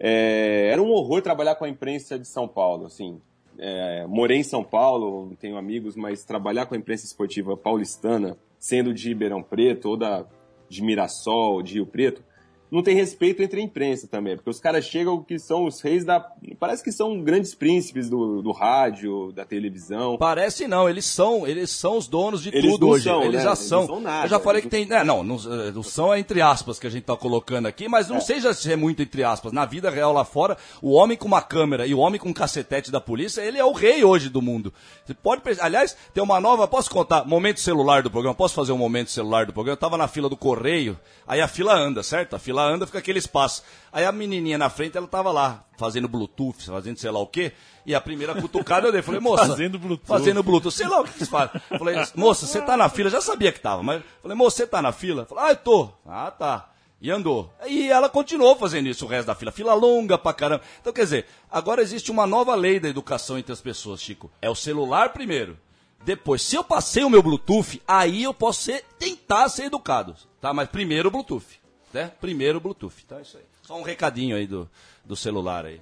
é, 0.00 0.70
era 0.72 0.82
um 0.82 0.90
horror 0.90 1.20
trabalhar 1.20 1.54
com 1.56 1.64
a 1.64 1.68
imprensa 1.68 2.18
de 2.18 2.26
São 2.26 2.48
Paulo. 2.48 2.86
Assim, 2.86 3.20
é, 3.58 4.06
morei 4.06 4.38
em 4.38 4.42
São 4.42 4.64
Paulo, 4.64 5.36
tenho 5.38 5.56
amigos, 5.58 5.96
mas 5.96 6.24
trabalhar 6.24 6.66
com 6.66 6.74
a 6.74 6.78
imprensa 6.78 7.04
esportiva 7.04 7.56
paulistana, 7.56 8.38
sendo 8.58 8.94
de 8.94 9.08
Ribeirão 9.08 9.42
Preto 9.42 9.90
ou 9.90 9.96
da, 9.96 10.24
de 10.68 10.82
Mirassol, 10.82 11.62
de 11.62 11.74
Rio 11.74 11.86
Preto, 11.86 12.22
não 12.70 12.82
tem 12.82 12.94
respeito 12.94 13.42
entre 13.42 13.60
a 13.60 13.64
imprensa 13.64 14.06
também, 14.06 14.36
porque 14.36 14.50
os 14.50 14.60
caras 14.60 14.84
chegam 14.84 15.22
que 15.22 15.38
são 15.38 15.64
os 15.64 15.80
reis 15.80 16.04
da. 16.04 16.20
Parece 16.58 16.82
que 16.82 16.92
são 16.92 17.20
grandes 17.22 17.54
príncipes 17.54 18.10
do, 18.10 18.42
do 18.42 18.52
rádio, 18.52 19.32
da 19.32 19.44
televisão. 19.44 20.16
Parece 20.18 20.68
não, 20.68 20.88
eles 20.88 21.06
são, 21.06 21.46
eles 21.46 21.70
são 21.70 21.96
os 21.96 22.06
donos 22.06 22.42
de 22.42 22.50
eles 22.50 22.70
tudo 22.70 22.88
hoje. 22.88 23.04
São, 23.04 23.22
eles 23.22 23.38
né? 23.38 23.42
já 23.42 23.56
são. 23.56 23.84
Eles 23.84 24.02
nada, 24.02 24.26
Eu 24.26 24.30
já 24.30 24.38
falei 24.38 24.60
que 24.60 24.68
tem. 24.68 24.86
Né, 24.86 25.02
não, 25.02 25.22
não, 25.22 25.36
não 25.36 25.82
são 25.82 26.12
é 26.12 26.18
entre 26.18 26.42
aspas 26.42 26.78
que 26.78 26.86
a 26.86 26.90
gente 26.90 27.04
tá 27.04 27.16
colocando 27.16 27.66
aqui, 27.66 27.88
mas 27.88 28.08
não 28.08 28.16
é. 28.16 28.20
seja 28.20 28.52
se 28.52 28.70
é 28.70 28.76
muito 28.76 29.02
entre 29.02 29.24
aspas. 29.24 29.52
Na 29.52 29.64
vida 29.64 29.90
real 29.90 30.12
lá 30.12 30.24
fora, 30.24 30.56
o 30.82 30.92
homem 30.92 31.16
com 31.16 31.26
uma 31.26 31.40
câmera 31.40 31.86
e 31.86 31.94
o 31.94 31.98
homem 31.98 32.20
com 32.20 32.28
um 32.28 32.34
cacetete 32.34 32.90
da 32.90 33.00
polícia, 33.00 33.40
ele 33.40 33.58
é 33.58 33.64
o 33.64 33.72
rei 33.72 34.04
hoje 34.04 34.28
do 34.28 34.42
mundo. 34.42 34.72
Você 35.06 35.14
pode. 35.14 35.42
Aliás, 35.60 35.96
tem 36.12 36.22
uma 36.22 36.40
nova. 36.40 36.68
Posso 36.68 36.90
contar? 36.90 37.24
Momento 37.24 37.60
celular 37.60 38.02
do 38.02 38.10
programa. 38.10 38.34
Posso 38.34 38.54
fazer 38.54 38.72
um 38.72 38.78
momento 38.78 39.10
celular 39.10 39.46
do 39.46 39.52
programa? 39.52 39.74
Eu 39.74 39.80
tava 39.80 39.96
na 39.96 40.06
fila 40.08 40.28
do 40.28 40.36
correio, 40.36 40.98
aí 41.26 41.40
a 41.40 41.48
fila 41.48 41.74
anda, 41.74 42.02
certo? 42.02 42.36
A 42.36 42.38
fila 42.38 42.57
fila 42.58 42.64
anda, 42.64 42.86
fica 42.86 42.98
aquele 42.98 43.18
espaço. 43.18 43.62
Aí 43.92 44.04
a 44.04 44.10
menininha 44.10 44.58
na 44.58 44.68
frente, 44.68 44.96
ela 44.96 45.06
tava 45.06 45.30
lá, 45.30 45.64
fazendo 45.76 46.08
Bluetooth, 46.08 46.64
fazendo 46.64 46.98
sei 46.98 47.10
lá 47.10 47.20
o 47.20 47.26
quê. 47.26 47.52
E 47.86 47.94
a 47.94 48.00
primeira 48.00 48.34
cutucada 48.34 48.88
eu 48.88 48.92
dei. 48.92 49.00
Falei, 49.00 49.20
moça. 49.20 49.46
Fazendo 49.46 49.78
Bluetooth. 49.78 50.06
Fazendo 50.06 50.42
Bluetooth. 50.42 50.74
Sei 50.74 50.86
lá 50.86 51.00
o 51.00 51.04
que 51.04 51.16
eles 51.16 51.28
fazem. 51.28 51.60
Falei, 51.78 51.96
moça, 52.14 52.46
você 52.46 52.60
tá 52.60 52.76
na 52.76 52.88
fila? 52.88 53.08
Já 53.08 53.20
sabia 53.20 53.52
que 53.52 53.60
tava, 53.60 53.82
mas. 53.82 54.02
Falei, 54.20 54.36
moça, 54.36 54.56
você 54.56 54.66
tá 54.66 54.82
na 54.82 54.92
fila? 54.92 55.24
Falei, 55.24 55.44
ah, 55.44 55.50
eu 55.50 55.56
tô. 55.56 55.90
Ah, 56.06 56.30
tá. 56.30 56.70
E 57.00 57.10
andou. 57.10 57.52
E 57.66 57.88
ela 57.88 58.08
continuou 58.08 58.56
fazendo 58.56 58.88
isso 58.88 59.06
o 59.06 59.08
resto 59.08 59.28
da 59.28 59.34
fila. 59.34 59.52
Fila 59.52 59.72
longa 59.72 60.18
pra 60.18 60.34
caramba. 60.34 60.62
Então, 60.80 60.92
quer 60.92 61.04
dizer, 61.04 61.26
agora 61.50 61.80
existe 61.80 62.10
uma 62.10 62.26
nova 62.26 62.54
lei 62.56 62.80
da 62.80 62.88
educação 62.88 63.38
entre 63.38 63.52
as 63.52 63.60
pessoas, 63.60 64.02
Chico. 64.02 64.30
É 64.42 64.50
o 64.50 64.54
celular 64.54 65.12
primeiro. 65.12 65.56
Depois, 66.04 66.42
se 66.42 66.56
eu 66.56 66.64
passei 66.64 67.04
o 67.04 67.10
meu 67.10 67.22
Bluetooth, 67.22 67.80
aí 67.86 68.24
eu 68.24 68.34
posso 68.34 68.62
ser, 68.62 68.84
tentar 68.98 69.48
ser 69.48 69.64
educado. 69.64 70.14
Tá? 70.40 70.52
Mas 70.52 70.68
primeiro 70.68 71.08
o 71.08 71.10
Bluetooth 71.10 71.58
né? 71.92 72.10
Primeiro 72.20 72.60
Bluetooth. 72.60 73.04
Tá, 73.06 73.20
isso 73.20 73.36
aí. 73.36 73.44
Só 73.62 73.78
um 73.78 73.82
recadinho 73.82 74.36
aí 74.36 74.46
do, 74.46 74.68
do 75.04 75.16
celular 75.16 75.64
aí. 75.64 75.80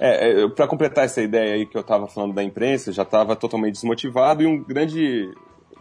É, 0.00 0.42
é 0.42 0.48
para 0.48 0.68
completar 0.68 1.04
essa 1.04 1.20
ideia 1.20 1.54
aí 1.54 1.66
que 1.66 1.76
eu 1.76 1.80
estava 1.80 2.06
falando 2.06 2.34
da 2.34 2.42
imprensa, 2.42 2.92
já 2.92 3.02
estava 3.02 3.34
totalmente 3.34 3.74
desmotivado 3.74 4.42
e 4.42 4.46
um 4.46 4.62
grande, 4.62 5.32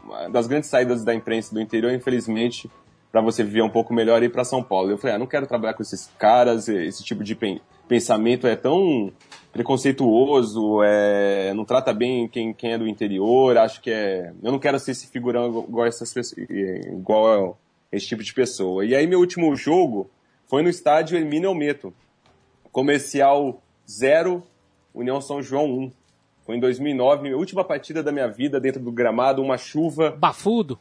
uma 0.04 0.28
das 0.30 0.48
grandes 0.48 0.70
saídas 0.70 1.04
da 1.04 1.14
imprensa 1.14 1.54
do 1.54 1.62
interior, 1.62 1.94
infelizmente, 1.94 2.70
para 3.12 3.22
você 3.22 3.44
viver 3.44 3.62
um 3.62 3.70
pouco 3.70 3.94
melhor, 3.94 4.22
é 4.22 4.26
ir 4.26 4.30
para 4.30 4.44
São 4.44 4.64
Paulo. 4.64 4.90
Eu 4.90 4.98
falei, 4.98 5.16
ah, 5.16 5.20
não 5.20 5.28
quero 5.28 5.48
trabalhar 5.48 5.76
com 5.76 5.84
esses 5.84 6.10
caras, 6.18 6.68
esse 6.68 7.04
tipo 7.04 7.24
de 7.24 7.38
pensamento 7.88 8.48
é 8.48 8.56
tão 8.56 9.12
preconceituoso, 9.52 10.84
é, 10.84 11.54
não 11.54 11.66
trata 11.66 11.94
bem 11.94 12.28
quem, 12.28 12.54
quem 12.54 12.74
é 12.74 12.78
do 12.78 12.88
interior, 12.88 13.58
acho 13.58 13.82
que 13.82 13.90
é, 13.90 14.32
eu 14.44 14.52
não 14.52 14.60
quero 14.60 14.80
ser 14.80 14.92
esse 14.92 15.08
figurão 15.08 15.66
igual 15.68 15.88
essas 15.88 16.14
pessoas, 16.14 16.38
igual 16.48 17.58
esse 17.92 18.08
tipo 18.08 18.24
de 18.24 18.34
pessoa. 18.34 18.86
E 18.86 18.96
aí 18.96 19.08
meu 19.08 19.20
último 19.20 19.56
jogo 19.56 20.10
foi 20.46 20.62
no 20.62 20.70
estádio 20.70 21.18
Hermínio 21.18 21.50
Almeto. 21.50 21.94
Comercial 22.72 23.62
0, 23.90 24.44
União 24.94 25.22
São 25.22 25.42
João 25.42 25.66
1. 25.66 25.92
Foi 26.46 26.56
em 26.56 26.60
2009, 26.60 27.24
minha 27.24 27.38
última 27.38 27.64
partida 27.64 28.02
da 28.02 28.12
minha 28.12 28.28
vida 28.28 28.60
dentro 28.60 28.82
do 28.82 28.92
gramado, 28.92 29.42
uma 29.42 29.58
chuva. 29.58 30.12
Bafudo? 30.12 30.80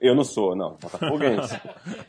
Eu 0.00 0.14
não 0.14 0.24
sou, 0.24 0.54
não, 0.54 0.76
botafoguense. 0.80 1.60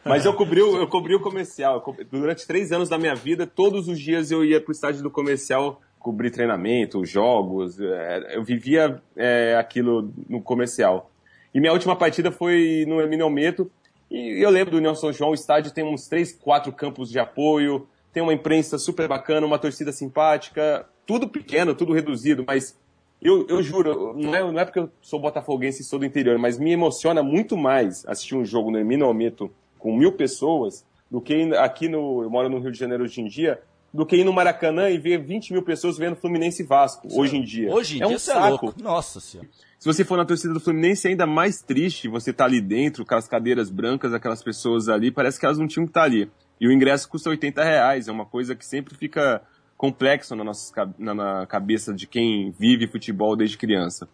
Mas 0.05 0.23
eu 0.23 0.33
cobri, 0.33 0.59
eu 0.59 0.87
cobri 0.87 1.15
o 1.15 1.19
comercial. 1.19 1.83
Durante 2.11 2.45
três 2.45 2.71
anos 2.71 2.87
da 2.87 2.97
minha 2.97 3.15
vida, 3.15 3.47
todos 3.47 3.87
os 3.87 3.99
dias 3.99 4.31
eu 4.31 4.45
ia 4.45 4.61
pro 4.61 4.71
estádio 4.71 5.01
do 5.01 5.09
comercial 5.09 5.81
cobrir 5.97 6.29
treinamento, 6.29 7.03
jogos. 7.03 7.79
É, 7.79 8.37
eu 8.37 8.43
vivia 8.43 9.01
é, 9.15 9.55
aquilo 9.55 10.13
no 10.29 10.41
comercial. 10.41 11.11
E 11.53 11.59
minha 11.59 11.73
última 11.73 11.95
partida 11.95 12.31
foi 12.31 12.85
no 12.87 13.01
Hermínio 13.01 13.25
Almeto, 13.25 13.69
e 14.09 14.43
eu 14.43 14.49
lembro 14.49 14.71
do 14.71 14.77
União 14.77 14.95
São 14.95 15.11
João, 15.13 15.31
o 15.31 15.35
estádio 15.35 15.73
tem 15.73 15.83
uns 15.83 16.07
três, 16.07 16.33
quatro 16.33 16.71
campos 16.71 17.09
de 17.09 17.19
apoio, 17.19 17.87
tem 18.11 18.23
uma 18.23 18.33
imprensa 18.33 18.77
super 18.77 19.07
bacana, 19.07 19.45
uma 19.45 19.59
torcida 19.59 19.91
simpática, 19.91 20.87
tudo 21.05 21.27
pequeno, 21.27 21.75
tudo 21.75 21.93
reduzido, 21.93 22.43
mas 22.45 22.77
eu, 23.21 23.45
eu 23.47 23.61
juro, 23.61 24.13
não 24.17 24.33
é, 24.33 24.39
não 24.39 24.59
é 24.59 24.65
porque 24.65 24.79
eu 24.79 24.89
sou 25.01 25.19
botafoguense 25.19 25.81
e 25.81 25.85
sou 25.85 25.99
do 25.99 26.05
interior, 26.05 26.37
mas 26.37 26.57
me 26.57 26.71
emociona 26.71 27.21
muito 27.21 27.57
mais 27.57 28.05
assistir 28.07 28.35
um 28.35 28.45
jogo 28.45 28.71
no 28.71 28.77
Hermínio 28.77 29.05
Almeto 29.05 29.51
com 29.77 29.95
mil 29.95 30.13
pessoas 30.13 30.85
do 31.09 31.19
que 31.19 31.53
aqui 31.55 31.89
no. 31.89 32.23
Eu 32.23 32.29
moro 32.29 32.49
no 32.49 32.59
Rio 32.59 32.71
de 32.71 32.79
Janeiro 32.79 33.03
hoje 33.03 33.19
em 33.21 33.27
dia, 33.27 33.59
do 33.93 34.05
que 34.05 34.15
ir 34.15 34.23
no 34.23 34.31
Maracanã 34.31 34.89
e 34.89 34.97
ver 34.97 35.17
20 35.23 35.53
mil 35.53 35.63
pessoas 35.63 35.97
vendo 35.97 36.15
Fluminense 36.15 36.61
e 36.61 36.65
Vasco, 36.65 37.07
hoje 37.11 37.37
em 37.37 37.43
dia. 37.43 37.71
Hoje 37.71 37.97
em 37.97 38.03
é 38.03 38.07
dia 38.07 38.15
um 38.15 38.19
saco. 38.19 38.73
É. 38.77 38.81
Nossa 38.81 39.19
senhora. 39.19 39.49
Se 39.79 39.85
você 39.85 40.03
for 40.03 40.17
na 40.17 40.25
torcida 40.25 40.53
do 40.53 40.59
Fluminense, 40.59 41.07
é 41.07 41.11
ainda 41.11 41.25
mais 41.25 41.61
triste 41.61 42.07
você 42.07 42.33
tá 42.33 42.45
ali 42.45 42.61
dentro, 42.61 43.05
com 43.05 43.15
as 43.15 43.27
cadeiras 43.27 43.69
brancas, 43.69 44.13
aquelas 44.13 44.43
pessoas 44.43 44.89
ali, 44.89 45.09
parece 45.09 45.39
que 45.39 45.45
elas 45.45 45.57
não 45.57 45.67
tinham 45.67 45.85
que 45.85 45.91
estar 45.91 46.01
tá 46.01 46.05
ali. 46.05 46.29
E 46.59 46.67
o 46.67 46.71
ingresso 46.71 47.07
custa 47.07 47.29
80 47.29 47.63
reais, 47.63 48.07
é 48.07 48.11
uma 48.11 48.25
coisa 48.25 48.55
que 48.55 48.65
sempre 48.65 48.93
fica 48.95 49.41
complexo 49.77 50.35
na, 50.35 50.43
nossa, 50.43 50.93
na, 50.97 51.13
na 51.13 51.45
cabeça 51.45 51.93
de 51.93 52.05
quem 52.05 52.51
vive 52.51 52.87
futebol 52.87 53.35
desde 53.37 53.57
criança. 53.57 54.09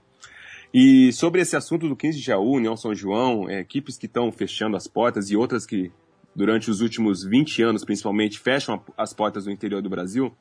E 0.72 1.12
sobre 1.14 1.42
esse 1.42 1.56
assunto 1.56 1.88
do 1.90 1.96
15 1.96 2.20
de 2.20 2.24
Jaú, 2.24 2.52
União 2.52 2.78
São 2.78 2.94
João, 2.94 3.50
é, 3.50 3.62
equipes 3.62 3.98
que 3.98 4.06
estão 4.06 4.32
fechando 4.32 4.78
as 4.78 4.88
portas 4.88 5.32
e 5.32 5.36
outras 5.36 5.66
que, 5.66 5.92
durante 6.36 6.70
os 6.70 6.82
últimos 6.82 7.24
20 7.24 7.64
anos, 7.64 7.86
principalmente, 7.86 8.40
fecham 8.40 8.84
as 8.98 9.14
portas 9.14 9.46
no 9.46 9.52
interior 9.52 9.82
do 9.82 9.90
Brasil, 9.90 10.36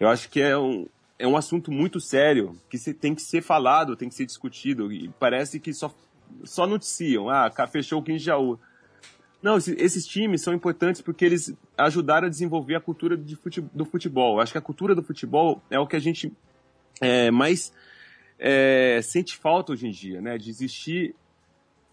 eu 0.00 0.08
acho 0.08 0.28
que 0.30 0.40
é 0.40 0.56
um, 0.56 0.86
é 1.18 1.26
um 1.26 1.36
assunto 1.36 1.70
muito 1.70 2.00
sério 2.00 2.56
que 2.68 2.78
tem 2.94 3.14
que 3.14 3.22
ser 3.22 3.42
falado, 3.42 3.96
tem 3.96 4.08
que 4.08 4.14
ser 4.14 4.26
discutido. 4.26 4.92
E 4.92 5.08
parece 5.18 5.60
que 5.60 5.72
só, 5.72 5.94
só 6.44 6.66
noticiam. 6.66 7.28
Ah, 7.28 7.50
fechou 7.70 8.00
o 8.00 8.02
15 8.02 8.18
de 8.18 8.24
Jaú. 8.24 8.58
Não, 9.42 9.56
esses 9.56 10.06
times 10.06 10.42
são 10.42 10.54
importantes 10.54 11.00
porque 11.00 11.24
eles 11.24 11.54
ajudaram 11.76 12.26
a 12.26 12.30
desenvolver 12.30 12.74
a 12.74 12.80
cultura 12.80 13.16
do 13.16 13.84
futebol. 13.84 14.40
Acho 14.40 14.52
que 14.52 14.58
a 14.58 14.62
cultura 14.62 14.94
do 14.94 15.02
futebol 15.02 15.62
é 15.70 15.78
o 15.78 15.86
que 15.86 15.96
a 15.96 16.00
gente 16.00 16.32
é, 17.00 17.30
mais 17.30 17.72
é, 18.38 19.00
sente 19.02 19.36
falta 19.36 19.72
hoje 19.72 19.86
em 19.86 19.90
dia, 19.90 20.20
né? 20.20 20.36
De 20.38 20.50
existir 20.50 21.14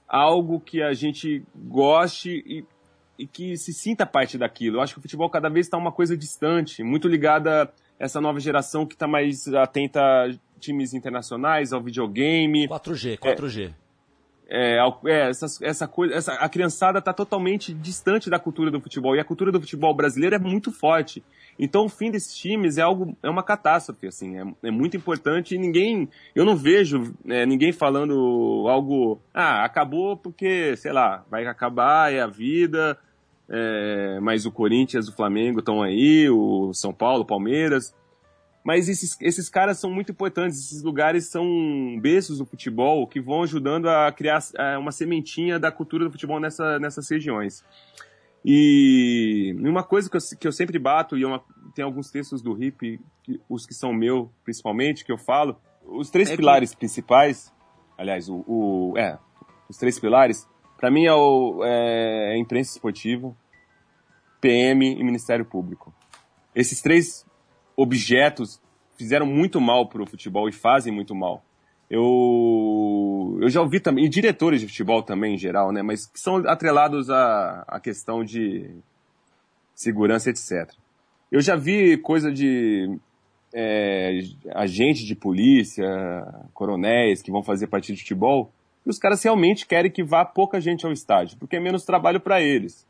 algo 0.08 0.60
que 0.60 0.82
a 0.82 0.94
gente 0.94 1.44
goste 1.56 2.44
e, 2.46 2.66
e 3.18 3.28
que 3.28 3.56
se 3.58 3.74
sinta 3.74 4.06
parte 4.06 4.38
daquilo. 4.38 4.78
Eu 4.78 4.82
acho 4.82 4.94
que 4.94 5.00
o 5.00 5.02
futebol 5.02 5.30
cada 5.30 5.50
vez 5.50 5.68
está 5.68 5.78
uma 5.78 5.92
coisa 5.92 6.18
distante, 6.18 6.84
muito 6.84 7.08
ligada 7.08 7.72
essa 8.00 8.20
nova 8.20 8.40
geração 8.40 8.86
que 8.86 8.96
está 8.96 9.08
mais 9.08 9.48
atenta 9.48 10.02
a 10.02 10.32
times 10.60 10.94
internacionais, 10.94 11.74
ao 11.74 11.82
videogame. 11.82 12.68
4G, 12.68 13.18
4G. 13.18 13.70
É, 13.70 13.83
é, 14.50 14.78
é 15.06 15.30
essa, 15.30 15.46
essa 15.62 15.88
coisa, 15.88 16.14
essa, 16.14 16.34
a 16.34 16.50
criançada 16.50 17.00
está 17.00 17.14
totalmente 17.14 17.74
distante 17.74 18.30
da 18.30 18.40
cultura 18.40 18.70
do 18.70 18.80
futebol 18.80 19.16
e 19.16 19.20
a 19.20 19.24
cultura 19.24 19.52
do 19.52 19.60
futebol 19.60 19.94
brasileiro 19.96 20.36
é 20.36 20.40
muito 20.40 20.72
forte. 20.72 21.24
Então 21.58 21.86
o 21.86 21.90
fim 21.90 22.12
desses 22.12 22.36
times 22.36 22.78
é 22.78 22.82
algo, 22.82 23.16
é 23.22 23.30
uma 23.30 23.44
catástrofe, 23.44 24.08
assim, 24.08 24.38
é, 24.38 24.68
é 24.68 24.72
muito 24.72 24.98
importante 24.98 25.56
e 25.56 25.58
ninguém, 25.58 26.10
eu 26.36 26.46
não 26.46 26.56
vejo 26.56 27.14
é, 27.28 27.46
ninguém 27.46 27.72
falando 27.72 28.66
algo, 28.68 29.20
ah, 29.34 29.64
acabou 29.64 30.18
porque, 30.18 30.76
sei 30.78 30.92
lá, 30.92 31.24
vai 31.30 31.46
acabar, 31.46 32.12
é 32.12 32.22
a 32.22 32.28
vida, 32.28 32.98
é, 33.50 34.20
mas 34.22 34.46
o 34.46 34.52
Corinthians, 34.52 35.08
o 35.08 35.16
Flamengo 35.16 35.60
estão 35.60 35.82
aí, 35.82 36.30
o 36.30 36.74
São 36.74 36.94
Paulo, 36.94 37.22
o 37.22 37.28
Palmeiras. 37.28 37.94
Mas 38.64 38.88
esses, 38.88 39.18
esses 39.20 39.50
caras 39.50 39.78
são 39.78 39.92
muito 39.92 40.12
importantes, 40.12 40.58
esses 40.58 40.82
lugares 40.82 41.26
são 41.26 42.00
berços 42.00 42.38
do 42.38 42.46
futebol 42.46 43.06
que 43.06 43.20
vão 43.20 43.44
ajudando 43.44 43.90
a 43.90 44.12
criar 44.12 44.40
é, 44.58 44.78
uma 44.78 44.92
sementinha 44.92 45.60
da 45.60 45.70
cultura 45.70 46.06
do 46.06 46.12
futebol 46.12 46.40
nessa, 46.40 46.80
nessas 46.80 47.10
regiões. 47.10 47.64
E 48.46 49.56
uma 49.60 49.84
coisa 49.84 50.10
que 50.10 50.16
eu, 50.16 50.22
que 50.40 50.48
eu 50.48 50.52
sempre 50.52 50.80
bato, 50.80 51.18
e 51.18 51.24
é 51.24 51.28
uma, 51.28 51.44
tem 51.76 51.84
alguns 51.84 52.10
textos 52.10 52.42
do 52.42 52.62
Hip, 52.62 53.00
os 53.50 53.66
que 53.66 53.74
são 53.74 53.94
meu 53.94 54.32
principalmente, 54.44 55.04
que 55.04 55.12
eu 55.12 55.18
falo, 55.18 55.58
os 55.86 56.10
três 56.10 56.30
é 56.30 56.36
pilares 56.36 56.72
que... 56.72 56.78
principais, 56.78 57.54
aliás, 57.98 58.30
o, 58.30 58.44
o, 58.48 58.94
é, 58.98 59.18
os 59.70 59.78
três 59.78 60.00
pilares, 60.00 60.48
para 60.78 60.90
mim 60.90 61.06
é, 61.06 61.14
o, 61.14 61.62
é, 61.64 62.36
é 62.36 62.38
imprensa 62.38 62.72
esportiva, 62.72 63.36
PM 64.40 64.86
e 64.86 65.04
Ministério 65.04 65.46
Público. 65.46 65.94
Esses 66.54 66.82
três 66.82 67.26
objetos 67.76 68.62
fizeram 68.98 69.26
muito 69.26 69.60
mal 69.60 69.88
para 69.88 70.02
o 70.02 70.06
futebol 70.06 70.48
e 70.48 70.52
fazem 70.52 70.94
muito 70.94 71.16
mal. 71.16 71.44
Eu, 71.90 73.38
eu 73.42 73.50
já 73.50 73.62
ouvi 73.62 73.80
também, 73.80 74.06
e 74.06 74.10
diretores 74.10 74.62
de 74.62 74.68
futebol 74.68 75.04
também 75.04 75.36
em 75.36 75.38
geral, 75.38 75.72
né, 75.72 75.82
mas 75.82 76.06
que 76.06 76.20
são 76.20 76.38
atrelados 76.48 77.10
à, 77.10 77.64
à 77.68 77.80
questão 77.80 78.24
de 78.24 78.70
segurança, 79.76 80.30
etc. 80.30 80.74
Eu 81.32 81.42
já 81.42 81.56
vi 81.56 81.98
coisa 81.98 82.32
de 82.32 82.98
é, 83.54 84.22
agentes 84.56 85.06
de 85.06 85.16
polícia, 85.16 85.86
coronéis 86.54 87.22
que 87.22 87.32
vão 87.32 87.44
fazer 87.44 87.68
partida 87.68 87.96
de 87.96 88.02
futebol, 88.02 88.52
e 88.86 88.90
os 88.90 88.98
caras 88.98 89.24
realmente 89.24 89.66
querem 89.66 89.92
que 89.92 90.04
vá 90.04 90.26
pouca 90.26 90.60
gente 90.60 90.86
ao 90.86 90.92
estádio, 90.92 91.38
porque 91.38 91.56
é 91.56 91.60
menos 91.60 91.86
trabalho 91.86 92.20
para 92.20 92.42
eles. 92.42 92.88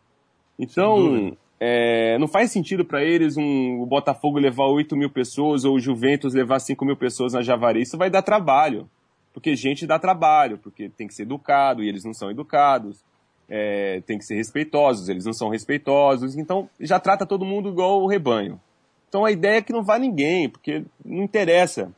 Então, 0.58 1.36
é, 1.66 2.18
não 2.18 2.28
faz 2.28 2.52
sentido 2.52 2.84
para 2.84 3.02
eles 3.02 3.38
um, 3.38 3.80
o 3.80 3.86
Botafogo 3.86 4.38
levar 4.38 4.66
8 4.66 4.98
mil 4.98 5.10
pessoas 5.10 5.64
ou 5.64 5.76
o 5.76 5.80
Juventus 5.80 6.34
levar 6.34 6.60
5 6.60 6.84
mil 6.84 6.98
pessoas 6.98 7.32
na 7.32 7.42
Javari. 7.42 7.82
Isso 7.82 7.98
vai 7.98 8.10
dar 8.10 8.22
trabalho. 8.22 8.90
Porque 9.34 9.56
gente 9.56 9.88
dá 9.88 9.98
trabalho, 9.98 10.58
porque 10.58 10.90
tem 10.90 11.08
que 11.08 11.14
ser 11.14 11.24
educado 11.24 11.82
e 11.82 11.88
eles 11.88 12.04
não 12.04 12.14
são 12.14 12.30
educados. 12.30 13.02
É, 13.48 14.02
tem 14.06 14.18
que 14.18 14.26
ser 14.26 14.36
respeitosos, 14.36 15.08
eles 15.08 15.24
não 15.24 15.32
são 15.32 15.48
respeitosos. 15.48 16.36
Então 16.36 16.70
já 16.82 17.00
trata 17.00 17.26
todo 17.26 17.46
mundo 17.46 17.70
igual 17.70 18.02
o 18.02 18.08
rebanho. 18.08 18.60
Então 19.08 19.24
a 19.24 19.32
ideia 19.32 19.60
é 19.60 19.62
que 19.62 19.72
não 19.72 19.86
vá 19.86 19.98
ninguém, 19.98 20.50
porque 20.50 20.84
não 21.06 21.24
interessa. 21.24 21.94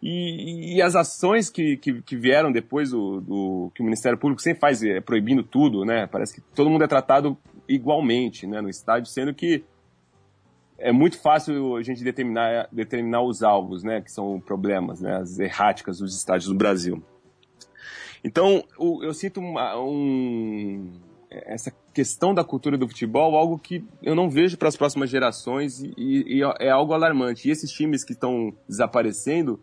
E, 0.00 0.76
e 0.76 0.82
as 0.82 0.94
ações 0.94 1.50
que, 1.50 1.76
que, 1.78 2.00
que, 2.00 2.16
vieram 2.16 2.52
depois 2.52 2.92
do, 2.92 3.20
do, 3.20 3.72
que 3.74 3.82
o 3.82 3.84
Ministério 3.84 4.16
Público 4.16 4.40
sempre 4.40 4.60
faz, 4.60 4.84
é, 4.84 5.00
proibindo 5.00 5.42
tudo, 5.42 5.84
né? 5.84 6.06
Parece 6.06 6.36
que 6.36 6.40
todo 6.54 6.70
mundo 6.70 6.84
é 6.84 6.86
tratado 6.86 7.36
igualmente 7.68 8.46
né, 8.46 8.60
no 8.60 8.68
estádio, 8.68 9.10
sendo 9.10 9.34
que 9.34 9.64
é 10.78 10.92
muito 10.92 11.20
fácil 11.20 11.76
a 11.76 11.82
gente 11.82 12.02
determinar, 12.02 12.68
determinar 12.72 13.22
os 13.22 13.42
alvos, 13.42 13.82
né, 13.82 14.00
que 14.00 14.10
são 14.10 14.40
problemas, 14.40 15.00
né, 15.00 15.16
as 15.16 15.38
erráticas 15.38 15.98
dos 15.98 16.16
estádios 16.16 16.48
do 16.48 16.54
Brasil. 16.54 17.02
Então, 18.24 18.64
eu 18.78 19.12
sinto 19.12 19.40
uma, 19.40 19.78
um, 19.78 20.92
essa 21.30 21.72
questão 21.92 22.34
da 22.34 22.44
cultura 22.44 22.76
do 22.76 22.88
futebol 22.88 23.36
algo 23.36 23.58
que 23.58 23.84
eu 24.02 24.14
não 24.14 24.30
vejo 24.30 24.56
para 24.56 24.68
as 24.68 24.76
próximas 24.76 25.10
gerações 25.10 25.80
e, 25.80 25.94
e, 25.96 26.42
é 26.58 26.70
algo 26.70 26.92
alarmante. 26.92 27.48
E 27.48 27.50
esses 27.50 27.70
times 27.70 28.04
que 28.04 28.12
estão 28.12 28.52
desaparecendo 28.68 29.60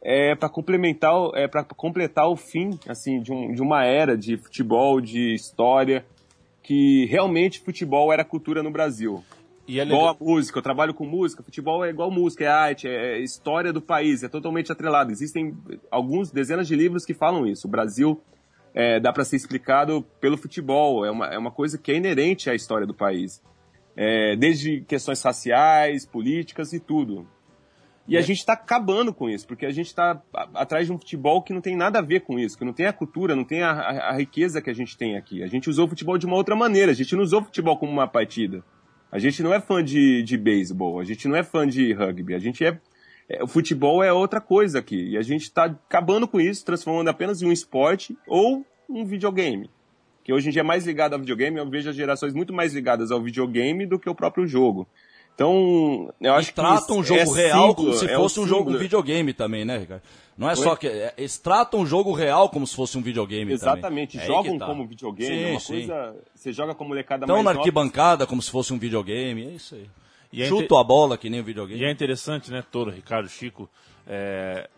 é 0.00 0.34
para 0.34 0.48
complementar, 0.48 1.12
é 1.34 1.48
para 1.48 1.64
completar 1.64 2.28
o 2.28 2.36
fim 2.36 2.78
assim 2.88 3.20
de, 3.20 3.32
um, 3.32 3.52
de 3.52 3.60
uma 3.60 3.84
era 3.84 4.16
de 4.16 4.36
futebol, 4.36 5.00
de 5.00 5.34
história 5.34 6.04
que 6.62 7.06
realmente 7.06 7.60
futebol 7.60 8.12
era 8.12 8.24
cultura 8.24 8.62
no 8.62 8.70
Brasil. 8.70 9.24
E 9.68 9.78
é 9.78 9.82
igual 9.82 10.08
a 10.08 10.16
música, 10.18 10.58
eu 10.58 10.62
trabalho 10.62 10.94
com 10.94 11.04
música, 11.04 11.42
futebol 11.42 11.84
é 11.84 11.90
igual 11.90 12.10
música, 12.10 12.42
é 12.42 12.48
arte, 12.48 12.88
é 12.88 13.18
história 13.18 13.70
do 13.70 13.82
país, 13.82 14.22
é 14.22 14.28
totalmente 14.28 14.72
atrelado. 14.72 15.12
Existem 15.12 15.54
alguns 15.90 16.30
dezenas 16.30 16.66
de 16.66 16.74
livros 16.74 17.04
que 17.04 17.12
falam 17.12 17.46
isso. 17.46 17.68
O 17.68 17.70
Brasil 17.70 18.18
é, 18.74 18.98
dá 18.98 19.12
para 19.12 19.26
ser 19.26 19.36
explicado 19.36 20.02
pelo 20.20 20.38
futebol, 20.38 21.04
é 21.04 21.10
uma, 21.10 21.26
é 21.26 21.36
uma 21.36 21.50
coisa 21.50 21.76
que 21.76 21.92
é 21.92 21.96
inerente 21.96 22.48
à 22.48 22.54
história 22.54 22.86
do 22.86 22.94
país. 22.94 23.42
É, 23.94 24.36
desde 24.36 24.80
questões 24.82 25.20
raciais, 25.20 26.06
políticas 26.06 26.72
e 26.72 26.80
tudo. 26.80 27.26
E 28.08 28.16
a 28.16 28.22
gente 28.22 28.38
está 28.38 28.54
acabando 28.54 29.12
com 29.12 29.28
isso, 29.28 29.46
porque 29.46 29.66
a 29.66 29.70
gente 29.70 29.88
está 29.88 30.20
atrás 30.54 30.86
de 30.86 30.92
um 30.92 30.98
futebol 30.98 31.42
que 31.42 31.52
não 31.52 31.60
tem 31.60 31.76
nada 31.76 31.98
a 31.98 32.02
ver 32.02 32.20
com 32.20 32.38
isso, 32.38 32.56
que 32.56 32.64
não 32.64 32.72
tem 32.72 32.86
a 32.86 32.92
cultura, 32.92 33.36
não 33.36 33.44
tem 33.44 33.62
a, 33.62 33.70
a, 33.70 34.08
a, 34.08 34.16
riqueza 34.16 34.62
que 34.62 34.70
a 34.70 34.72
gente 34.72 34.96
tem 34.96 35.18
aqui. 35.18 35.42
A 35.42 35.46
gente 35.46 35.68
usou 35.68 35.84
o 35.84 35.88
futebol 35.88 36.16
de 36.16 36.24
uma 36.24 36.34
outra 36.34 36.56
maneira, 36.56 36.90
a 36.90 36.94
gente 36.94 37.14
não 37.14 37.22
usou 37.22 37.42
o 37.42 37.44
futebol 37.44 37.76
como 37.76 37.92
uma 37.92 38.08
partida. 38.08 38.64
A 39.12 39.18
gente 39.18 39.42
não 39.42 39.52
é 39.52 39.60
fã 39.60 39.84
de, 39.84 40.22
de 40.22 40.38
beisebol, 40.38 40.98
a 40.98 41.04
gente 41.04 41.28
não 41.28 41.36
é 41.36 41.42
fã 41.42 41.68
de 41.68 41.92
rugby, 41.92 42.34
a 42.34 42.38
gente 42.38 42.64
é, 42.64 42.80
é. 43.28 43.44
O 43.44 43.46
futebol 43.46 44.02
é 44.02 44.10
outra 44.10 44.40
coisa 44.40 44.78
aqui. 44.78 45.10
E 45.10 45.18
a 45.18 45.22
gente 45.22 45.42
está 45.42 45.64
acabando 45.64 46.26
com 46.26 46.40
isso, 46.40 46.64
transformando 46.64 47.08
apenas 47.08 47.42
em 47.42 47.46
um 47.46 47.52
esporte 47.52 48.16
ou 48.26 48.64
um 48.88 49.04
videogame. 49.04 49.68
Que 50.24 50.32
hoje 50.32 50.48
em 50.48 50.52
dia 50.52 50.60
é 50.60 50.64
mais 50.64 50.86
ligado 50.86 51.12
ao 51.12 51.18
videogame, 51.18 51.58
eu 51.58 51.68
vejo 51.68 51.90
as 51.90 51.96
gerações 51.96 52.32
muito 52.32 52.54
mais 52.54 52.72
ligadas 52.72 53.10
ao 53.10 53.22
videogame 53.22 53.84
do 53.84 53.98
que 53.98 54.08
ao 54.08 54.14
próprio 54.14 54.46
jogo. 54.46 54.88
Então, 55.38 56.12
eu 56.20 56.34
acho 56.34 56.48
e 56.48 56.52
que. 56.52 56.56
tratam 56.56 56.98
um 56.98 57.04
jogo 57.04 57.38
é 57.38 57.46
real 57.46 57.72
como 57.72 57.94
se 57.94 58.06
é 58.06 58.16
fosse 58.16 58.40
um 58.40 58.46
jogo 58.48 58.72
um 58.72 58.76
videogame 58.76 59.32
também, 59.32 59.64
né, 59.64 59.78
Ricardo? 59.78 60.02
Não 60.36 60.48
é 60.48 60.50
Oi? 60.50 60.56
só 60.56 60.74
que. 60.74 60.88
É, 60.88 61.14
eles 61.16 61.38
tratam 61.38 61.82
o 61.82 61.86
jogo 61.86 62.12
real 62.12 62.48
como 62.48 62.66
se 62.66 62.74
fosse 62.74 62.98
um 62.98 63.00
videogame 63.02 63.52
Exatamente, 63.52 64.18
também. 64.18 64.26
jogam 64.26 64.58
tá. 64.58 64.66
como 64.66 64.84
videogame, 64.84 65.36
sim, 65.36 65.50
uma 65.52 65.60
sim. 65.60 65.72
coisa. 65.74 66.16
Você 66.34 66.52
joga 66.52 66.74
com 66.74 66.82
molecada 66.82 67.24
Tão 67.24 67.36
mais. 67.36 67.46
Estão 67.46 67.54
na 67.54 67.60
arquibancada 67.60 68.26
como 68.26 68.42
se 68.42 68.50
fosse 68.50 68.72
um 68.72 68.80
videogame, 68.80 69.46
é 69.46 69.50
isso 69.50 69.76
aí. 69.76 69.88
E 70.32 70.42
é 70.42 70.46
Chuto 70.46 70.76
a 70.76 70.82
bola 70.82 71.16
que 71.16 71.30
nem 71.30 71.40
um 71.40 71.44
videogame. 71.44 71.80
E 71.80 71.84
é 71.84 71.90
interessante, 71.92 72.50
né, 72.50 72.64
Toro, 72.68 72.90
Ricardo, 72.90 73.28
Chico, 73.28 73.70
é, 74.08 74.68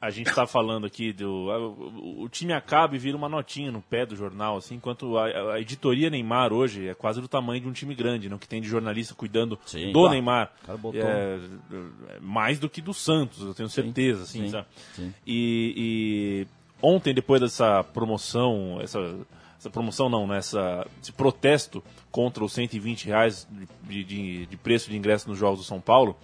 a 0.00 0.08
gente 0.08 0.30
está 0.30 0.46
falando 0.46 0.86
aqui 0.86 1.12
do. 1.12 1.30
O, 1.30 2.22
o, 2.22 2.28
time 2.28 2.54
acaba 2.54 2.96
e 2.96 2.98
vira 2.98 3.16
uma 3.16 3.28
notinha 3.28 3.70
no 3.70 3.82
pé 3.82 4.06
do 4.06 4.16
jornal, 4.16 4.56
assim, 4.56 4.76
enquanto 4.76 5.18
a, 5.18 5.52
a, 5.52 5.60
editoria 5.60 6.08
Neymar 6.08 6.54
hoje 6.54 6.88
é 6.88 6.94
quase 6.94 7.20
do 7.20 7.28
tamanho 7.28 7.60
de 7.60 7.68
um 7.68 7.72
time 7.72 7.94
grande, 7.94 8.28
não? 8.28 8.38
que 8.38 8.48
tem 8.48 8.62
de 8.62 8.68
jornalista 8.68 9.14
cuidando 9.14 9.58
sim, 9.66 9.92
do 9.92 10.08
Neymar. 10.08 10.52
É, 10.94 12.16
é, 12.16 12.20
mais 12.20 12.58
do 12.58 12.68
que 12.68 12.80
do 12.80 12.94
Santos, 12.94 13.42
eu 13.42 13.52
tenho 13.52 13.68
certeza, 13.68 14.24
sim, 14.24 14.46
assim, 14.46 14.64
sim, 14.94 15.14
e, 15.26 15.74
e, 15.76 16.46
ontem, 16.80 17.12
depois 17.12 17.42
dessa 17.42 17.84
promoção, 17.84 18.78
essa, 18.80 18.98
essa 19.58 19.68
promoção 19.68 20.08
não, 20.08 20.26
né, 20.26 20.38
essa, 20.38 20.86
esse 21.02 21.12
protesto 21.12 21.84
contra 22.10 22.42
os 22.42 22.54
120 22.54 23.04
reais 23.04 23.46
de, 23.82 24.02
de, 24.02 24.46
de 24.46 24.56
preço 24.56 24.88
de 24.88 24.96
ingresso 24.96 25.28
nos 25.28 25.38
Jogos 25.38 25.58
do 25.58 25.64
São 25.64 25.78
Paulo 25.78 26.16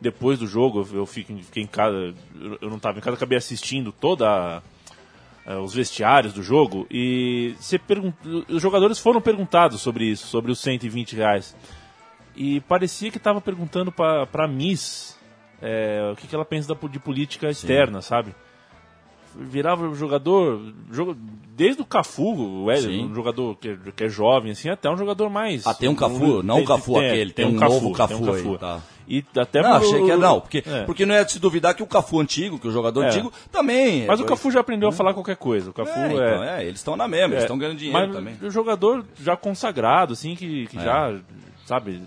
depois 0.00 0.38
do 0.38 0.46
jogo, 0.46 0.86
eu 0.92 1.06
fiquei, 1.06 1.36
fiquei 1.42 1.62
em 1.62 1.66
casa, 1.66 2.14
eu 2.60 2.68
não 2.68 2.76
estava 2.76 2.98
em 2.98 3.00
casa, 3.00 3.16
acabei 3.16 3.38
assistindo 3.38 3.92
toda 3.92 4.62
uh, 5.46 5.60
os 5.60 5.74
vestiários 5.74 6.32
do 6.32 6.42
jogo 6.42 6.86
e 6.90 7.54
você 7.58 7.80
os 8.48 8.60
jogadores 8.60 8.98
foram 8.98 9.20
perguntados 9.20 9.80
sobre 9.80 10.04
isso, 10.04 10.26
sobre 10.26 10.52
os 10.52 10.58
120 10.60 11.16
reais. 11.16 11.56
E 12.34 12.60
parecia 12.62 13.10
que 13.10 13.16
estava 13.16 13.40
perguntando 13.40 13.90
para 13.90 14.28
a 14.32 14.48
Miss 14.48 15.18
é, 15.62 16.10
o 16.12 16.16
que, 16.16 16.26
que 16.26 16.34
ela 16.34 16.44
pensa 16.44 16.74
da, 16.74 16.88
de 16.88 16.98
política 16.98 17.48
externa, 17.48 18.02
Sim. 18.02 18.08
sabe? 18.08 18.34
virava 19.38 19.92
jogador, 19.94 20.72
desde 21.54 21.82
o 21.82 21.84
Cafu, 21.84 22.62
o 22.64 22.70
Hélio, 22.70 23.04
um 23.04 23.14
jogador 23.14 23.56
que, 23.56 23.76
que, 23.94 24.04
é 24.04 24.08
jovem, 24.08 24.52
assim, 24.52 24.68
até 24.68 24.88
um 24.88 24.96
jogador 24.96 25.28
mais. 25.28 25.66
Ah, 25.66 25.74
tem 25.74 25.88
um 25.88 25.94
Cafu, 25.94 26.42
não 26.42 26.60
o 26.60 26.64
Cafu 26.64 26.94
tem, 26.94 27.06
aquele, 27.06 27.32
tem, 27.32 27.46
tem 27.46 27.54
um, 27.54 27.58
um, 27.58 27.68
novo 27.68 27.92
Cafu, 27.92 28.14
um 28.14 28.26
Cafu 28.26 28.52
aí, 28.52 28.58
tá. 28.58 28.82
E 29.08 29.24
até 29.36 29.62
não, 29.62 29.74
achei 29.74 30.02
que 30.02 30.10
era, 30.10 30.20
não, 30.20 30.40
porque, 30.40 30.64
é. 30.66 30.82
porque 30.82 31.06
não 31.06 31.14
é 31.14 31.22
de 31.22 31.32
se 31.32 31.38
duvidar 31.38 31.74
que 31.74 31.82
o 31.82 31.86
Cafu 31.86 32.20
antigo, 32.20 32.58
que 32.58 32.66
o 32.66 32.72
jogador 32.72 33.04
é. 33.04 33.06
antigo, 33.06 33.32
também. 33.52 34.04
Mas 34.06 34.18
o 34.20 34.24
Cafu 34.24 34.50
já 34.50 34.60
aprendeu 34.60 34.88
a 34.88 34.92
falar 34.92 35.14
qualquer 35.14 35.36
coisa. 35.36 35.70
O 35.70 35.72
Cafu 35.72 35.96
é. 35.96 36.12
Então, 36.12 36.44
é... 36.44 36.64
eles 36.64 36.80
estão 36.80 36.96
na 36.96 37.06
mesma, 37.06 37.34
eles 37.34 37.44
estão 37.44 37.56
é. 37.56 37.58
ganhando 37.60 37.78
dinheiro 37.78 37.98
mas 37.98 38.16
também. 38.16 38.36
O 38.42 38.50
jogador 38.50 39.04
já 39.20 39.36
consagrado, 39.36 40.12
assim, 40.12 40.34
que, 40.34 40.66
que 40.66 40.78
é. 40.78 40.82
já, 40.82 41.14
sabe, 41.64 42.02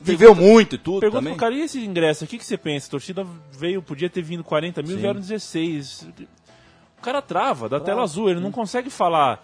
Viveu 0.00 0.34
muito 0.34 0.74
e 0.74 0.78
tudo 0.78 1.00
Pergunta 1.00 1.20
também. 1.20 1.32
pro 1.32 1.40
cara, 1.40 1.54
e 1.54 1.62
esse 1.62 1.82
ingresso, 1.82 2.24
o 2.24 2.28
que, 2.28 2.36
que 2.38 2.44
você 2.44 2.58
pensa? 2.58 2.88
A 2.88 2.90
torcida 2.90 3.26
veio, 3.50 3.80
podia 3.80 4.10
ter 4.10 4.22
vindo 4.22 4.44
40 4.44 4.82
mil, 4.82 4.96
Sim. 4.96 5.00
vieram 5.00 5.20
16. 5.20 6.08
O 6.98 7.02
cara 7.02 7.22
trava, 7.22 7.68
dá 7.68 7.80
tela 7.80 8.02
azul, 8.02 8.28
ele 8.28 8.40
não 8.40 8.52
consegue 8.52 8.90
falar. 8.90 9.42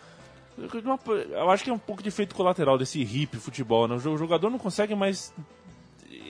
Eu 1.31 1.51
acho 1.51 1.65
que 1.65 1.71
é 1.71 1.73
um 1.73 1.79
pouco 1.79 2.03
de 2.03 2.09
efeito 2.09 2.35
colateral 2.35 2.77
desse 2.77 3.01
hip 3.01 3.37
futebol, 3.39 3.87
né? 3.89 3.95
O 3.95 4.17
jogador 4.17 4.51
não 4.51 4.59
consegue 4.59 4.95
mais. 4.95 5.33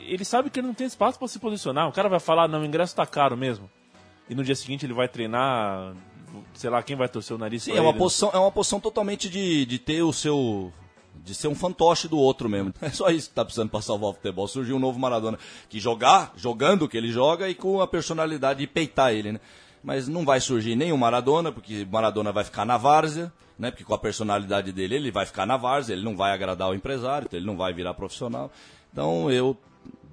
Ele 0.09 0.25
sabe 0.25 0.51
que 0.51 0.61
ele 0.61 0.67
não 0.67 0.75
tem 0.75 0.87
espaço 0.87 1.19
para 1.19 1.29
se 1.29 1.39
posicionar. 1.39 1.89
O 1.89 1.93
cara 1.93 2.09
vai 2.09 2.21
falar, 2.21 2.49
não, 2.49 2.63
o 2.63 2.65
ingresso 2.65 2.95
tá 2.95 3.07
caro 3.07 3.37
mesmo. 3.37 3.71
E 4.29 4.35
no 4.35 4.45
dia 4.45 4.55
seguinte 4.55 4.85
ele 4.85 4.93
vai 4.93 5.09
treinar, 5.09 5.95
sei 6.55 6.71
lá, 6.71 6.83
quem 6.83 6.97
vai 6.97 7.09
torcer 7.09 7.35
o 7.35 7.39
nariz 7.39 7.63
Sim, 7.63 7.73
é 7.73 7.81
uma, 7.81 7.91
ele, 7.91 7.99
posição, 7.99 8.31
é 8.33 8.39
uma 8.39 8.53
posição 8.53 8.79
totalmente 8.79 9.29
de, 9.29 9.65
de 9.65 9.79
ter 9.79 10.03
o 10.03 10.13
seu 10.13 10.73
de 11.21 11.35
ser 11.35 11.49
um 11.49 11.55
fantoche 11.55 12.09
do 12.09 12.17
outro 12.17 12.49
mesmo. 12.49 12.73
É 12.81 12.91
só 12.91 13.11
isso 13.11 13.29
que 13.29 13.35
tá 13.35 13.45
precisando 13.45 13.71
para 13.71 13.83
salvar 13.83 14.11
o 14.11 14.15
futebol. 14.15 14.47
Surgiu 14.47 14.77
um 14.77 14.79
novo 14.79 14.99
Maradona 14.99 15.39
que 15.69 15.81
jogar, 15.81 16.33
jogando 16.37 16.85
o 16.85 16.89
que 16.89 16.97
ele 16.97 17.11
joga 17.11 17.49
e 17.49 17.55
com 17.55 17.81
a 17.81 17.87
personalidade 17.87 18.61
de 18.61 18.67
peitar 18.67 19.13
ele, 19.13 19.33
né? 19.33 19.41
mas 19.83 20.09
não 20.09 20.25
vai 20.25 20.41
surgir 20.41 20.77
nem 20.77 20.93
o 20.93 20.99
Maradona, 20.99 21.53
porque 21.53 21.87
Maradona 21.91 22.33
vai 22.33 22.45
ficar 22.45 22.65
na 22.65 22.77
várzea, 22.77 23.33
né? 23.59 23.71
Porque 23.71 23.85
com 23.85 23.95
a 23.95 23.99
personalidade 23.99 24.73
dele, 24.73 24.97
ele 24.97 25.11
vai 25.11 25.27
ficar 25.27 25.47
na 25.47 25.57
várzea, 25.57 25.95
ele 25.95 26.05
não 26.05 26.17
vai 26.17 26.33
agradar 26.33 26.69
o 26.69 26.75
empresário, 26.75 27.27
então 27.27 27.39
ele 27.39 27.47
não 27.47 27.57
vai 27.57 27.73
virar 27.73 27.95
profissional. 27.95 28.51
Então 28.93 29.31
eu, 29.31 29.57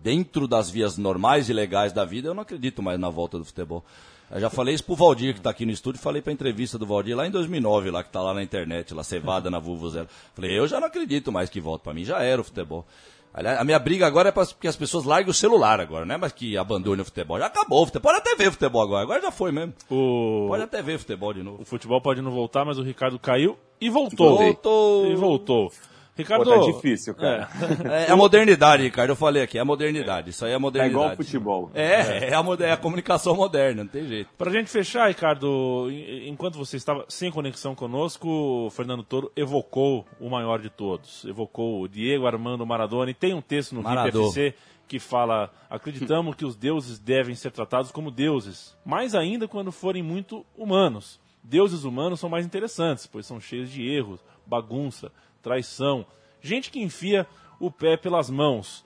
dentro 0.06 0.48
das 0.48 0.70
vias 0.70 1.00
normais 1.00 1.50
e 1.50 1.54
legais 1.54 1.92
da 1.92 2.06
vida, 2.06 2.28
eu 2.28 2.36
não 2.36 2.44
acredito 2.44 2.84
mais 2.84 3.00
na 3.00 3.10
volta 3.10 3.40
do 3.40 3.44
futebol. 3.44 3.84
Eu 4.30 4.40
já 4.40 4.52
falei 4.52 4.76
isso 4.76 4.84
pro 4.84 4.96
Valdir, 4.96 5.34
que 5.34 5.40
está 5.40 5.50
aqui 5.50 5.66
no 5.66 5.72
estúdio, 5.72 6.00
falei 6.00 6.22
pra 6.22 6.32
entrevista 6.32 6.78
do 6.78 6.86
Valdir 6.86 7.18
lá 7.18 7.26
em 7.26 7.32
2009, 7.32 7.90
lá 7.90 8.04
que 8.04 8.12
tá 8.12 8.22
lá 8.22 8.32
na 8.32 8.44
internet, 8.44 8.94
lá 8.94 9.04
cevada 9.04 9.50
na 9.50 9.58
Vuvuzela. 9.58 10.08
Falei, 10.36 10.60
eu 10.60 10.68
já 10.68 10.80
não 10.80 10.88
acredito 10.88 11.32
mais 11.32 11.50
que 11.50 11.60
volta, 11.60 11.86
para 11.86 11.94
mim 11.96 12.06
já 12.06 12.22
era 12.22 12.40
o 12.40 12.44
futebol. 12.44 12.86
Aliás, 13.34 13.60
a 13.60 13.64
minha 13.64 13.80
briga 13.80 14.06
agora 14.06 14.30
é 14.30 14.32
para 14.32 14.46
que 14.46 14.68
as 14.68 14.76
pessoas 14.76 15.06
larguem 15.06 15.32
o 15.32 15.34
celular 15.34 15.82
agora, 15.82 16.06
não 16.06 16.14
é 16.14 16.18
mais 16.20 16.32
que 16.32 16.56
abandone 16.56 17.02
o 17.02 17.06
futebol. 17.06 17.40
Já 17.40 17.48
acabou 17.48 17.82
o 17.82 17.86
futebol. 17.88 18.14
Pode 18.14 18.20
até 18.20 18.36
ver 18.36 18.52
futebol 18.52 18.84
agora. 18.84 19.02
Agora 19.02 19.22
já 19.22 19.32
foi 19.32 19.52
mesmo. 19.52 19.74
O... 19.90 20.46
Pode 20.50 20.64
até 20.64 20.84
ver 20.84 21.00
futebol 21.00 21.34
de 21.34 21.42
novo. 21.42 21.64
O 21.64 21.66
futebol 21.66 22.00
pode 22.00 22.22
não 22.22 22.32
voltar, 22.32 22.64
mas 22.64 22.78
o 22.78 22.84
Ricardo 22.84 23.18
caiu 23.18 23.58
e 23.82 23.90
voltou. 23.90 24.38
Voltou. 24.38 25.08
E 25.08 25.16
voltou. 25.16 25.72
Ricardo. 26.16 26.46
Pô, 26.46 26.52
tá 26.52 26.72
difícil, 26.72 27.14
cara. 27.14 27.50
É. 27.84 28.10
é, 28.10 28.12
a 28.12 28.16
modernidade, 28.16 28.84
Ricardo. 28.84 29.10
Eu 29.10 29.16
falei 29.16 29.44
aqui, 29.44 29.58
é 29.58 29.62
a 29.62 29.66
modernidade. 29.66 30.30
Isso 30.30 30.46
aí 30.46 30.52
é 30.52 30.56
a 30.56 30.60
modernidade. 30.60 30.96
É 30.96 31.06
igual 31.06 31.18
futebol. 31.18 31.72
É, 31.74 31.84
é, 31.84 32.30
é 32.30 32.34
a, 32.34 32.68
é 32.68 32.72
a 32.72 32.78
comunicação 32.78 33.36
moderna, 33.36 33.84
não 33.84 33.90
tem 33.90 34.08
jeito. 34.08 34.30
Pra 34.38 34.50
gente 34.50 34.70
fechar, 34.70 35.08
Ricardo, 35.10 35.90
enquanto 36.26 36.58
você 36.58 36.78
estava 36.78 37.06
sem 37.10 37.30
conexão 37.30 37.76
conosco, 37.76 38.28
o 38.28 38.70
Fernando 38.70 39.04
Toro 39.04 39.32
evocou 39.36 40.06
o 40.20 40.30
maior 40.30 40.62
de 40.62 40.70
todos. 40.70 41.26
Evocou 41.26 41.82
o 41.82 41.88
Diego 41.88 42.26
Armando 42.26 42.66
Maradona. 42.66 43.12
E 43.12 43.14
tem 43.14 43.34
um 43.34 43.42
texto 43.42 43.76
no 43.76 43.82
RIPFC 43.82 44.54
que 44.88 45.00
fala: 45.00 45.52
acreditamos 45.70 46.36
que 46.36 46.46
os 46.46 46.56
deuses 46.56 46.98
devem 46.98 47.36
ser 47.36 47.52
tratados 47.52 47.92
como 47.92 48.10
deuses, 48.10 48.76
mais 48.86 49.16
ainda 49.16 49.48
quando 49.48 49.72
forem 49.72 50.02
muito 50.02 50.46
humanos. 50.58 51.20
Deuses 51.44 51.84
humanos 51.84 52.20
são 52.20 52.30
mais 52.30 52.46
interessantes, 52.46 53.06
pois 53.06 53.26
são 53.26 53.40
cheios 53.40 53.70
de 53.70 53.88
erros, 53.88 54.20
bagunça, 54.48 55.12
traição, 55.46 56.04
gente 56.42 56.72
que 56.72 56.82
enfia 56.82 57.28
o 57.60 57.70
pé 57.70 57.96
pelas 57.96 58.32
mãos. 58.32 58.84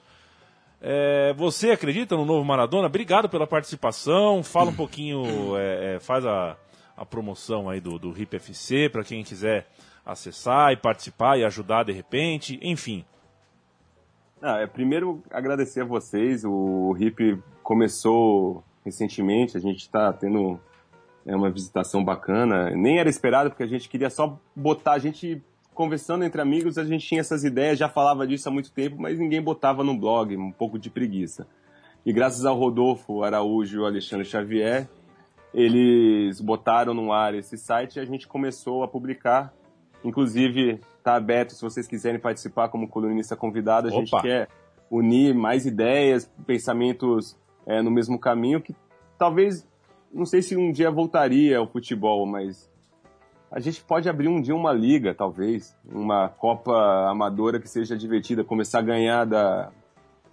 É, 0.78 1.32
você 1.34 1.70
acredita 1.70 2.14
no 2.16 2.26
novo 2.26 2.44
Maradona? 2.44 2.86
Obrigado 2.86 3.30
pela 3.30 3.46
participação. 3.46 4.42
Fala 4.42 4.70
um 4.70 4.74
pouquinho, 4.74 5.24
é, 5.56 5.94
é, 5.94 6.00
faz 6.00 6.26
a, 6.26 6.58
a 6.94 7.06
promoção 7.06 7.70
aí 7.70 7.80
do, 7.80 7.98
do 7.98 8.12
RIP 8.12 8.34
FC 8.34 8.90
para 8.90 9.02
quem 9.02 9.24
quiser 9.24 9.68
acessar 10.04 10.72
e 10.72 10.76
participar 10.76 11.38
e 11.38 11.44
ajudar 11.44 11.84
de 11.84 11.92
repente, 11.92 12.58
enfim. 12.62 13.06
Ah, 14.42 14.58
é, 14.58 14.66
primeiro 14.66 15.22
agradecer 15.30 15.80
a 15.80 15.86
vocês. 15.86 16.44
O 16.44 16.92
RIP 16.92 17.42
começou 17.62 18.62
recentemente, 18.84 19.56
a 19.56 19.60
gente 19.60 19.80
está 19.80 20.12
tendo 20.12 20.60
é, 21.24 21.34
uma 21.34 21.50
visitação 21.50 22.04
bacana. 22.04 22.70
Nem 22.70 22.98
era 22.98 23.08
esperado, 23.08 23.48
porque 23.48 23.62
a 23.62 23.66
gente 23.66 23.88
queria 23.88 24.10
só 24.10 24.38
botar, 24.54 24.92
a 24.92 24.98
gente 24.98 25.42
conversando 25.80 26.24
entre 26.24 26.42
amigos, 26.42 26.76
a 26.76 26.84
gente 26.84 27.06
tinha 27.06 27.22
essas 27.22 27.42
ideias, 27.42 27.78
já 27.78 27.88
falava 27.88 28.26
disso 28.26 28.46
há 28.46 28.52
muito 28.52 28.70
tempo, 28.70 28.96
mas 28.98 29.18
ninguém 29.18 29.40
botava 29.40 29.82
no 29.82 29.96
blog, 29.96 30.36
um 30.36 30.52
pouco 30.52 30.78
de 30.78 30.90
preguiça. 30.90 31.46
E 32.04 32.12
graças 32.12 32.44
ao 32.44 32.54
Rodolfo 32.54 33.22
Araújo 33.22 33.78
e 33.78 33.80
ao 33.80 33.86
Alexandre 33.86 34.26
Xavier, 34.26 34.90
eles 35.54 36.38
botaram 36.38 36.92
no 36.92 37.14
ar 37.14 37.34
esse 37.34 37.56
site 37.56 37.96
e 37.96 38.00
a 38.00 38.04
gente 38.04 38.28
começou 38.28 38.82
a 38.82 38.88
publicar. 38.88 39.54
Inclusive, 40.04 40.80
está 40.98 41.16
aberto 41.16 41.54
se 41.54 41.62
vocês 41.62 41.86
quiserem 41.86 42.20
participar 42.20 42.68
como 42.68 42.86
colunista 42.86 43.34
convidado. 43.34 43.88
A 43.88 43.90
Opa. 43.90 44.00
gente 44.00 44.20
quer 44.20 44.48
unir 44.90 45.34
mais 45.34 45.64
ideias, 45.64 46.30
pensamentos 46.46 47.38
é, 47.64 47.80
no 47.80 47.90
mesmo 47.90 48.18
caminho, 48.18 48.60
que 48.60 48.76
talvez, 49.16 49.66
não 50.12 50.26
sei 50.26 50.42
se 50.42 50.54
um 50.58 50.72
dia 50.72 50.90
voltaria 50.90 51.56
ao 51.56 51.66
futebol, 51.66 52.26
mas 52.26 52.69
a 53.50 53.58
gente 53.58 53.82
pode 53.82 54.08
abrir 54.08 54.28
um 54.28 54.40
dia 54.40 54.54
uma 54.54 54.72
liga, 54.72 55.12
talvez, 55.12 55.76
uma 55.84 56.28
Copa 56.28 56.72
Amadora 57.10 57.58
que 57.58 57.68
seja 57.68 57.96
divertida, 57.96 58.44
começar 58.44 58.78
a 58.78 58.82
ganhar 58.82 59.24
da, 59.24 59.70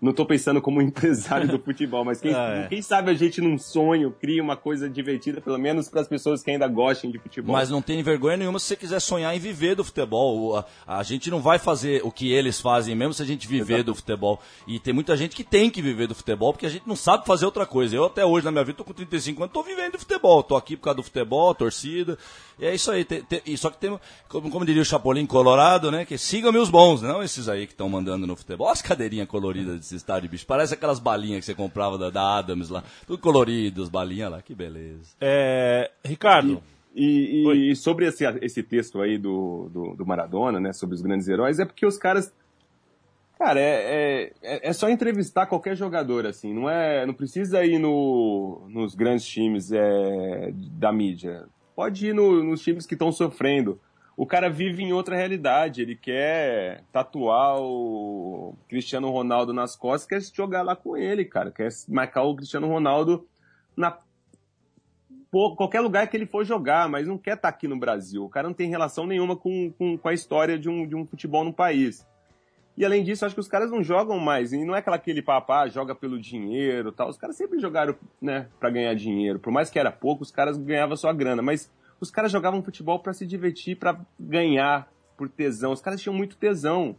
não 0.02 0.12
estou 0.12 0.26
pensando 0.26 0.62
como 0.62 0.82
empresário 0.84 1.48
do 1.48 1.60
futebol, 1.60 2.06
mas 2.06 2.22
quem, 2.22 2.34
ah, 2.36 2.64
é. 2.66 2.68
quem, 2.68 2.82
sabe 2.82 3.12
a 3.12 3.14
gente 3.14 3.42
num 3.42 3.58
sonho 3.58 4.12
cria 4.12 4.42
uma 4.42 4.56
coisa 4.56 4.90
divertida, 4.90 5.42
pelo 5.42 5.58
menos 5.58 5.90
para 5.90 6.02
as 6.02 6.08
pessoas 6.08 6.44
que 6.44 6.52
ainda 6.52 6.68
gostem 6.68 7.12
de 7.12 7.18
futebol. 7.18 7.54
Mas 7.54 7.70
não 7.70 7.82
tem 7.82 8.02
vergonha 8.04 8.38
nenhuma 8.38 8.60
se 8.60 8.66
você 8.66 8.76
quiser 8.76 9.00
sonhar 9.00 9.36
em 9.36 9.40
viver 9.40 9.76
do 9.76 9.84
futebol. 9.84 10.58
A, 10.58 10.66
a 10.86 11.04
gente 11.04 11.30
não 11.30 11.42
vai 11.42 11.60
fazer 11.60 12.02
o 12.04 12.12
que 12.12 12.32
eles 12.32 12.62
fazem 12.62 12.96
mesmo 12.96 13.14
se 13.14 13.22
a 13.22 13.26
gente 13.26 13.48
viver 13.48 13.76
Exato. 13.76 13.92
do 13.92 13.96
futebol. 13.96 14.40
E 14.68 14.80
tem 14.80 14.94
muita 14.94 15.18
gente 15.18 15.36
que 15.36 15.44
tem 15.44 15.70
que 15.70 15.82
viver 15.82 16.08
do 16.08 16.16
futebol 16.16 16.54
porque 16.54 16.66
a 16.66 16.70
gente 16.70 16.88
não 16.88 16.96
sabe 16.96 17.26
fazer 17.26 17.46
outra 17.46 17.66
coisa. 17.66 17.96
Eu 17.96 18.06
até 18.06 18.26
hoje 18.26 18.46
na 18.46 18.52
minha 18.52 18.64
vida 18.64 18.74
estou 18.74 18.86
com 18.86 18.94
35 18.94 19.44
anos, 19.44 19.50
estou 19.50 19.64
vivendo 19.64 19.94
do 19.94 20.00
futebol. 20.00 20.42
Estou 20.42 20.58
aqui 20.58 20.76
por 20.76 20.84
causa 20.84 20.98
do 20.98 21.04
futebol, 21.04 21.54
torcida. 21.56 22.18
E 22.60 22.66
é 22.66 22.74
isso 22.74 22.92
aí. 22.92 23.06
Tem, 23.06 23.22
tem, 23.22 23.58
só 23.58 23.70
que 23.70 23.78
tem, 23.78 23.98
como, 24.28 24.50
como, 24.50 24.66
diria 24.66 24.82
o 24.82 24.86
Chapolin 24.86 25.26
Colorado, 25.26 25.92
né? 25.92 26.06
Que 26.06 26.18
sigam-me 26.18 26.58
os 26.58 26.70
bons, 26.70 27.02
não 27.02 27.22
esses 27.22 27.48
aí 27.48 27.68
que 27.68 27.74
estão 27.74 27.88
mandando 27.88 28.26
no 28.26 28.36
futebol. 28.36 28.68
Olha 28.68 28.74
as 28.74 28.82
cadeirinhas 28.82 29.28
coloridas 29.28 29.87
desse 29.88 29.96
estádio, 29.96 30.30
bicho. 30.30 30.46
Parece 30.46 30.74
aquelas 30.74 31.00
balinhas 31.00 31.40
que 31.40 31.46
você 31.46 31.56
comprava 31.56 31.98
da, 31.98 32.10
da 32.10 32.38
Adams 32.38 32.70
lá. 32.70 32.84
Tudo 33.06 33.22
colorido, 33.22 33.82
as 33.82 33.90
balinhas 33.90 34.32
lá. 34.32 34.42
Que 34.42 34.54
beleza. 34.54 35.16
É, 35.20 35.90
Ricardo. 36.04 36.62
E, 36.96 37.46
e, 37.46 37.72
e 37.72 37.76
sobre 37.76 38.08
esse, 38.08 38.26
esse 38.42 38.64
texto 38.64 39.02
aí 39.02 39.18
do, 39.18 39.70
do, 39.72 39.96
do, 39.96 40.06
Maradona, 40.06 40.60
né? 40.60 40.74
Sobre 40.74 40.96
os 40.96 41.02
grandes 41.02 41.28
heróis, 41.28 41.60
é 41.60 41.66
porque 41.66 41.86
os 41.86 41.98
caras. 41.98 42.34
Cara, 43.38 43.60
é, 43.60 44.32
é, 44.42 44.70
é 44.70 44.74
só 44.74 44.90
entrevistar 44.90 45.46
qualquer 45.46 45.76
jogador, 45.76 46.26
assim. 46.26 46.54
Não, 46.54 46.68
é, 46.68 47.06
não 47.06 47.14
precisa 47.14 47.64
ir 47.64 47.78
no, 47.78 48.68
nos 48.70 48.96
grandes 48.96 49.26
times 49.26 49.72
é, 49.72 50.52
da 50.54 50.92
mídia 50.92 51.46
pode 51.78 52.08
ir 52.08 52.14
no, 52.14 52.44
nos 52.44 52.64
times 52.64 52.88
que 52.88 52.96
estão 52.96 53.12
sofrendo. 53.12 53.80
O 54.18 54.26
cara 54.26 54.50
vive 54.50 54.84
em 54.84 54.92
outra 54.92 55.16
realidade, 55.16 55.84
ele 55.84 55.96
quer 55.96 56.84
tatuar 56.92 57.62
o 57.62 58.56
Cristiano 58.68 59.12
Ronaldo 59.12 59.54
nas 59.54 59.76
costas, 59.76 60.08
quer 60.08 60.36
jogar 60.36 60.64
lá 60.64 60.76
com 60.76 60.98
ele, 60.98 61.24
cara, 61.24 61.52
quer 61.52 61.70
marcar 61.88 62.24
o 62.24 62.36
Cristiano 62.36 62.68
Ronaldo 62.68 63.28
na 63.76 63.96
qualquer 65.56 65.82
lugar 65.82 66.08
que 66.08 66.18
ele 66.18 66.26
for 66.26 66.44
jogar, 66.44 66.90
mas 66.90 67.08
não 67.08 67.16
quer 67.16 67.36
estar 67.36 67.52
tá 67.52 67.56
aqui 67.56 67.68
no 67.68 67.78
Brasil. 67.78 68.24
O 68.26 68.30
cara 68.30 68.48
não 68.48 68.56
tem 68.56 68.70
relação 68.70 69.06
nenhuma 69.06 69.36
com, 69.36 69.72
com, 69.78 69.96
com 69.96 70.10
a 70.10 70.14
história 70.14 70.58
de 70.58 70.68
um, 70.68 70.88
de 70.88 70.96
um 70.96 71.06
futebol 71.06 71.44
no 71.44 71.54
país. 71.54 72.04
E 72.76 72.86
além 72.86 73.04
disso, 73.04 73.24
acho 73.24 73.36
que 73.36 73.42
os 73.42 73.48
caras 73.48 73.70
não 73.70 73.84
jogam 73.84 74.18
mais. 74.20 74.52
E 74.52 74.64
não 74.66 74.76
é 74.76 74.84
aquele 74.86 75.22
papá, 75.22 75.62
ah, 75.62 75.68
joga 75.68 75.94
pelo 75.94 76.20
dinheiro 76.20 76.92
tal. 76.92 77.10
Os 77.10 77.18
caras 77.18 77.36
sempre 77.36 77.60
jogaram, 77.60 77.96
né, 78.22 78.48
para 78.60 78.70
ganhar 78.72 78.96
dinheiro. 78.96 79.38
Por 79.38 79.52
mais 79.52 79.70
que 79.70 79.78
era 79.78 79.92
pouco, 79.92 80.24
os 80.24 80.32
caras 80.32 80.58
ganhavam 80.58 80.96
sua 80.96 81.14
grana. 81.14 81.42
Mas 81.42 81.72
os 82.00 82.12
caras 82.12 82.32
jogavam 82.32 82.64
futebol 82.64 83.00
para 83.00 83.14
se 83.14 83.26
divertir, 83.26 83.78
para 83.78 84.00
ganhar, 84.20 84.92
por 85.18 85.28
tesão. 85.30 85.72
Os 85.72 85.82
caras 85.82 86.02
tinham 86.02 86.16
muito 86.16 86.38
tesão. 86.38 86.96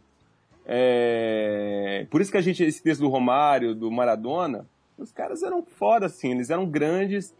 É... 0.65 2.05
Por 2.09 2.21
isso 2.21 2.31
que 2.31 2.37
a 2.37 2.41
gente, 2.41 2.63
esse 2.63 2.83
texto 2.83 3.01
do 3.01 3.09
Romário, 3.09 3.73
do 3.73 3.89
Maradona, 3.89 4.67
os 4.97 5.11
caras 5.11 5.41
eram 5.41 5.63
foda, 5.63 6.05
assim. 6.05 6.31
Eles 6.31 6.49
eram 6.49 6.65
grandes. 6.65 7.33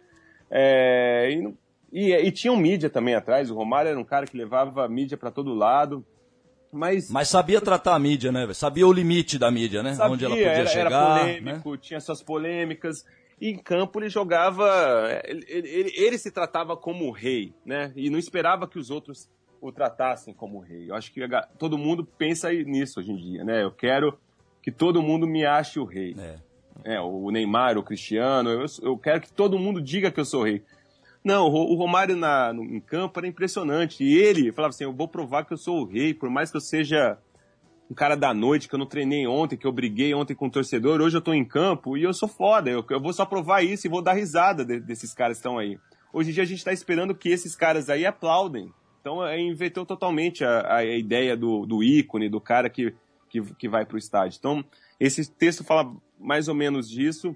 É... 0.50 1.30
E, 1.32 1.54
e, 1.92 2.14
e 2.14 2.32
tinham 2.32 2.56
mídia 2.56 2.90
também 2.90 3.14
atrás. 3.14 3.52
O 3.52 3.56
Romário 3.56 3.90
era 3.90 4.00
um 4.00 4.06
cara 4.06 4.26
que 4.26 4.38
levava 4.38 4.88
mídia 4.88 5.18
para 5.18 5.30
todo 5.30 5.54
lado. 5.54 6.04
Mas, 6.72 7.10
mas 7.10 7.28
sabia 7.28 7.60
tratar 7.60 7.96
a 7.96 8.00
mídia, 8.00 8.32
né? 8.32 8.48
Sabia 8.54 8.88
o 8.88 8.94
limite 8.94 9.40
da 9.40 9.50
mídia, 9.50 9.82
né? 9.82 9.96
Sabia, 9.96 10.14
Onde 10.14 10.26
ela 10.26 10.36
podia 10.36 10.52
era, 10.52 10.68
chegar. 10.68 10.86
Era 10.86 11.20
polêmico, 11.20 11.72
né? 11.72 11.78
tinha 11.82 12.00
suas 12.00 12.22
polêmicas. 12.22 13.06
E 13.40 13.50
em 13.50 13.58
campo 13.58 14.00
ele 14.00 14.10
jogava. 14.10 14.68
Ele, 15.24 15.46
ele, 15.48 15.94
ele, 15.96 16.18
se 16.18 16.32
tratava 16.32 16.76
como 16.76 17.12
rei, 17.12 17.54
né? 17.66 17.94
E 17.96 18.10
não 18.10 18.20
esperava 18.20 18.68
que 18.68 18.78
os 18.78 18.90
outros 18.90 19.30
o 19.62 19.72
tratassem 19.72 20.34
como 20.34 20.60
rei. 20.60 20.90
Eu 20.90 20.96
acho 20.96 21.12
que 21.12 21.22
todo 21.58 21.78
mundo 21.78 22.06
pensa 22.06 22.52
nisso 22.52 23.00
hoje 23.00 23.12
em 23.12 23.16
dia, 23.16 23.44
né? 23.44 23.64
Eu 23.64 23.72
quero 23.72 24.18
que 24.62 24.72
todo 24.72 25.02
mundo 25.02 25.28
me 25.28 25.46
ache 25.46 25.80
o 25.80 25.86
rei. 25.86 26.16
É. 26.18 26.96
é 26.96 27.02
o 27.02 27.30
Neymar, 27.30 27.78
o 27.78 27.84
Cristiano, 27.84 28.50
eu, 28.50 28.66
eu 28.82 28.98
quero 28.98 29.22
que 29.22 29.32
todo 29.32 29.60
mundo 29.60 29.82
diga 29.82 30.12
que 30.12 30.20
eu 30.20 30.26
sou 30.26 30.44
rei. 30.44 30.64
Não, 31.24 31.48
o 31.48 31.76
Romário 31.76 32.16
na, 32.16 32.54
no, 32.54 32.64
em 32.64 32.80
campo 32.80 33.20
era 33.20 33.28
impressionante. 33.28 34.04
E 34.04 34.18
ele 34.18 34.52
falava 34.52 34.70
assim: 34.70 34.86
eu 34.86 34.94
vou 34.94 35.08
provar 35.08 35.46
que 35.46 35.54
eu 35.54 35.58
sou 35.58 35.82
o 35.82 35.86
rei, 35.86 36.14
por 36.14 36.30
mais 36.30 36.50
que 36.50 36.58
eu 36.58 36.62
seja 36.62 37.18
um 37.90 37.96
cara 37.96 38.16
da 38.16 38.34
noite, 38.34 38.68
que 38.68 38.76
eu 38.76 38.80
não 38.80 38.86
treinei 38.86 39.26
ontem, 39.26 39.58
que 39.58 39.66
eu 39.66 39.72
briguei 39.72 40.14
ontem 40.14 40.36
com 40.36 40.48
o 40.48 40.52
torcedor, 40.52 41.02
hoje 41.02 41.18
eu 41.18 41.22
tô 41.22 41.34
em 41.34 41.44
campo 41.44 41.98
e 41.98 42.04
eu 42.04 42.14
sou 42.14 42.30
foda. 42.30 42.70
Eu, 42.70 42.86
eu 42.90 43.02
vou 43.02 43.12
só 43.12 43.26
provar 43.26 43.64
isso 43.64 43.88
e 43.88 43.90
vou 43.90 44.02
dar 44.02 44.14
risada 44.14 44.64
de, 44.64 44.80
desses 44.80 45.14
caras 45.14 45.38
que 45.38 45.40
estão 45.40 45.58
aí. 45.58 45.80
Hoje 46.14 46.30
em 46.30 46.34
dia 46.34 46.44
a 46.44 46.46
gente 46.46 46.64
tá 46.64 46.72
esperando 46.72 47.16
que 47.16 47.30
esses 47.30 47.56
caras 47.56 47.90
aí 47.90 48.06
aplaudem. 48.06 48.72
Então 49.02 49.26
é, 49.26 49.40
inverteu 49.40 49.86
totalmente 49.86 50.44
a, 50.44 50.76
a 50.78 50.86
ideia 50.86 51.36
do, 51.36 51.66
do 51.66 51.84
ícone, 51.84 52.30
do 52.30 52.40
cara 52.40 52.70
que, 52.70 52.94
que, 53.30 53.42
que 53.56 53.68
vai 53.68 53.86
pro 53.86 53.98
estádio. 53.98 54.38
Então, 54.38 54.64
esse 55.00 55.32
texto 55.32 55.64
fala 55.64 55.92
mais 56.20 56.48
ou 56.48 56.54
menos 56.54 56.90
disso 56.90 57.36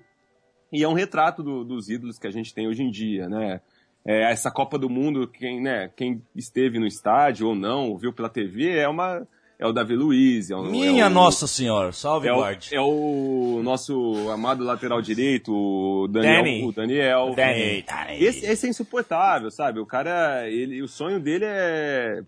e 0.72 0.84
é 0.84 0.88
um 0.88 0.94
retrato 0.94 1.42
do, 1.42 1.64
dos 1.64 1.90
ídolos 1.90 2.20
que 2.20 2.28
a 2.28 2.32
gente 2.32 2.54
tem 2.54 2.68
hoje 2.68 2.84
em 2.84 2.92
dia, 2.92 3.30
né? 3.30 3.62
É, 4.06 4.32
essa 4.32 4.52
Copa 4.52 4.78
do 4.78 4.90
Mundo, 4.90 5.28
quem, 5.28 5.62
né, 5.62 5.90
quem 5.96 6.22
esteve 6.36 6.78
no 6.78 6.86
estádio 6.86 7.48
ou 7.48 7.56
não, 7.56 7.98
viu 7.98 8.12
pela 8.12 8.28
TV, 8.28 8.78
é 8.78 8.88
uma. 8.88 9.26
É 9.64 9.66
o 9.66 9.72
Davi 9.72 9.96
Luiz. 9.96 10.52
É 10.52 10.56
o, 10.58 10.64
Minha 10.64 11.06
é 11.06 11.08
o, 11.08 11.10
Nossa 11.10 11.48
Senhora, 11.48 11.94
salve 11.94 12.28
é 12.28 12.34
guarde. 12.34 12.70
O, 12.74 12.76
é 12.76 12.82
o 12.82 13.62
nosso 13.64 14.30
amado 14.30 14.62
lateral 14.62 15.02
direito, 15.02 15.54
o 15.56 16.06
Daniel. 16.10 16.44
Danny. 16.44 16.66
O 16.66 16.72
Daniel. 16.74 17.34
Danny. 17.34 17.86
Esse, 18.20 18.46
esse, 18.46 18.68
é 18.68 18.70
insuportável, 18.70 19.50
sabe? 19.50 19.80
O 19.80 19.86
cara, 19.86 20.50
ele, 20.50 20.82
o 20.82 20.88
sonho 20.90 21.18
dele 21.18 21.46
é 21.48 22.24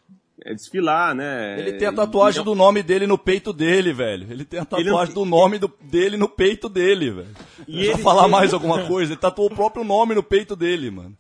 é 0.46 0.54
desfilar, 0.54 1.14
né? 1.14 1.60
Ele 1.60 1.74
tem 1.74 1.90
a 1.90 1.94
tatuagem 1.94 2.42
do 2.42 2.56
nome 2.56 2.82
dele 2.82 3.06
no 3.06 3.18
peito 3.18 3.52
dele, 3.52 3.92
velho. 3.92 4.32
Ele 4.32 4.46
tem 4.46 4.62
a 4.62 4.66
tatuagem 4.66 5.14
não... 5.14 5.24
do 5.24 5.30
nome 5.30 5.60
do, 5.60 5.70
dele 5.82 6.16
no 6.16 6.30
peito 6.30 6.70
dele, 6.70 7.12
velho. 7.12 7.36
E 7.68 7.74
Deixa 7.74 7.92
ele... 7.94 8.02
falar 8.02 8.30
mais 8.30 8.54
alguma 8.54 8.88
coisa. 8.88 9.12
Ele 9.12 9.20
tatuou 9.20 9.50
o 9.50 9.56
próprio 9.56 9.84
nome 9.84 10.16
no 10.16 10.24
peito 10.24 10.56
dele, 10.56 10.90
mano. 10.90 11.18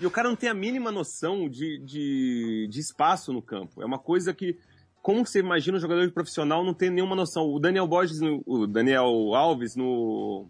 E 0.00 0.06
o 0.06 0.10
cara 0.10 0.28
não 0.28 0.36
tem 0.36 0.48
a 0.48 0.54
mínima 0.54 0.92
noção 0.92 1.48
de, 1.48 1.78
de, 1.84 2.68
de 2.70 2.80
espaço 2.80 3.32
no 3.32 3.42
campo. 3.42 3.82
É 3.82 3.84
uma 3.84 3.98
coisa 3.98 4.32
que 4.32 4.56
como 5.02 5.24
você 5.24 5.40
imagina 5.40 5.76
um 5.76 5.80
jogador 5.80 6.10
profissional 6.12 6.64
não 6.64 6.74
tem 6.74 6.90
nenhuma 6.90 7.16
noção? 7.16 7.44
O 7.44 7.58
Daniel 7.58 7.86
Borges, 7.86 8.20
o 8.46 8.66
Daniel 8.66 9.34
Alves 9.34 9.74
no. 9.74 10.46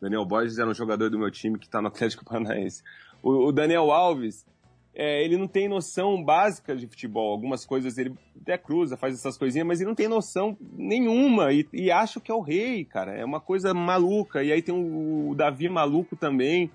Daniel 0.00 0.24
Borges 0.24 0.58
era 0.58 0.68
um 0.68 0.74
jogador 0.74 1.10
do 1.10 1.18
meu 1.18 1.30
time 1.30 1.58
que 1.58 1.66
está 1.66 1.80
no 1.80 1.88
Atlético 1.88 2.24
Paranaense. 2.24 2.82
O, 3.22 3.48
o 3.48 3.52
Daniel 3.52 3.90
Alves, 3.90 4.46
é, 4.94 5.24
ele 5.24 5.36
não 5.36 5.48
tem 5.48 5.68
noção 5.68 6.22
básica 6.22 6.76
de 6.76 6.86
futebol. 6.86 7.32
Algumas 7.32 7.64
coisas 7.64 7.98
ele 7.98 8.14
até 8.40 8.58
cruza, 8.58 8.96
faz 8.96 9.14
essas 9.14 9.38
coisinhas, 9.38 9.66
mas 9.66 9.80
ele 9.80 9.88
não 9.88 9.94
tem 9.94 10.08
noção 10.08 10.56
nenhuma 10.60 11.52
e, 11.52 11.66
e 11.72 11.90
acha 11.90 12.20
que 12.20 12.30
é 12.30 12.34
o 12.34 12.40
rei, 12.40 12.84
cara. 12.84 13.12
É 13.12 13.24
uma 13.24 13.40
coisa 13.40 13.72
maluca. 13.72 14.42
E 14.42 14.52
aí 14.52 14.62
tem 14.62 14.74
o, 14.74 15.30
o 15.30 15.34
Davi 15.34 15.68
maluco 15.68 16.14
também, 16.14 16.70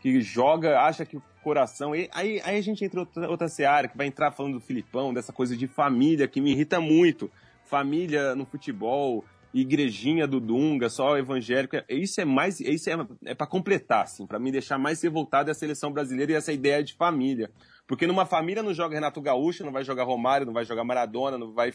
que 0.00 0.20
joga, 0.20 0.80
acha 0.80 1.04
que 1.04 1.16
o 1.16 1.22
coração. 1.42 1.94
E 1.94 2.08
aí, 2.12 2.40
aí 2.44 2.58
a 2.58 2.60
gente 2.60 2.84
entra 2.84 3.00
outra, 3.00 3.28
outra 3.28 3.48
seara, 3.48 3.88
que 3.88 3.96
vai 3.96 4.06
entrar 4.06 4.30
falando 4.32 4.54
do 4.54 4.60
Filipão, 4.60 5.14
dessa 5.14 5.32
coisa 5.32 5.56
de 5.56 5.66
família, 5.66 6.28
que 6.28 6.40
me 6.40 6.52
irrita 6.52 6.80
muito. 6.80 7.30
Família 7.64 8.34
no 8.34 8.46
futebol, 8.46 9.24
igrejinha 9.52 10.26
do 10.26 10.40
Dunga, 10.40 10.88
só 10.88 11.16
evangélico. 11.16 11.76
Isso 11.88 12.20
é 12.20 12.24
mais, 12.24 12.60
isso 12.60 12.90
é, 12.90 12.94
é 13.26 13.34
para 13.34 13.46
completar, 13.46 14.04
assim, 14.04 14.26
para 14.26 14.38
me 14.38 14.50
deixar 14.52 14.78
mais 14.78 15.02
revoltado 15.02 15.50
é 15.50 15.52
a 15.52 15.54
seleção 15.54 15.92
brasileira 15.92 16.32
e 16.32 16.34
essa 16.34 16.52
ideia 16.52 16.82
de 16.82 16.94
família. 16.94 17.50
Porque 17.86 18.06
numa 18.06 18.26
família 18.26 18.62
não 18.62 18.74
joga 18.74 18.94
Renato 18.94 19.20
Gaúcho, 19.20 19.64
não 19.64 19.72
vai 19.72 19.84
jogar 19.84 20.04
Romário, 20.04 20.46
não 20.46 20.52
vai 20.52 20.64
jogar 20.64 20.84
Maradona, 20.84 21.38
não 21.38 21.52
vai 21.52 21.72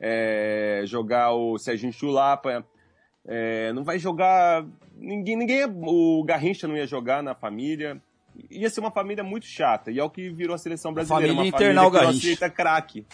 é, 0.00 0.82
jogar 0.86 1.32
o 1.32 1.58
Serginho 1.58 1.92
Chulapa, 1.92 2.64
é, 3.26 3.72
não 3.72 3.84
vai 3.84 3.98
jogar 3.98 4.64
ninguém, 4.96 5.36
ninguém, 5.36 5.64
o 5.64 6.22
Garrincha 6.24 6.66
não 6.66 6.76
ia 6.76 6.86
jogar 6.86 7.22
na 7.22 7.34
família. 7.34 8.00
Ia 8.50 8.70
ser 8.70 8.80
uma 8.80 8.90
família 8.90 9.22
muito 9.22 9.46
chata, 9.46 9.90
e 9.90 9.98
é 9.98 10.04
o 10.04 10.08
que 10.08 10.30
virou 10.30 10.54
a 10.54 10.58
seleção 10.58 10.92
brasileira. 10.92 11.34
Família 11.34 11.50
uma 11.50 11.58
família 11.58 11.90
que 11.90 12.00
não 12.00 12.08
aceita 12.08 12.48
craque. 12.48 13.06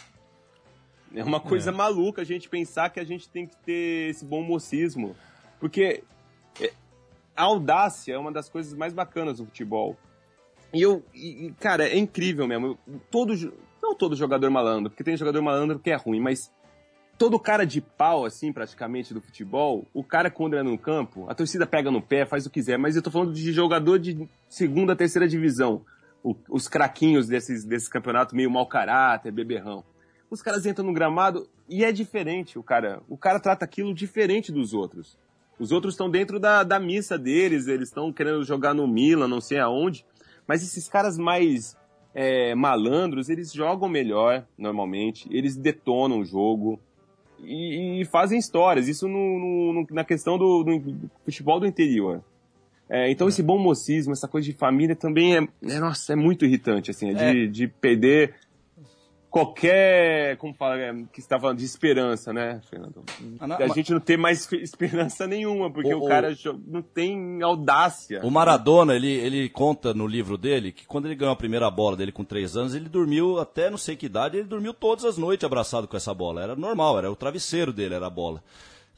É 1.14 1.24
uma 1.24 1.40
coisa 1.40 1.70
é. 1.70 1.72
maluca 1.72 2.22
a 2.22 2.24
gente 2.24 2.48
pensar 2.48 2.90
que 2.90 3.00
a 3.00 3.04
gente 3.04 3.28
tem 3.28 3.46
que 3.46 3.56
ter 3.56 4.10
esse 4.10 4.24
bom 4.24 4.42
mocismo. 4.42 5.16
Porque 5.58 6.04
é, 6.60 6.72
a 7.36 7.44
audácia 7.44 8.14
é 8.14 8.18
uma 8.18 8.30
das 8.30 8.48
coisas 8.48 8.74
mais 8.74 8.92
bacanas 8.92 9.38
do 9.38 9.46
futebol. 9.46 9.96
E 10.72 10.82
eu, 10.82 11.02
e, 11.14 11.52
cara, 11.58 11.88
é 11.88 11.96
incrível 11.96 12.46
mesmo. 12.46 12.78
Todo, 13.10 13.34
não 13.82 13.94
todo 13.94 14.14
jogador 14.14 14.50
malandro, 14.50 14.90
porque 14.90 15.02
tem 15.02 15.16
jogador 15.16 15.40
malandro 15.40 15.78
que 15.78 15.90
é 15.90 15.96
ruim, 15.96 16.20
mas 16.20 16.52
todo 17.18 17.38
cara 17.38 17.66
de 17.66 17.80
pau, 17.80 18.24
assim, 18.24 18.52
praticamente, 18.52 19.12
do 19.12 19.20
futebol, 19.20 19.84
o 19.92 20.04
cara 20.04 20.30
quando 20.30 20.56
é 20.56 20.62
no 20.62 20.78
campo, 20.78 21.26
a 21.28 21.34
torcida 21.34 21.66
pega 21.66 21.90
no 21.90 22.00
pé, 22.00 22.24
faz 22.24 22.46
o 22.46 22.50
que 22.50 22.60
quiser, 22.60 22.78
mas 22.78 22.96
eu 22.96 23.02
tô 23.02 23.10
falando 23.10 23.32
de 23.32 23.52
jogador 23.52 23.98
de 23.98 24.28
segunda, 24.48 24.96
terceira 24.96 25.28
divisão. 25.28 25.82
O, 26.22 26.34
os 26.48 26.68
craquinhos 26.68 27.26
desses, 27.26 27.64
desses 27.64 27.88
campeonatos 27.88 28.34
meio 28.34 28.50
mau 28.50 28.66
caráter, 28.66 29.30
beberrão 29.30 29.84
os 30.30 30.42
caras 30.42 30.66
entram 30.66 30.86
no 30.86 30.92
gramado 30.92 31.48
e 31.68 31.84
é 31.84 31.92
diferente 31.92 32.58
o 32.58 32.62
cara. 32.62 33.02
O 33.08 33.16
cara 33.16 33.40
trata 33.40 33.64
aquilo 33.64 33.94
diferente 33.94 34.52
dos 34.52 34.74
outros. 34.74 35.18
Os 35.58 35.72
outros 35.72 35.94
estão 35.94 36.08
dentro 36.08 36.38
da, 36.38 36.62
da 36.62 36.78
missa 36.78 37.18
deles, 37.18 37.66
eles 37.66 37.88
estão 37.88 38.12
querendo 38.12 38.44
jogar 38.44 38.74
no 38.74 38.86
Milan, 38.86 39.26
não 39.26 39.40
sei 39.40 39.58
aonde. 39.58 40.04
Mas 40.46 40.62
esses 40.62 40.88
caras 40.88 41.18
mais 41.18 41.76
é, 42.14 42.54
malandros, 42.54 43.28
eles 43.28 43.52
jogam 43.52 43.88
melhor, 43.88 44.46
normalmente. 44.56 45.28
Eles 45.32 45.56
detonam 45.56 46.20
o 46.20 46.24
jogo 46.24 46.78
e, 47.42 48.00
e 48.00 48.04
fazem 48.04 48.38
histórias. 48.38 48.88
Isso 48.88 49.08
no, 49.08 49.38
no, 49.38 49.86
na 49.90 50.04
questão 50.04 50.38
do, 50.38 50.62
do, 50.62 51.10
futebol 51.24 51.60
do 51.60 51.66
interior. 51.66 52.22
É, 52.88 53.10
então, 53.10 53.26
é. 53.26 53.30
esse 53.30 53.42
bom 53.42 53.58
mocismo, 53.58 54.12
essa 54.12 54.26
coisa 54.26 54.46
de 54.46 54.56
família 54.56 54.96
também 54.96 55.36
é, 55.36 55.48
é 55.62 55.78
nossa, 55.78 56.14
é 56.14 56.16
muito 56.16 56.44
irritante, 56.44 56.90
assim, 56.90 57.10
é 57.10 57.14
de, 57.14 57.44
é. 57.44 57.46
de 57.46 57.68
perder 57.68 58.34
qualquer, 59.30 60.36
como 60.38 60.54
fala, 60.54 60.78
é, 60.78 60.92
que 61.12 61.20
está 61.20 61.38
falando 61.38 61.58
de 61.58 61.64
esperança, 61.64 62.32
né, 62.32 62.60
Fernando? 62.68 63.04
Ah, 63.40 63.64
a 63.64 63.68
gente 63.68 63.92
não 63.92 64.00
tem 64.00 64.16
mais 64.16 64.50
esperança 64.52 65.26
nenhuma, 65.26 65.70
porque 65.70 65.94
o, 65.94 66.04
o 66.04 66.08
cara 66.08 66.34
não 66.66 66.82
tem 66.82 67.42
audácia. 67.42 68.20
O 68.24 68.30
Maradona, 68.30 68.94
ele, 68.94 69.10
ele 69.10 69.48
conta 69.48 69.92
no 69.92 70.06
livro 70.06 70.36
dele 70.36 70.72
que 70.72 70.86
quando 70.86 71.06
ele 71.06 71.14
ganhou 71.14 71.32
a 71.32 71.36
primeira 71.36 71.70
bola 71.70 71.96
dele 71.96 72.12
com 72.12 72.24
três 72.24 72.56
anos, 72.56 72.74
ele 72.74 72.88
dormiu 72.88 73.38
até 73.38 73.70
não 73.70 73.78
sei 73.78 73.96
que 73.96 74.06
idade, 74.06 74.36
ele 74.36 74.48
dormiu 74.48 74.72
todas 74.72 75.04
as 75.04 75.18
noites 75.18 75.44
abraçado 75.44 75.86
com 75.86 75.96
essa 75.96 76.14
bola. 76.14 76.42
Era 76.42 76.56
normal, 76.56 76.98
era 76.98 77.10
o 77.10 77.16
travesseiro 77.16 77.72
dele, 77.72 77.94
era 77.94 78.06
a 78.06 78.10
bola. 78.10 78.42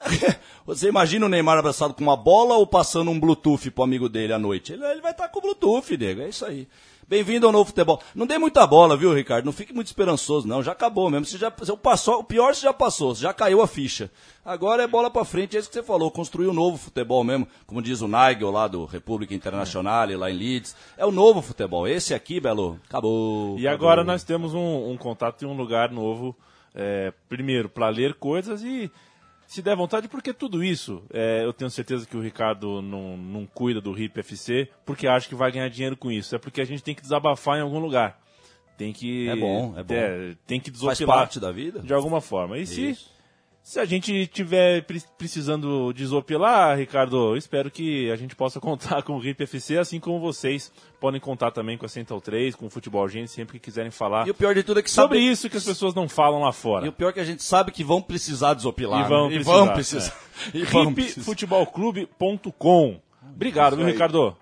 Você 0.64 0.88
imagina 0.88 1.26
o 1.26 1.28
Neymar 1.28 1.58
abraçado 1.58 1.92
com 1.92 2.02
uma 2.02 2.16
bola 2.16 2.54
ou 2.54 2.66
passando 2.66 3.10
um 3.10 3.20
Bluetooth 3.20 3.70
pro 3.70 3.84
amigo 3.84 4.08
dele 4.08 4.32
à 4.32 4.38
noite? 4.38 4.72
Ele, 4.72 4.84
ele 4.86 5.00
vai 5.00 5.12
estar 5.12 5.24
tá 5.24 5.28
com 5.28 5.40
o 5.40 5.42
Bluetooth, 5.42 5.96
nego, 5.96 6.22
é 6.22 6.28
isso 6.28 6.44
aí. 6.44 6.66
Bem-vindo 7.10 7.44
ao 7.44 7.50
novo 7.50 7.64
futebol. 7.64 8.00
Não 8.14 8.24
dê 8.24 8.38
muita 8.38 8.64
bola, 8.64 8.96
viu, 8.96 9.12
Ricardo? 9.12 9.44
Não 9.44 9.52
fique 9.52 9.74
muito 9.74 9.88
esperançoso, 9.88 10.46
não. 10.46 10.62
Já 10.62 10.70
acabou 10.70 11.10
mesmo. 11.10 11.26
Você 11.26 11.36
já, 11.36 11.50
você 11.50 11.76
passou, 11.76 12.20
o 12.20 12.22
pior 12.22 12.54
você 12.54 12.60
já 12.60 12.72
passou, 12.72 13.12
você 13.12 13.22
já 13.22 13.34
caiu 13.34 13.60
a 13.60 13.66
ficha. 13.66 14.08
Agora 14.44 14.84
é 14.84 14.86
bola 14.86 15.10
para 15.10 15.24
frente, 15.24 15.56
é 15.56 15.58
isso 15.58 15.68
que 15.68 15.74
você 15.74 15.82
falou. 15.82 16.08
Construir 16.12 16.46
um 16.46 16.52
novo 16.52 16.78
futebol 16.78 17.24
mesmo, 17.24 17.48
como 17.66 17.82
diz 17.82 18.00
o 18.00 18.06
Nigel 18.06 18.52
lá 18.52 18.68
do 18.68 18.84
República 18.84 19.34
Internacional, 19.34 20.06
lá 20.16 20.30
em 20.30 20.38
Leeds. 20.38 20.76
É 20.96 21.04
o 21.04 21.10
novo 21.10 21.42
futebol. 21.42 21.88
Esse 21.88 22.14
aqui, 22.14 22.38
Belo, 22.38 22.78
acabou. 22.88 23.58
E 23.58 23.66
acabou. 23.66 23.88
agora 23.88 24.04
nós 24.04 24.22
temos 24.22 24.54
um, 24.54 24.92
um 24.92 24.96
contato 24.96 25.44
em 25.44 25.48
um 25.48 25.56
lugar 25.56 25.90
novo. 25.90 26.36
É, 26.72 27.12
primeiro, 27.28 27.68
para 27.68 27.88
ler 27.88 28.14
coisas 28.14 28.62
e 28.62 28.88
se 29.50 29.60
der 29.62 29.74
vontade, 29.74 30.06
porque 30.06 30.32
tudo 30.32 30.62
isso, 30.62 31.02
é, 31.12 31.44
eu 31.44 31.52
tenho 31.52 31.68
certeza 31.68 32.06
que 32.06 32.16
o 32.16 32.20
Ricardo 32.20 32.80
não, 32.80 33.16
não 33.16 33.44
cuida 33.44 33.80
do 33.80 33.90
RIP 33.90 34.16
FC, 34.20 34.68
porque 34.86 35.08
acha 35.08 35.28
que 35.28 35.34
vai 35.34 35.50
ganhar 35.50 35.68
dinheiro 35.68 35.96
com 35.96 36.08
isso. 36.08 36.36
É 36.36 36.38
porque 36.38 36.60
a 36.60 36.64
gente 36.64 36.84
tem 36.84 36.94
que 36.94 37.02
desabafar 37.02 37.58
em 37.58 37.62
algum 37.62 37.80
lugar. 37.80 38.16
Tem 38.78 38.92
que. 38.92 39.28
É 39.28 39.34
bom, 39.34 39.74
é 39.76 39.82
bom. 39.82 39.92
É, 39.92 40.36
tem 40.46 40.60
que 40.60 40.70
desopilar. 40.70 40.96
Faz 40.96 41.20
parte 41.20 41.40
da 41.40 41.50
vida? 41.50 41.80
De 41.80 41.92
alguma 41.92 42.20
forma. 42.20 42.58
E 42.58 42.64
se 42.64 42.96
se 43.62 43.78
a 43.78 43.84
gente 43.84 44.26
tiver 44.26 44.84
precisando 45.16 45.92
desopilar, 45.92 46.76
Ricardo, 46.76 47.36
espero 47.36 47.70
que 47.70 48.10
a 48.10 48.16
gente 48.16 48.34
possa 48.34 48.58
contar 48.60 49.02
com 49.02 49.14
o 49.14 49.18
RIP 49.18 49.42
FC, 49.42 49.78
assim 49.78 50.00
como 50.00 50.18
vocês 50.18 50.72
podem 50.98 51.20
contar 51.20 51.50
também 51.50 51.78
com 51.78 51.86
a 51.86 51.88
Central 51.88 52.20
3, 52.20 52.54
com 52.54 52.66
o 52.66 52.70
Futebol 52.70 53.08
Gente, 53.08 53.30
sempre 53.30 53.58
que 53.58 53.64
quiserem 53.66 53.90
falar. 53.90 54.26
E 54.26 54.30
o 54.30 54.34
pior 54.34 54.54
de 54.54 54.62
tudo 54.62 54.80
é 54.80 54.82
que 54.82 54.90
sobre 54.90 55.18
sabe... 55.18 55.30
isso 55.30 55.48
que 55.48 55.56
as 55.56 55.64
pessoas 55.64 55.94
não 55.94 56.08
falam 56.08 56.40
lá 56.40 56.52
fora. 56.52 56.86
E 56.86 56.88
o 56.88 56.92
pior 56.92 57.10
é 57.10 57.12
que 57.12 57.20
a 57.20 57.24
gente 57.24 57.42
sabe 57.42 57.70
que 57.70 57.84
vão 57.84 58.02
precisar 58.02 58.54
desopilar. 58.54 59.04
E 59.04 59.08
vão 59.08 59.28
né? 59.28 59.34
precisar. 59.34 59.52
E 59.52 59.56
vão 59.56 59.74
precisar. 59.74 60.16
É. 60.26 60.30
E 60.54 60.64
vão. 60.64 60.94
Obrigado, 63.34 63.76
viu, 63.76 63.84
Ricardo? 63.84 64.34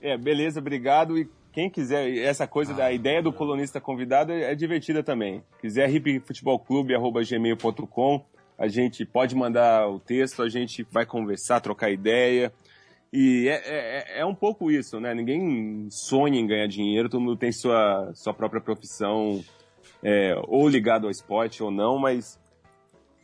É, 0.00 0.18
beleza, 0.18 0.60
obrigado. 0.60 1.18
E 1.18 1.28
quem 1.52 1.70
quiser, 1.70 2.16
essa 2.18 2.46
coisa 2.46 2.72
ah, 2.72 2.76
da 2.76 2.92
ideia 2.92 3.20
do 3.22 3.32
colunista 3.32 3.80
convidado 3.80 4.32
é, 4.32 4.52
é 4.52 4.54
divertida 4.54 5.02
também. 5.02 5.42
Quiser 5.60 5.88
ripfutebolclube.gmail.com 5.88 8.24
a 8.60 8.68
gente 8.68 9.06
pode 9.06 9.34
mandar 9.34 9.88
o 9.88 9.98
texto, 9.98 10.42
a 10.42 10.48
gente 10.50 10.86
vai 10.92 11.06
conversar, 11.06 11.60
trocar 11.60 11.90
ideia. 11.90 12.52
E 13.10 13.48
é, 13.48 13.62
é, 13.64 14.20
é, 14.20 14.26
um 14.26 14.34
pouco 14.34 14.70
isso, 14.70 15.00
né? 15.00 15.14
Ninguém 15.14 15.88
sonha 15.90 16.38
em 16.38 16.46
ganhar 16.46 16.66
dinheiro, 16.66 17.08
todo 17.08 17.22
mundo 17.22 17.38
tem 17.38 17.50
sua, 17.50 18.12
sua 18.14 18.34
própria 18.34 18.60
profissão, 18.60 19.42
é, 20.02 20.34
ou 20.46 20.68
ligado 20.68 21.06
ao 21.06 21.10
esporte 21.10 21.62
ou 21.62 21.70
não, 21.70 21.98
mas 21.98 22.38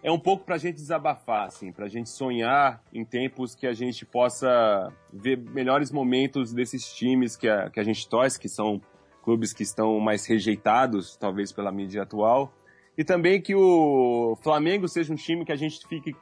é 0.02 0.10
um 0.10 0.18
pouco 0.18 0.46
para 0.46 0.54
a 0.54 0.58
gente 0.58 0.76
desabafar, 0.76 1.48
assim, 1.48 1.70
para 1.70 1.84
a 1.84 1.88
gente 1.88 2.08
sonhar 2.08 2.82
em 2.90 3.04
tempos 3.04 3.54
que 3.54 3.66
a 3.66 3.74
gente 3.74 4.06
possa 4.06 4.90
ver 5.12 5.36
melhores 5.36 5.92
momentos 5.92 6.50
desses 6.50 6.90
times 6.94 7.36
que 7.36 7.46
a, 7.46 7.68
que 7.68 7.78
a 7.78 7.84
gente 7.84 8.08
torce, 8.08 8.40
que 8.40 8.48
são 8.48 8.80
clubes 9.22 9.52
que 9.52 9.62
estão 9.62 10.00
mais 10.00 10.24
rejeitados, 10.24 11.14
talvez, 11.14 11.52
pela 11.52 11.70
mídia 11.70 12.04
atual, 12.04 12.50
e 12.96 13.04
também 13.04 13.40
que 13.40 13.54
o 13.54 14.36
Flamengo 14.42 14.88
seja 14.88 15.12
um 15.12 15.16
time 15.16 15.44
que 15.44 15.52
a 15.52 15.56
gente 15.56 15.86
fique 15.86 16.14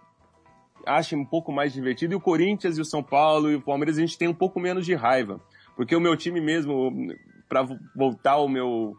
ache 0.87 1.16
um 1.16 1.25
pouco 1.25 1.51
mais 1.51 1.72
divertido 1.72 2.12
e 2.12 2.16
o 2.16 2.20
Corinthians 2.20 2.77
e 2.77 2.81
o 2.81 2.85
São 2.85 3.03
Paulo 3.03 3.51
e 3.51 3.55
o 3.55 3.62
Palmeiras 3.62 3.97
a 3.97 4.01
gente 4.01 4.18
tem 4.18 4.29
um 4.29 4.35
pouco 4.35 4.61
menos 4.61 4.85
de 4.85 4.95
raiva, 4.95 5.41
porque 5.77 5.97
o 5.97 6.01
meu 6.01 6.16
time 6.16 6.41
mesmo 6.41 6.93
para 7.49 7.66
voltar 7.95 8.33
ao 8.33 8.49
meu 8.49 8.97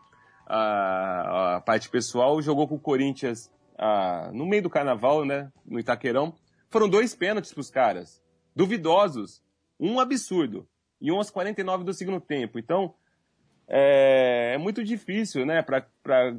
a, 0.48 1.56
a, 1.56 1.62
parte 1.62 1.90
pessoal 1.90 2.42
jogou 2.42 2.68
com 2.68 2.76
o 2.76 2.80
Corinthians 2.80 3.52
a, 3.78 4.32
no 4.34 4.46
meio 4.46 4.64
do 4.64 4.70
carnaval, 4.70 5.26
né, 5.26 5.52
no 5.66 5.80
Itaquerão. 5.80 6.34
Foram 6.70 6.88
dois 6.90 7.16
pênaltis 7.16 7.54
para 7.54 7.62
os 7.62 7.70
caras, 7.70 8.22
duvidosos, 8.56 9.42
um 9.80 10.00
absurdo 10.00 10.68
e 11.02 11.12
um 11.12 11.18
aos 11.18 11.30
49 11.30 11.84
do 11.84 11.94
segundo 11.94 12.22
tempo. 12.22 12.60
Então, 12.60 12.94
é, 13.68 14.54
é, 14.54 14.58
muito 14.58 14.84
difícil, 14.84 15.46
né? 15.46 15.62
Pra, 15.62 15.84
pra, 16.04 16.36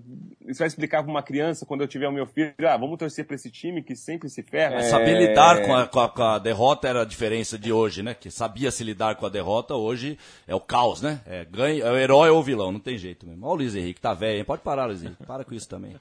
isso 0.46 0.58
vai 0.58 0.68
explicar 0.68 1.02
para 1.02 1.10
uma 1.10 1.22
criança 1.22 1.66
quando 1.66 1.80
eu 1.80 1.88
tiver 1.88 2.08
o 2.08 2.12
meu 2.12 2.26
filho, 2.26 2.54
ah, 2.60 2.76
vamos 2.76 2.98
torcer 2.98 3.26
para 3.26 3.34
esse 3.34 3.50
time 3.50 3.82
que 3.82 3.96
sempre 3.96 4.28
se 4.28 4.42
ferra. 4.42 4.76
É, 4.76 4.82
saber 4.82 5.18
lidar 5.18 5.62
com 5.62 5.74
a, 5.74 5.86
com, 5.86 6.00
a, 6.00 6.08
com 6.08 6.22
a, 6.22 6.38
derrota 6.38 6.88
era 6.88 7.02
a 7.02 7.04
diferença 7.04 7.58
de 7.58 7.72
hoje, 7.72 8.02
né? 8.02 8.14
Que 8.14 8.30
sabia 8.30 8.70
se 8.70 8.84
lidar 8.84 9.16
com 9.16 9.26
a 9.26 9.28
derrota, 9.28 9.74
hoje 9.74 10.16
é 10.46 10.54
o 10.54 10.60
caos, 10.60 11.02
né? 11.02 11.20
É, 11.26 11.44
ganha, 11.44 11.82
é 11.82 11.90
o 11.90 11.96
herói 11.96 12.30
ou 12.30 12.38
o 12.38 12.42
vilão, 12.42 12.70
não 12.70 12.80
tem 12.80 12.96
jeito 12.96 13.26
mesmo. 13.26 13.44
Olha 13.44 13.54
o 13.54 13.56
Luiz 13.56 13.74
Henrique, 13.74 14.00
tá 14.00 14.14
velho, 14.14 14.38
hein? 14.38 14.44
Pode 14.44 14.62
parar, 14.62 14.86
Luiz 14.86 15.02
Henrique, 15.02 15.24
para 15.26 15.44
com 15.44 15.54
isso 15.54 15.68
também. 15.68 15.96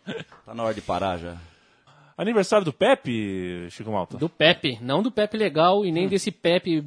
Tá 0.46 0.54
na 0.54 0.64
hora 0.64 0.74
de 0.74 0.82
parar 0.82 1.18
já. 1.18 1.36
Aniversário 2.18 2.64
do 2.64 2.72
Pepe, 2.72 3.68
Chico 3.72 3.92
Malta? 3.92 4.18
Do 4.18 4.30
Pepe, 4.30 4.78
não 4.82 5.04
do 5.04 5.12
Pepe 5.12 5.36
legal 5.36 5.86
e 5.86 5.92
nem 5.92 6.06
hum. 6.06 6.10
desse 6.10 6.32
Pepe 6.32 6.82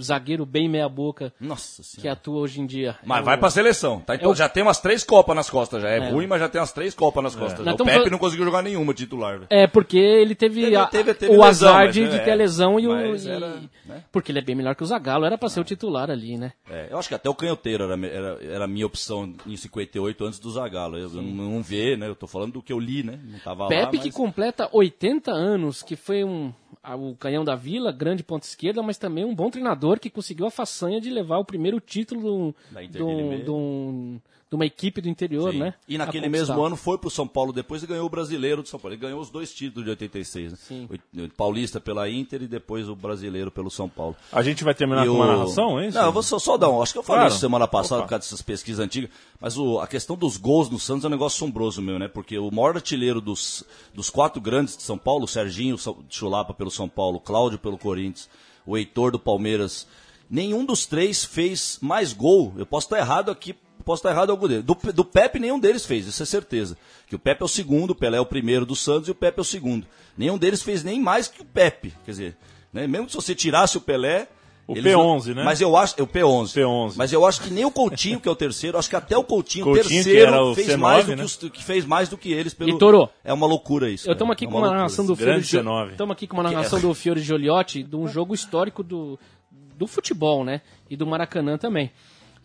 zagueiro 0.00 0.44
bem 0.44 0.68
meia-boca 0.68 1.32
Nossa 1.40 1.82
que 2.00 2.08
atua 2.08 2.40
hoje 2.40 2.60
em 2.60 2.66
dia. 2.66 2.96
Mas 3.04 3.20
É 3.20 3.22
vai 3.22 3.36
o- 3.36 3.38
pra 3.40 3.50
seleção. 3.50 4.00
Tá? 4.00 4.14
Então 4.16 4.30
É 4.30 4.32
o- 4.32 4.36
já 4.36 4.48
tem 4.48 4.62
umas 4.62 4.80
três 4.80 5.04
Copas 5.04 5.36
nas 5.36 5.48
costas 5.48 5.80
já. 5.82 5.88
É, 5.88 5.98
É. 5.98 6.10
ruim, 6.10 6.26
mas 6.26 6.40
já 6.40 6.48
tem 6.48 6.60
umas 6.60 6.72
três 6.72 6.94
Copas 6.94 7.22
nas 7.22 7.36
costas. 7.36 7.64
Nós 7.64 7.74
O 7.74 7.84
Pepe 7.84 7.98
fal- 8.00 8.10
não 8.10 8.18
conseguiu 8.18 8.44
jogar 8.44 8.62
nenhuma 8.62 8.92
titular. 8.92 9.42
É, 9.50 9.66
porque 9.66 9.96
ele 9.98 10.34
teve, 10.34 10.62
Teve- 10.62 10.76
a- 10.76 10.86
teve- 10.86 11.14
teve 11.14 11.32
o 11.32 11.36
lesão, 11.42 11.68
azar 11.68 11.84
mas, 11.86 11.94
de, 11.94 12.02
né, 12.02 12.08
de 12.10 12.18
ter 12.24 12.30
é. 12.30 12.32
a 12.32 12.36
lesão 12.36 12.80
e 12.80 12.86
o. 12.88 13.14
E- 13.16 13.28
era, 13.28 13.60
né? 13.86 14.02
Porque 14.10 14.32
ele 14.32 14.38
é 14.40 14.42
bem 14.42 14.54
melhor 14.56 14.74
que 14.74 14.82
o 14.82 14.86
Zagallo, 14.86 15.24
era 15.24 15.38
pra 15.38 15.48
ser 15.48 15.60
o 15.60 15.64
titular 15.64 16.10
ali, 16.10 16.36
né? 16.36 16.52
É, 16.68 16.88
eu 16.90 16.98
acho 16.98 17.08
que 17.08 17.14
até 17.14 17.28
o 17.30 17.34
canhoteiro 17.34 17.84
era, 17.84 18.06
era, 18.06 18.38
era 18.44 18.64
a 18.64 18.68
minha 18.68 18.86
opção 18.86 19.32
em 19.46 19.56
58 19.56 20.24
antes 20.24 20.38
do 20.38 20.50
Zagallo. 20.50 20.96
Eu, 20.98 21.08
eu 21.08 21.22
não, 21.22 21.50
não 21.50 21.62
vê, 21.62 21.96
né? 21.96 22.08
Eu 22.08 22.16
tô 22.16 22.26
falando 22.26 22.54
do 22.54 22.62
que 22.62 22.72
eu 22.72 22.80
li, 22.80 23.02
né? 23.02 23.18
Não 23.24 23.38
tava 23.38 23.64
lá, 23.64 23.68
Pepe 23.68 23.96
mas... 23.98 24.02
que 24.02 24.10
completa 24.12 24.68
80 24.72 25.30
anos, 25.30 25.82
que 25.82 25.94
foi 25.96 26.24
um 26.24 26.52
a- 26.82 26.94
o 26.96 27.14
canhão 27.16 27.44
da 27.44 27.54
Vila, 27.54 27.90
grande 27.92 28.22
ponta 28.22 28.46
esquerda, 28.46 28.82
mas 28.82 28.98
também 28.98 29.24
um 29.24 29.34
bom 29.34 29.50
treinador 29.50 29.67
que 30.00 30.10
conseguiu 30.10 30.46
a 30.46 30.50
façanha 30.50 31.00
de 31.00 31.10
levar 31.10 31.38
o 31.38 31.44
primeiro 31.44 31.80
título 31.80 32.20
de 32.22 32.28
um- 32.28 32.54
de 32.88 32.98
Limeira. 32.98 33.44
de 33.44 33.50
um- 33.50 34.20
de 34.50 34.54
uma 34.54 34.64
equipe 34.64 35.02
do 35.02 35.10
interior, 35.10 35.52
Sim. 35.52 35.58
né? 35.58 35.74
E 35.86 35.98
naquele 35.98 36.26
mesmo 36.26 36.58
ano 36.64 36.74
foi 36.74 36.96
pro 36.96 37.10
São 37.10 37.28
Paulo 37.28 37.52
depois 37.52 37.82
e 37.82 37.86
ganhou 37.86 38.06
o 38.06 38.08
brasileiro 38.08 38.62
do 38.62 38.68
São 38.68 38.80
Paulo. 38.80 38.94
Ele 38.94 39.02
ganhou 39.02 39.20
os 39.20 39.28
dois 39.28 39.52
títulos 39.52 39.84
de 39.84 39.90
86, 39.90 40.52
né? 40.52 40.58
Sim. 40.58 40.88
O 41.14 41.24
o 41.24 41.28
paulista 41.28 41.78
pela 41.78 42.08
Inter 42.08 42.42
e 42.42 42.46
depois 42.46 42.88
o 42.88 42.96
brasileiro 42.96 43.50
pelo 43.50 43.70
São 43.70 43.90
Paulo. 43.90 44.16
A 44.32 44.42
gente 44.42 44.64
vai 44.64 44.74
terminar 44.74 45.04
E 45.04 45.08
com 45.10 45.16
uma 45.16 45.24
o- 45.26 45.28
narração, 45.28 45.78
é 45.78 45.88
isso? 45.88 45.98
Não, 45.98 46.06
eu 46.06 46.12
vou 46.12 46.22
só, 46.22 46.38
só 46.38 46.56
dar 46.56 46.70
um. 46.70 46.80
Acho 46.80 46.94
que 46.94 46.98
eu 46.98 47.02
falei 47.02 47.20
Claro. 47.20 47.32
isso 47.32 47.40
semana 47.40 47.68
passada 47.68 47.96
Opa. 47.96 48.04
por 48.04 48.08
causa 48.08 48.24
dessas 48.24 48.40
pesquisas 48.40 48.82
antigas. 48.82 49.10
Mas 49.38 49.58
o- 49.58 49.80
a 49.80 49.86
questão 49.86 50.16
dos 50.16 50.38
gols 50.38 50.70
no 50.70 50.78
Santos 50.78 51.04
é 51.04 51.08
um 51.08 51.10
negócio 51.10 51.36
assombroso 51.36 51.82
meu, 51.82 51.98
né? 51.98 52.08
Porque 52.08 52.38
o 52.38 52.50
maior 52.50 52.74
artilheiro 52.74 53.20
dos, 53.20 53.62
dos 53.92 54.08
quatro 54.08 54.40
grandes 54.40 54.78
de 54.78 54.82
São 54.82 54.96
Paulo, 54.96 55.24
o 55.24 55.28
Serginho 55.28 55.76
Chulapa 56.08 56.54
pelo 56.54 56.70
São 56.70 56.88
Paulo, 56.88 57.18
o 57.18 57.20
Cláudio 57.20 57.58
pelo 57.58 57.76
Corinthians, 57.76 58.30
o 58.68 58.76
Heitor 58.76 59.10
do 59.10 59.18
Palmeiras, 59.18 59.86
nenhum 60.28 60.62
dos 60.62 60.84
três 60.84 61.24
fez 61.24 61.78
mais 61.80 62.12
gol. 62.12 62.52
Eu 62.58 62.66
posso 62.66 62.86
estar 62.86 62.98
errado 62.98 63.30
aqui. 63.30 63.56
Posso 63.82 64.00
estar 64.00 64.10
errado 64.10 64.28
algum 64.28 64.46
deles. 64.46 64.64
Do, 64.64 64.74
do 64.92 65.04
Pepe, 65.04 65.38
nenhum 65.38 65.58
deles 65.58 65.86
fez, 65.86 66.06
isso 66.06 66.22
é 66.22 66.26
certeza. 66.26 66.76
Que 67.06 67.16
o 67.16 67.18
Pepe 67.18 67.40
é 67.40 67.44
o 67.46 67.48
segundo, 67.48 67.92
o 67.92 67.94
Pelé 67.94 68.18
é 68.18 68.20
o 68.20 68.26
primeiro 68.26 68.66
do 68.66 68.76
Santos 68.76 69.08
e 69.08 69.10
o 69.10 69.14
Pepe 69.14 69.38
é 69.38 69.40
o 69.40 69.44
segundo. 69.44 69.86
Nenhum 70.18 70.36
deles 70.36 70.62
fez 70.62 70.84
nem 70.84 71.00
mais 71.00 71.26
que 71.28 71.40
o 71.40 71.44
Pepe. 71.46 71.94
Quer 72.04 72.10
dizer, 72.10 72.36
né? 72.70 72.86
mesmo 72.86 73.08
se 73.08 73.16
você 73.16 73.34
tirasse 73.34 73.78
o 73.78 73.80
Pelé, 73.80 74.28
O 74.68 74.76
eles 74.76 74.92
P11, 74.92 75.28
não- 75.28 75.34
né? 75.36 75.44
Mas 75.44 75.62
eu 75.62 75.74
acho. 75.74 75.94
É 75.98 76.02
o 76.02 76.06
P11. 76.06 76.52
P11. 76.52 76.92
Mas 76.94 77.10
eu 77.10 77.24
acho 77.24 77.40
que 77.40 77.50
nem 77.50 77.64
o 77.64 77.70
Coutinho, 77.70 78.20
que 78.20 78.28
é 78.28 78.30
o 78.30 78.36
terceiro, 78.36 78.76
acho 78.76 78.90
que 78.90 78.96
até 78.96 79.16
o 79.16 79.24
Coutinho, 79.24 79.64
o 79.64 79.68
Coutinho, 79.68 79.86
que 79.86 79.94
terceiro, 79.94 80.28
era 80.28 80.44
o 80.44 80.54
fez, 80.54 80.68
C9, 80.68 80.76
mais 80.76 81.06
do 81.06 81.10
né? 81.12 81.16
que 81.16 81.24
os, 81.24 81.36
que 81.36 81.64
fez 81.64 81.84
mais 81.86 82.08
do 82.10 82.18
que 82.18 82.30
eles. 82.30 82.52
Pelo... 82.52 82.70
E 82.70 82.78
Toro? 82.78 83.08
É 83.24 83.32
uma 83.32 83.46
loucura 83.46 83.88
isso. 83.88 84.06
Eu 84.06 84.12
estamos 84.12 84.34
aqui 84.34 84.44
É 84.44 84.48
com 84.48 84.58
uma 84.58 84.70
narração 84.70 85.06
do 85.06 85.16
Fiore 85.16 85.40
C9. 85.40 85.92
Estamos 85.92 86.12
aqui 86.12 86.26
com 86.26 86.36
uma 86.36 86.42
narração 86.42 86.78
do 86.78 86.92
Fiore 86.92 87.20
Gioliotti 87.20 87.82
de 87.82 87.96
um 87.96 88.06
jogo 88.06 88.34
histórico 88.34 88.82
do, 88.82 89.18
do 89.50 89.86
futebol, 89.86 90.44
né? 90.44 90.60
E 90.90 90.96
do 90.98 91.06
Maracanã 91.06 91.56
também. 91.56 91.90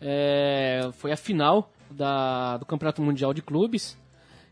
É, 0.00 0.88
foi 0.94 1.12
a 1.12 1.16
final 1.18 1.70
da, 1.90 2.56
do 2.56 2.64
Campeonato 2.64 3.02
Mundial 3.02 3.34
de 3.34 3.42
Clubes. 3.42 3.98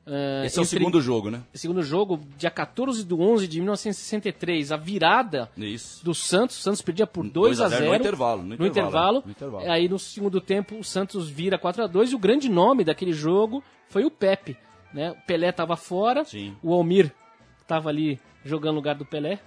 É, 0.05 0.45
Esse 0.47 0.59
é 0.59 0.63
o 0.63 0.65
entre- 0.65 0.79
segundo 0.79 1.01
jogo, 1.01 1.31
né? 1.31 1.43
segundo 1.55 1.81
jogo, 1.83 2.21
dia 2.37 2.51
14 2.51 3.05
de 3.05 3.15
11 3.15 3.47
de 3.47 3.61
1963, 3.61 4.73
a 4.73 4.77
virada 4.77 5.49
Isso. 5.57 6.05
do 6.05 6.13
Santos. 6.15 6.59
O 6.59 6.61
Santos 6.61 6.83
perdia 6.83 7.07
por 7.07 7.25
2 7.29 7.61
a 7.61 7.69
0 7.69 7.87
no 7.87 7.95
intervalo, 7.95 8.43
no 8.43 8.49
no 8.49 8.55
intervalo, 8.67 9.19
intervalo. 9.19 9.23
no 9.25 9.31
intervalo. 9.31 9.71
Aí 9.71 9.89
no 9.89 9.99
segundo 9.99 10.41
tempo 10.41 10.77
o 10.79 10.83
Santos 10.85 11.29
vira 11.31 11.57
4 11.57 11.85
a 11.85 11.87
2 11.87 12.11
e 12.13 12.15
o 12.17 12.19
grande 12.19 12.49
nome 12.49 12.83
daquele 12.85 13.13
jogo 13.13 13.63
foi 13.89 14.05
o 14.05 14.11
Pepe, 14.11 14.57
né? 14.93 15.13
O 15.13 15.27
Pelé 15.27 15.51
estava 15.51 15.77
fora, 15.77 16.25
Sim. 16.25 16.57
o 16.63 16.73
Almir 16.75 17.13
estava 17.61 17.89
ali 17.89 18.19
jogando 18.45 18.73
no 18.73 18.79
lugar 18.79 18.97
do 18.97 19.05
Pelé. 19.07 19.39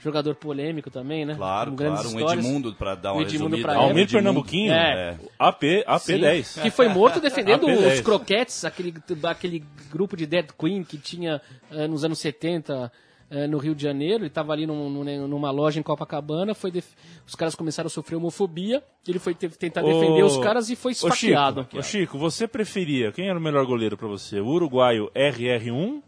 Jogador 0.00 0.34
polêmico 0.36 0.90
também, 0.90 1.24
né? 1.24 1.34
Claro, 1.34 1.72
claro. 1.72 2.08
Um. 2.10 2.20
Edmundo 2.30 2.72
pra 2.74 2.94
dar 2.94 3.12
O 3.12 3.16
uma 3.16 3.22
Edmundo 3.22 3.56
resumida. 3.56 3.62
pra 3.62 3.74
né? 3.74 3.88
Almir. 3.88 4.08
Pernambuquinho? 4.10 4.72
É. 4.72 5.16
AP, 5.38 5.62
Sim, 5.98 6.12
AP10. 6.14 6.62
Que 6.62 6.70
foi 6.70 6.88
morto 6.88 7.20
defendendo 7.20 7.66
AP10. 7.66 7.94
os 7.94 8.00
croquetes, 8.00 8.64
aquele, 8.64 8.94
aquele 9.24 9.64
grupo 9.90 10.16
de 10.16 10.24
Dead 10.24 10.46
Queen 10.56 10.84
que 10.84 10.96
tinha 10.98 11.40
eh, 11.72 11.88
nos 11.88 12.04
anos 12.04 12.20
70 12.20 12.92
eh, 13.30 13.46
no 13.48 13.58
Rio 13.58 13.74
de 13.74 13.82
Janeiro. 13.82 14.18
Ele 14.20 14.28
estava 14.28 14.52
ali 14.52 14.66
num- 14.68 14.88
num- 14.88 15.26
numa 15.26 15.50
loja 15.50 15.80
em 15.80 15.82
Copacabana. 15.82 16.54
Foi 16.54 16.70
def- 16.70 16.94
Os 17.26 17.34
caras 17.34 17.56
começaram 17.56 17.88
a 17.88 17.90
sofrer 17.90 18.14
homofobia. 18.16 18.80
Ele 19.06 19.18
foi 19.18 19.34
te- 19.34 19.48
tentar 19.48 19.82
defender 19.82 20.22
os 20.22 20.38
caras 20.38 20.70
e 20.70 20.76
foi 20.76 20.92
Ô, 20.92 20.94
Chico, 20.94 21.08
esfaqueado. 21.08 21.66
ô, 21.74 21.82
Chico, 21.82 22.16
você 22.18 22.46
preferia, 22.46 23.10
quem 23.10 23.28
era 23.28 23.38
o 23.38 23.42
melhor 23.42 23.66
goleiro 23.66 23.96
pra 23.96 24.06
você? 24.06 24.38
O 24.40 24.46
uruguaio 24.46 25.10
RR1 25.14 26.02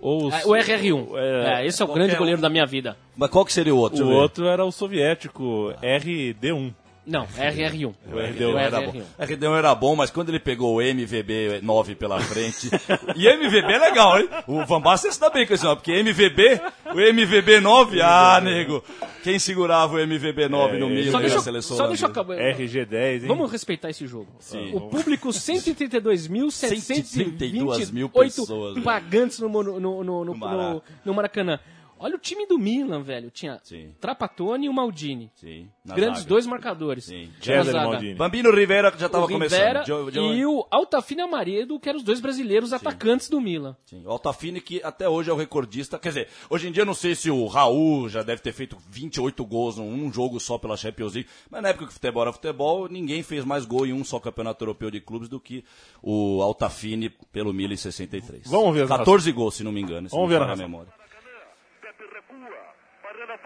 ou 0.00 0.30
Ah, 0.32 0.42
o 0.44 0.50
RR1. 0.50 1.08
É, 1.16 1.62
É, 1.62 1.66
esse 1.66 1.80
é 1.82 1.84
o 1.84 1.88
grande 1.92 2.14
um. 2.14 2.18
goleiro 2.18 2.40
da 2.40 2.48
minha 2.48 2.66
vida. 2.66 2.96
Mas 3.16 3.30
qual 3.30 3.44
que 3.44 3.52
seria 3.52 3.74
o 3.74 3.78
outro? 3.78 4.04
o 4.06 4.10
outro 4.12 4.46
era 4.46 4.64
o 4.64 4.70
soviético 4.72 5.72
RD1. 5.82 6.72
Não, 7.06 7.24
RR1. 7.26 7.94
O 8.10 8.16
RD1 8.16 8.34
RD1 8.34 8.58
era 8.58 8.80
RR1. 8.80 8.92
bom. 8.92 9.02
RD1 9.20 9.58
era 9.58 9.74
bom, 9.76 9.94
mas 9.94 10.10
quando 10.10 10.30
ele 10.30 10.40
pegou 10.40 10.74
o 10.74 10.82
MVB 10.82 11.60
9 11.62 11.94
pela 11.94 12.18
frente. 12.20 12.68
e 13.14 13.28
MVB 13.28 13.72
é 13.72 13.78
legal, 13.78 14.18
hein? 14.18 14.28
O 14.48 14.64
Van 14.66 14.80
Basten 14.80 15.12
se 15.12 15.20
dá 15.20 15.30
bem 15.30 15.46
com 15.46 15.54
esse 15.54 15.62
nome, 15.62 15.76
porque 15.76 15.92
MVB, 15.92 16.60
o 16.92 17.00
MVB 17.00 17.60
9, 17.60 18.02
ah, 18.02 18.40
nego. 18.42 18.82
Quem 19.22 19.38
segurava 19.38 19.94
o 19.94 19.98
MVB 20.00 20.48
9 20.48 20.78
no 20.78 20.88
meio 20.88 21.12
da 21.12 21.22
eu- 21.22 21.40
seleção? 21.40 21.76
só 21.76 21.86
deixa 21.86 22.06
eu 22.06 22.10
acabar. 22.10 22.36
RG10, 22.38 23.22
hein? 23.22 23.28
Vamos 23.28 23.50
respeitar 23.52 23.88
esse 23.90 24.04
jogo. 24.06 24.26
O 24.72 24.80
público, 24.82 25.32
132 25.32 26.26
mil 26.26 26.48
132.728 26.48 28.10
pessoas. 28.12 28.78
pagantes 28.82 29.38
no, 29.38 29.48
no, 29.48 29.62
no, 29.80 30.04
no, 30.04 30.24
no, 30.24 30.36
Maraca. 30.36 30.70
no- 30.74 30.82
no 31.04 31.14
Maracanã. 31.14 31.60
Olha 31.98 32.16
o 32.16 32.18
time 32.18 32.46
do 32.46 32.58
Milan, 32.58 33.02
velho. 33.02 33.30
Tinha 33.30 33.58
Sim. 33.64 33.94
Trapattoni 34.00 34.66
e 34.66 34.68
o 34.68 34.72
Maldini. 34.72 35.30
Sim, 35.34 35.68
na 35.84 35.94
Grandes 35.94 36.18
zaga. 36.20 36.28
dois 36.28 36.46
marcadores. 36.46 37.04
Sim. 37.06 37.30
Na. 37.46 37.86
Maldini. 37.86 38.14
Bambino 38.14 38.50
Rivera 38.54 38.90
que 38.92 38.98
já 38.98 39.06
O 39.06 39.08
estava 39.08 39.26
começando. 39.26 39.84
Jo- 39.84 40.10
Jo- 40.10 40.34
e 40.34 40.44
o 40.46 40.66
Altafine 40.70 41.22
Amaredo, 41.22 41.78
que 41.80 41.88
eram 41.88 41.98
os 41.98 42.04
dois 42.04 42.20
brasileiros 42.20 42.72
atacantes 42.72 43.28
do 43.28 43.40
Milan. 43.40 43.76
Sim, 43.86 44.02
o 44.04 44.10
Altafine 44.10 44.60
que 44.60 44.80
até 44.82 45.08
hoje 45.08 45.30
é 45.30 45.32
o 45.32 45.36
recordista. 45.36 45.98
Quer 45.98 46.08
dizer, 46.10 46.28
hoje 46.50 46.68
em 46.68 46.72
dia 46.72 46.82
eu 46.82 46.86
não 46.86 46.94
sei 46.94 47.14
se 47.14 47.30
o 47.30 47.46
Raul 47.46 48.08
já 48.08 48.22
deve 48.22 48.42
ter 48.42 48.52
feito 48.52 48.76
28 48.90 49.44
gols 49.44 49.76
num 49.78 50.12
jogo 50.12 50.38
só 50.38 50.58
pela 50.58 50.76
Champions 50.76 51.14
League, 51.14 51.28
mas 51.50 51.62
na 51.62 51.70
época 51.70 51.86
que 51.86 51.90
o 51.90 51.94
futebol 51.94 52.22
era 52.22 52.32
futebol, 52.32 52.88
ninguém 52.88 53.22
fez 53.22 53.44
mais 53.44 53.64
gol 53.64 53.86
em 53.86 53.92
um 53.92 54.04
só 54.04 54.18
campeonato 54.20 54.62
europeu 54.62 54.90
de 54.90 55.00
clubes 55.00 55.28
do 55.28 55.40
que 55.40 55.64
o 56.02 56.42
Altafine 56.42 57.10
pelo 57.32 57.52
Milan 57.52 57.74
em 57.74 57.76
63. 57.76 58.42
Vamos 58.50 58.74
ver 58.74 58.82
as 58.82 58.88
14 58.88 59.32
gols, 59.32 59.54
se 59.54 59.64
não 59.64 59.72
me 59.72 59.80
engano, 59.80 60.08
Vamos 60.10 60.28
ver 60.28 60.36
a 60.36 60.38
falha 60.40 60.52
a 60.52 60.56
narração. 60.56 60.68
memória. 60.68 60.92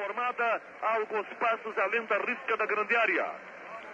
Formada, 0.01 0.63
alguns 0.81 1.27
passos 1.39 1.77
além 1.77 2.03
da 2.07 2.17
risca 2.21 2.57
da 2.57 2.65
grande 2.65 2.97
área. 2.97 3.27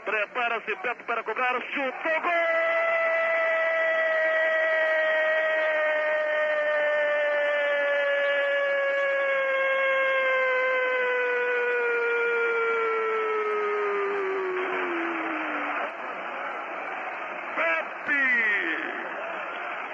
Prepara-se 0.05 0.77
Pepe 0.77 1.03
para 1.03 1.25
cobrar. 1.25 1.61
Chutou 1.63 2.21
Pepe! 17.57 18.23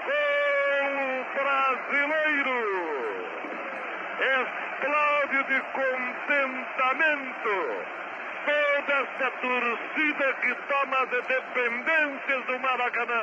Gol 0.05 1.25
brasileiro! 1.43 2.83
explode 4.83 5.45
de 5.45 5.61
contentamento 5.73 7.55
toda 8.45 9.07
essa 9.23 9.31
torcida 9.41 10.35
que 10.41 10.55
toma 10.68 11.07
de 11.07 11.23
dependências 11.29 12.47
do 12.47 12.59
Maracanã. 12.61 13.23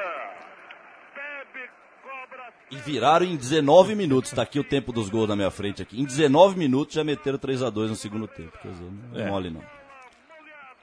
Pepe 1.14 1.70
cobra. 2.02 2.54
E 2.72 2.78
viraram 2.78 3.26
em 3.26 3.36
19 3.36 3.95
minutos. 3.95 4.32
Tá 4.32 4.43
aqui 4.43 4.60
o 4.60 4.64
tempo 4.64 4.93
dos 4.93 5.10
gols 5.10 5.28
na 5.28 5.36
minha 5.36 5.52
frente 5.52 5.82
aqui. 5.82 6.00
Em 6.00 6.06
19 6.06 6.58
minutos 6.58 6.95
já 6.95 7.04
meteram 7.04 7.38
3 7.38 7.64
a 7.64 7.70
2 7.70 7.89
no 7.89 7.95
segundo 7.95 8.28
tempo. 8.28 8.58
Quer 8.62 8.70
dizer, 8.70 8.86
não 9.12 9.20
é 9.20 9.24
É. 9.24 9.30
mole 9.30 9.50
não. 9.50 9.62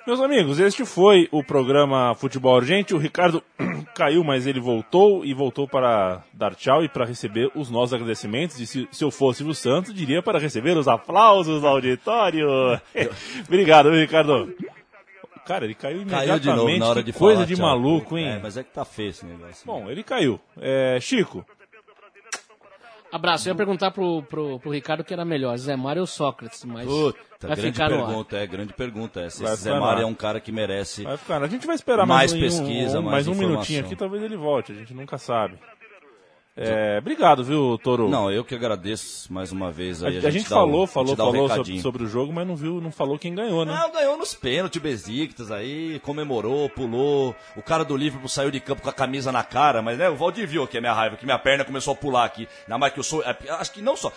Meus 0.07 0.21
amigos, 0.21 0.61
este 0.61 0.85
foi 0.85 1.29
o 1.33 1.43
programa 1.43 2.15
Futebol 2.15 2.55
Urgente. 2.55 2.95
O 2.95 2.99
Ricardo 2.99 3.43
caiu, 3.93 4.23
mas 4.23 4.47
ele 4.47 4.61
voltou 4.61 5.25
e 5.25 5.35
voltou 5.35 5.67
para 5.67 6.23
dar 6.33 6.55
tchau 6.55 6.85
e 6.85 6.89
para 6.89 7.05
receber 7.05 7.51
os 7.57 7.71
nossos 7.71 7.93
agradecimentos. 7.95 8.61
E 8.61 8.67
se, 8.69 8.89
se 8.93 9.03
eu 9.03 9.11
fosse 9.11 9.43
o 9.43 9.53
Santos, 9.53 9.93
diria 9.93 10.23
para 10.23 10.39
receber 10.39 10.77
os 10.77 10.87
aplausos 10.87 11.61
do 11.63 11.67
auditório. 11.67 12.49
Obrigado, 13.49 13.91
viu, 13.91 13.99
Ricardo. 14.01 14.55
Cara, 15.47 15.65
ele 15.65 15.75
caiu 15.75 16.03
imediatamente. 16.03 16.29
Caiu 16.29 16.41
de 16.41 16.49
novo 16.53 16.79
na 16.79 16.87
hora 16.89 17.01
que 17.03 17.13
de 17.13 17.19
coisa 17.19 17.35
falar, 17.37 17.47
de 17.47 17.55
tchau. 17.57 17.67
maluco, 17.67 18.19
hein? 18.19 18.27
É, 18.29 18.39
mas 18.43 18.57
é 18.57 18.65
que 18.65 18.71
tá 18.73 18.85
feio 18.85 19.11
esse 19.11 19.25
negócio. 19.25 19.65
Bom, 19.67 19.89
ele 19.91 20.03
caiu. 20.03 20.41
É, 20.61 20.99
Chico, 21.01 21.45
Abraço. 23.13 23.49
Eu 23.49 23.53
ia 23.53 23.57
perguntar 23.57 23.93
pro, 23.93 24.23
pro, 24.25 24.59
pro 24.59 24.71
Ricardo 24.71 25.05
que 25.05 25.13
era 25.15 25.25
melhor, 25.25 25.57
Zé 25.57 25.77
Mário 25.77 26.01
ou 26.01 26.07
Sócrates, 26.07 26.65
mas 26.65 26.87
Puta, 26.87 27.19
vai 27.47 27.57
grande 27.57 27.73
ficar 27.73 27.89
no 27.89 28.01
ar. 28.01 28.07
pergunta, 28.07 28.37
é, 28.37 28.47
grande 28.47 28.73
pergunta 28.75 29.21
essa. 29.21 29.43
Vai 29.45 29.53
Esse 29.55 29.63
Zé 29.63 29.71
ficar 29.71 29.81
no 29.81 29.87
Mário 29.87 29.99
ar. 30.01 30.03
é 30.05 30.07
um 30.07 30.15
cara 30.15 30.41
que 30.41 30.51
merece. 30.53 31.05
vai 31.05 31.17
ficar. 31.17 31.43
A 31.43 31.47
gente 31.47 31.67
vai 31.67 31.77
esperar 31.77 32.05
Mais 32.05 32.33
mais, 32.33 32.33
um- 32.33 32.41
pesquisa, 32.41 32.99
um, 32.99 33.03
mais 33.03 33.13
mais 33.13 33.29
um 33.29 33.31
informação. 33.31 33.49
minutinho 33.53 33.81
aqui, 33.85 33.97
talvez 33.97 34.23
ele 34.23 34.37
volte. 34.37 34.73
A 34.73 34.75
gente 34.75 34.93
nunca 34.93 35.17
sabe. 35.19 35.57
É, 36.59 36.97
obrigado, 36.99 37.45
viu, 37.45 37.79
Toro? 37.83 38.09
Não, 38.09 38.31
eu 38.31 38.43
que 38.43 38.55
agradeço 38.55 39.31
mais 39.31 39.53
uma 39.53 39.71
vez. 39.71 40.03
Aí, 40.03 40.19
a, 40.19 40.23
a, 40.23 40.29
a, 40.29 40.31
gente, 40.31 40.49
falou, 40.49 40.85
um, 40.85 40.87
falou, 40.87 41.15
falou 41.15 41.45
um 41.45 41.49
sobre, 41.49 41.81
sobre, 41.81 42.05
o 42.05 42.07
jogo, 42.07 42.33
mas 42.33 42.47
não 42.47 42.57
viu, 42.57 42.81
não 42.81 42.91
falou 42.91 43.19
quem 43.19 43.35
ganhou, 43.35 43.67
né? 43.67 43.75
Não, 43.75 43.93
ganhou 43.93 44.17
nos 44.17 44.33
pênaltis, 44.35 44.81
Besiktas 44.81 45.51
aí, 45.51 46.01
comemorou, 46.01 46.71
pulou. 46.71 47.37
O 47.55 47.63
cara 47.63 47.85
do 47.85 47.95
Liverpool 47.95 48.29
saiu 48.29 48.51
de 48.51 48.59
campo 48.59 48.81
com 48.81 48.89
a 48.89 48.93
camisa 48.93 49.31
na 49.31 49.45
cara, 49.45 49.83
mas 49.83 49.99
né, 49.99 50.09
o 50.09 50.17
Valdir 50.17 50.49
viu 50.49 50.63
aqui 50.63 50.79
a 50.79 50.81
minha 50.81 50.95
raiva, 50.95 51.17
que 51.17 51.27
minha 51.27 51.39
perna 51.39 51.63
começou 51.63 51.93
a 51.93 51.97
pular 51.97 52.25
aqui. 52.25 52.49
Ainda 52.63 52.79
mais 52.79 52.93
que 52.95 53.01
eu 53.01 53.05
sou. 53.05 53.23
É, 53.23 53.37
acho 53.51 53.73
que 53.73 53.83
não 53.83 53.95
só. 53.95 54.11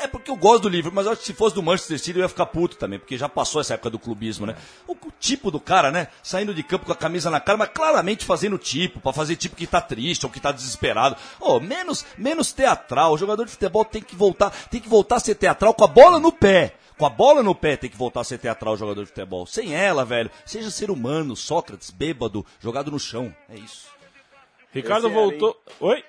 É 0.00 0.06
porque 0.06 0.30
eu 0.30 0.36
gosto 0.36 0.62
do 0.62 0.68
livro, 0.68 0.92
mas 0.94 1.06
eu 1.06 1.12
acho 1.12 1.20
que 1.20 1.26
se 1.26 1.34
fosse 1.34 1.54
do 1.54 1.62
Manchester 1.62 1.98
City 1.98 2.18
eu 2.18 2.22
ia 2.22 2.28
ficar 2.28 2.46
puto 2.46 2.76
também, 2.76 2.98
porque 2.98 3.18
já 3.18 3.28
passou 3.28 3.60
essa 3.60 3.74
época 3.74 3.90
do 3.90 3.98
clubismo, 3.98 4.46
né? 4.46 4.56
O, 4.86 4.92
o 4.92 5.12
tipo 5.18 5.50
do 5.50 5.60
cara, 5.60 5.90
né? 5.90 6.08
Saindo 6.22 6.54
de 6.54 6.62
campo 6.62 6.86
com 6.86 6.92
a 6.92 6.96
camisa 6.96 7.30
na 7.30 7.40
cara, 7.40 7.58
mas 7.58 7.70
claramente 7.72 8.24
fazendo 8.24 8.58
tipo, 8.58 9.00
para 9.00 9.12
fazer 9.12 9.36
tipo 9.36 9.56
que 9.56 9.66
tá 9.66 9.80
triste 9.80 10.24
ou 10.24 10.30
que 10.30 10.40
tá 10.40 10.52
desesperado. 10.52 11.16
Oh, 11.40 11.60
menos, 11.60 12.04
menos 12.16 12.52
teatral. 12.52 13.12
O 13.12 13.18
jogador 13.18 13.44
de 13.44 13.50
futebol 13.50 13.84
tem 13.84 14.02
que 14.02 14.14
voltar, 14.14 14.50
tem 14.70 14.80
que 14.80 14.88
voltar 14.88 15.16
a 15.16 15.20
ser 15.20 15.34
teatral 15.34 15.74
com 15.74 15.84
a 15.84 15.88
bola 15.88 16.18
no 16.18 16.32
pé. 16.32 16.74
Com 16.96 17.06
a 17.06 17.10
bola 17.10 17.42
no 17.42 17.54
pé 17.54 17.76
tem 17.76 17.88
que 17.88 17.96
voltar 17.96 18.20
a 18.20 18.24
ser 18.24 18.38
teatral 18.38 18.74
o 18.74 18.76
jogador 18.76 19.02
de 19.02 19.08
futebol. 19.08 19.46
Sem 19.46 19.74
ela, 19.74 20.04
velho, 20.04 20.30
seja 20.44 20.70
ser 20.70 20.90
humano, 20.90 21.36
Sócrates, 21.36 21.90
bêbado, 21.90 22.44
jogado 22.60 22.90
no 22.90 22.98
chão. 22.98 23.34
É 23.48 23.54
isso. 23.56 23.86
Ricardo 24.72 25.08
voltou. 25.08 25.60
Oi? 25.80 26.04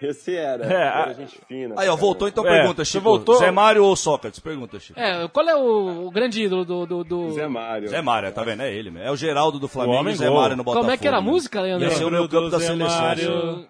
Esse 0.00 0.34
era. 0.34 0.64
É, 0.64 1.02
era 1.02 1.14
gente 1.14 1.38
fina. 1.46 1.74
Aí, 1.76 1.88
ó, 1.88 1.96
voltou, 1.96 2.26
então 2.26 2.46
é, 2.46 2.58
pergunta, 2.58 2.84
Chico. 2.84 3.04
Voltou... 3.04 3.36
Zé 3.36 3.50
Mário 3.50 3.84
ou 3.84 3.94
Sócrates? 3.94 4.40
Pergunta, 4.40 4.78
Chico. 4.80 4.98
É, 4.98 5.28
qual 5.28 5.48
é 5.48 5.54
o, 5.54 6.06
o 6.06 6.10
grande 6.10 6.42
ídolo 6.42 6.64
do, 6.64 6.86
do, 6.86 7.04
do, 7.04 7.32
Zé 7.32 7.46
Mário. 7.46 7.88
Zé 7.88 8.00
Mário, 8.00 8.32
tá 8.32 8.42
vendo? 8.42 8.62
É 8.62 8.72
ele, 8.72 8.92
É 8.98 9.10
o 9.10 9.16
Geraldo 9.16 9.58
do 9.58 9.68
Flamengo 9.68 10.08
e 10.08 10.14
Zé 10.14 10.30
Mário 10.30 10.56
no 10.56 10.64
Botafogo. 10.64 10.84
Como 10.84 10.94
é 10.94 10.96
que 10.96 11.06
era 11.06 11.18
a 11.18 11.22
música, 11.22 11.60
Leandro? 11.60 11.86
Esse 11.86 12.02
é 12.02 12.06
o 12.06 12.10
meu 12.10 12.28
campo 12.28 12.48
da 12.48 12.60
seleção. 12.60 13.00
Mário. 13.00 13.68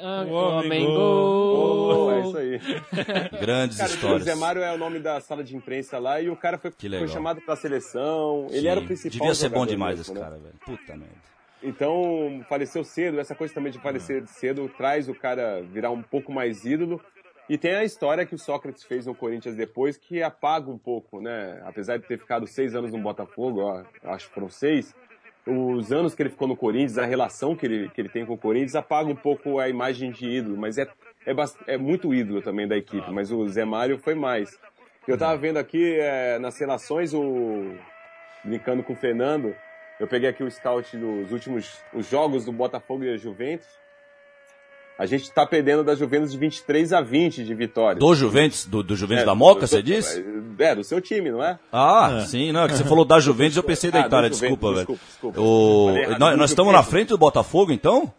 Ah, 0.00 0.24
homem 0.26 0.86
gol. 0.86 2.06
Oh, 2.06 2.10
é 2.10 2.20
isso 2.20 2.36
aí. 2.38 2.60
Grandes 3.40 3.76
cara, 3.76 3.90
histórias. 3.90 4.22
O 4.22 4.24
Zé 4.24 4.34
Mário 4.34 4.62
é 4.62 4.72
o 4.72 4.78
nome 4.78 4.98
da 4.98 5.20
sala 5.20 5.44
de 5.44 5.54
imprensa 5.54 5.98
lá 5.98 6.20
e 6.20 6.30
o 6.30 6.36
cara 6.36 6.56
foi, 6.56 6.70
foi 6.70 7.08
chamado 7.08 7.42
pra 7.42 7.54
seleção. 7.54 8.46
Ele 8.50 8.62
Sim. 8.62 8.68
era 8.68 8.80
o 8.80 8.86
principal. 8.86 9.10
Devia 9.10 9.34
ser 9.34 9.50
bom 9.50 9.66
demais 9.66 9.98
mesmo, 9.98 10.12
esse 10.12 10.14
né? 10.14 10.20
cara, 10.20 10.38
velho. 10.38 10.54
Puta 10.64 10.96
merda. 10.96 11.34
Então, 11.64 12.44
faleceu 12.46 12.84
cedo, 12.84 13.18
essa 13.18 13.34
coisa 13.34 13.54
também 13.54 13.72
de 13.72 13.80
falecer 13.80 14.26
cedo 14.26 14.68
traz 14.68 15.08
o 15.08 15.14
cara 15.14 15.62
virar 15.62 15.90
um 15.90 16.02
pouco 16.02 16.30
mais 16.30 16.64
ídolo. 16.66 17.00
E 17.48 17.56
tem 17.56 17.74
a 17.74 17.84
história 17.84 18.24
que 18.26 18.34
o 18.34 18.38
Sócrates 18.38 18.84
fez 18.84 19.06
no 19.06 19.14
Corinthians 19.14 19.56
depois, 19.56 19.96
que 19.96 20.22
apaga 20.22 20.70
um 20.70 20.78
pouco, 20.78 21.20
né? 21.20 21.62
Apesar 21.64 21.96
de 21.96 22.06
ter 22.06 22.18
ficado 22.18 22.46
seis 22.46 22.74
anos 22.74 22.92
no 22.92 22.98
Botafogo, 22.98 23.60
ó, 23.60 23.82
acho 24.04 24.28
que 24.28 24.34
foram 24.34 24.48
seis, 24.48 24.94
os 25.46 25.92
anos 25.92 26.14
que 26.14 26.22
ele 26.22 26.30
ficou 26.30 26.48
no 26.48 26.56
Corinthians, 26.56 26.98
a 26.98 27.04
relação 27.04 27.54
que 27.54 27.66
ele, 27.66 27.88
que 27.90 28.00
ele 28.00 28.08
tem 28.08 28.24
com 28.24 28.34
o 28.34 28.38
Corinthians, 28.38 28.74
apaga 28.74 29.10
um 29.10 29.16
pouco 29.16 29.58
a 29.58 29.68
imagem 29.68 30.10
de 30.10 30.26
ídolo, 30.26 30.56
mas 30.56 30.78
é, 30.78 30.88
é, 31.26 31.34
é 31.66 31.76
muito 31.76 32.14
ídolo 32.14 32.40
também 32.40 32.66
da 32.66 32.76
equipe, 32.76 33.10
mas 33.10 33.30
o 33.30 33.46
Zé 33.48 33.64
Mário 33.64 33.98
foi 33.98 34.14
mais. 34.14 34.58
Eu 35.06 35.18
tava 35.18 35.36
vendo 35.36 35.58
aqui 35.58 35.98
é, 35.98 36.38
nas 36.38 36.58
relações, 36.58 37.12
o 37.12 37.74
brincando 38.42 38.82
com 38.82 38.92
o 38.92 38.96
Fernando, 38.96 39.54
eu 39.98 40.06
peguei 40.06 40.28
aqui 40.28 40.42
o 40.42 40.50
scout 40.50 40.96
dos 40.96 41.30
últimos 41.30 41.72
os 41.92 42.08
jogos 42.08 42.44
do 42.44 42.52
Botafogo 42.52 43.04
e 43.04 43.12
a 43.12 43.16
Juventus. 43.16 43.66
A 44.96 45.06
gente 45.06 45.24
está 45.24 45.44
perdendo 45.44 45.82
da 45.82 45.96
Juventus 45.96 46.30
de 46.30 46.38
23 46.38 46.92
a 46.92 47.00
20 47.00 47.44
de 47.44 47.52
vitória. 47.52 47.98
Do 47.98 48.14
Juventus? 48.14 48.64
Do, 48.64 48.80
do 48.80 48.94
Juventus 48.94 49.24
é, 49.24 49.26
da 49.26 49.34
Moca, 49.34 49.62
do, 49.62 49.66
você 49.66 49.82
disse? 49.82 50.24
É, 50.56 50.72
do 50.72 50.84
seu 50.84 51.00
time, 51.00 51.32
não 51.32 51.42
é? 51.42 51.58
Ah, 51.72 52.20
é. 52.20 52.26
sim, 52.26 52.52
não, 52.52 52.62
é 52.62 52.68
que 52.68 52.76
você 52.76 52.84
falou 52.84 53.04
da 53.04 53.18
Juventus, 53.18 53.56
eu 53.56 53.62
pensei 53.64 53.90
da 53.90 54.04
ah, 54.04 54.06
Itália, 54.06 54.30
desculpa, 54.30 54.68
velho. 54.68 54.76
Desculpa, 54.78 55.02
desculpa. 55.04 55.40
O... 55.40 55.90
Nós, 56.18 56.38
nós 56.38 56.50
estamos 56.50 56.72
na 56.72 56.82
frente 56.84 57.08
do 57.08 57.18
Botafogo, 57.18 57.72
então? 57.72 58.12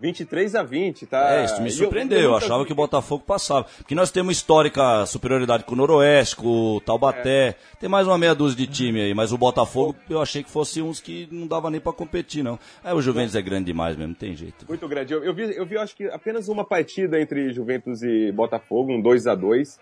23 0.00 0.54
a 0.54 0.62
20, 0.62 1.06
tá? 1.06 1.34
É, 1.34 1.44
isso 1.44 1.62
me 1.62 1.70
surpreendeu. 1.70 2.18
Eu, 2.18 2.24
eu 2.30 2.36
achava 2.36 2.64
que 2.64 2.72
o 2.72 2.76
Botafogo 2.76 3.24
passava. 3.26 3.64
Porque 3.78 3.94
nós 3.94 4.10
temos 4.10 4.36
histórica 4.36 5.06
superioridade 5.06 5.64
com 5.64 5.74
o 5.74 5.76
Noroeste, 5.76 6.36
com 6.36 6.76
o 6.76 6.80
Taubaté. 6.80 7.48
É. 7.48 7.54
Tem 7.80 7.88
mais 7.88 8.06
uma 8.06 8.18
meia 8.18 8.34
dúzia 8.34 8.56
de 8.56 8.66
time 8.66 9.00
aí, 9.00 9.14
mas 9.14 9.32
o 9.32 9.38
Botafogo 9.38 9.96
eu 10.08 10.20
achei 10.20 10.42
que 10.42 10.50
fosse 10.50 10.82
uns 10.82 11.00
que 11.00 11.28
não 11.30 11.46
dava 11.46 11.70
nem 11.70 11.80
para 11.80 11.92
competir, 11.92 12.42
não. 12.42 12.58
É, 12.84 12.92
o 12.92 13.00
Juventus 13.00 13.34
é 13.34 13.42
grande 13.42 13.66
demais 13.66 13.96
mesmo, 13.96 14.08
não 14.08 14.14
tem 14.14 14.34
jeito. 14.34 14.66
Muito 14.68 14.86
grande. 14.88 15.12
Eu, 15.12 15.24
eu, 15.24 15.34
vi, 15.34 15.56
eu 15.56 15.66
vi, 15.66 15.78
acho 15.78 15.96
que 15.96 16.04
apenas 16.04 16.48
uma 16.48 16.64
partida 16.64 17.20
entre 17.20 17.52
Juventus 17.52 18.02
e 18.02 18.30
Botafogo, 18.32 18.92
um 18.92 19.00
2 19.00 19.26
a 19.26 19.34
2 19.34 19.78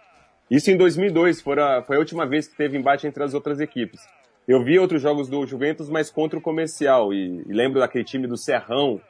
Isso 0.51 0.71
em 0.71 0.77
2002, 0.77 1.41
foi 1.41 1.61
a, 1.61 1.83
foi 1.83 1.97
a 1.97 1.99
última 1.99 2.27
vez 2.27 2.47
que 2.47 2.57
teve 2.57 2.79
embate 2.79 3.07
entre 3.07 3.23
as 3.23 3.35
outras 3.35 3.61
equipes. 3.61 4.01
Eu 4.47 4.63
vi 4.63 4.79
outros 4.79 5.01
jogos 5.01 5.29
do 5.29 5.47
Juventus, 5.47 5.89
mas 5.89 6.11
contra 6.11 6.39
o 6.39 6.43
comercial. 6.43 7.13
E, 7.15 7.43
e 7.47 7.53
lembro 7.53 7.81
daquele 7.81 8.05
time 8.05 8.27
do 8.27 8.37
Serrão, 8.37 9.01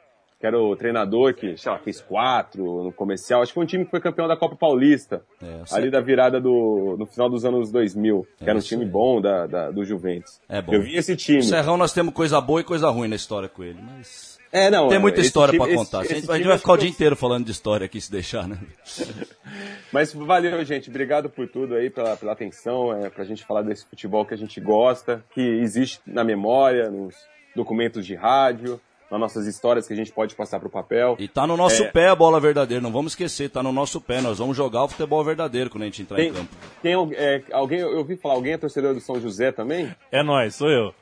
que 0.45 0.47
era 0.47 0.59
o 0.59 0.75
treinador 0.75 1.33
que, 1.33 1.57
sei 1.57 1.71
lá, 1.71 1.79
fez 1.79 1.99
quatro 2.01 2.83
no 2.83 2.91
comercial. 2.91 3.41
Acho 3.41 3.51
que 3.51 3.55
foi 3.55 3.63
um 3.63 3.67
time 3.67 3.83
que 3.83 3.89
foi 3.89 3.99
campeão 3.99 4.27
da 4.27 4.37
Copa 4.37 4.55
Paulista, 4.55 5.23
é, 5.41 5.63
ali 5.71 5.89
da 5.89 5.99
virada 5.99 6.39
do, 6.39 6.95
no 6.99 7.07
final 7.07 7.27
dos 7.27 7.43
anos 7.43 7.71
2000, 7.71 8.27
que 8.37 8.45
é, 8.45 8.49
era 8.49 8.57
um 8.59 8.61
time 8.61 8.85
bom 8.85 9.19
da, 9.19 9.47
da, 9.47 9.71
do 9.71 9.83
Juventus. 9.83 10.39
É 10.47 10.61
bom. 10.61 10.73
Eu 10.73 10.83
vi 10.83 10.95
esse 10.95 11.15
time. 11.15 11.39
O 11.39 11.43
Serrão 11.43 11.77
nós 11.77 11.93
temos 11.93 12.13
coisa 12.13 12.39
boa 12.39 12.61
e 12.61 12.63
coisa 12.63 12.89
ruim 12.89 13.07
na 13.07 13.15
história 13.15 13.49
com 13.49 13.63
ele, 13.63 13.79
mas... 13.81 14.35
É, 14.51 14.69
não, 14.69 14.87
Tem 14.87 14.99
muita 14.99 15.19
história 15.19 15.57
para 15.57 15.73
contar. 15.73 16.05
Esse, 16.05 16.13
esse 16.13 16.31
a 16.31 16.37
gente 16.37 16.47
vai 16.47 16.57
ficar 16.57 16.73
o 16.73 16.77
dia 16.77 16.89
inteiro 16.89 17.15
falando 17.15 17.43
de 17.43 17.51
história 17.51 17.85
aqui, 17.85 17.99
se 17.99 18.09
deixar, 18.09 18.47
né? 18.47 18.57
Mas 19.91 20.13
valeu, 20.13 20.63
gente. 20.63 20.89
Obrigado 20.89 21.29
por 21.29 21.45
tudo 21.49 21.75
aí, 21.75 21.89
pela, 21.89 22.15
pela 22.15 22.31
atenção, 22.31 22.95
é, 22.95 23.09
pra 23.09 23.25
gente 23.25 23.43
falar 23.43 23.63
desse 23.63 23.85
futebol 23.85 24.25
que 24.25 24.33
a 24.33 24.37
gente 24.37 24.61
gosta, 24.61 25.25
que 25.33 25.41
existe 25.41 25.99
na 26.07 26.23
memória, 26.23 26.89
nos 26.89 27.15
documentos 27.53 28.05
de 28.05 28.15
rádio 28.15 28.79
nas 29.09 29.19
nossas 29.19 29.45
histórias 29.45 29.87
que 29.87 29.93
a 29.93 29.95
gente 29.95 30.11
pode 30.11 30.35
passar 30.35 30.59
para 30.59 30.67
o 30.67 30.71
papel. 30.71 31.15
E 31.19 31.27
tá 31.27 31.45
no 31.45 31.55
nosso 31.55 31.83
é... 31.83 31.91
pé 31.91 32.09
a 32.09 32.15
bola 32.15 32.39
verdadeira, 32.39 32.81
não 32.81 32.91
vamos 32.91 33.11
esquecer, 33.11 33.49
tá 33.49 33.61
no 33.61 33.71
nosso 33.71 34.01
pé. 34.01 34.21
Nós 34.21 34.39
vamos 34.39 34.57
jogar 34.57 34.83
o 34.83 34.87
futebol 34.87 35.23
verdadeiro 35.23 35.69
quando 35.69 35.83
a 35.83 35.85
gente 35.85 36.01
entrar 36.01 36.17
tem, 36.17 36.29
em 36.29 36.33
campo. 36.33 36.55
Tem 36.81 36.93
é, 37.13 37.43
alguém, 37.51 37.79
eu 37.79 37.97
ouvi 37.97 38.15
falar, 38.15 38.35
alguém 38.35 38.53
é 38.53 38.57
torcedor 38.57 38.93
do 38.93 38.99
São 38.99 39.19
José 39.19 39.51
também? 39.51 39.93
É 40.11 40.23
nós, 40.23 40.55
sou 40.55 40.69
eu. 40.69 40.93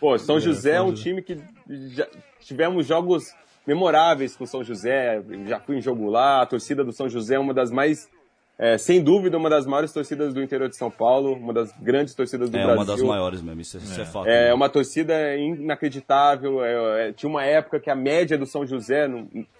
Pô, 0.00 0.18
São 0.18 0.36
é, 0.36 0.40
José 0.40 0.76
é, 0.76 0.82
um 0.82 0.92
time 0.92 1.22
que 1.22 1.38
já 1.68 2.06
tivemos 2.40 2.86
jogos 2.86 3.34
memoráveis 3.66 4.36
com 4.36 4.44
o 4.44 4.46
São 4.46 4.62
José, 4.62 5.22
já 5.46 5.58
fui 5.58 5.78
em 5.78 5.80
jogo 5.80 6.10
lá, 6.10 6.42
a 6.42 6.46
torcida 6.46 6.84
do 6.84 6.92
São 6.92 7.08
José 7.08 7.36
é 7.36 7.38
uma 7.38 7.54
das 7.54 7.70
mais 7.70 8.08
é, 8.56 8.78
sem 8.78 9.02
dúvida, 9.02 9.36
uma 9.36 9.50
das 9.50 9.66
maiores 9.66 9.92
torcidas 9.92 10.32
do 10.32 10.40
interior 10.40 10.68
de 10.68 10.76
São 10.76 10.88
Paulo, 10.88 11.32
uma 11.32 11.52
das 11.52 11.72
grandes 11.72 12.14
torcidas 12.14 12.48
do 12.48 12.56
é, 12.56 12.62
Brasil. 12.62 12.74
É 12.74 12.78
uma 12.78 12.84
das 12.84 13.02
maiores 13.02 13.42
mesmo, 13.42 13.60
isso, 13.60 13.76
é, 13.78 13.80
isso 13.80 13.98
é, 13.98 14.02
é 14.02 14.06
fato. 14.06 14.28
É 14.28 14.54
uma 14.54 14.68
torcida 14.68 15.36
inacreditável. 15.36 16.64
É, 16.64 17.08
é, 17.08 17.12
tinha 17.12 17.28
uma 17.28 17.44
época 17.44 17.80
que 17.80 17.90
a 17.90 17.96
média 17.96 18.38
do 18.38 18.46
São 18.46 18.64
José 18.64 19.10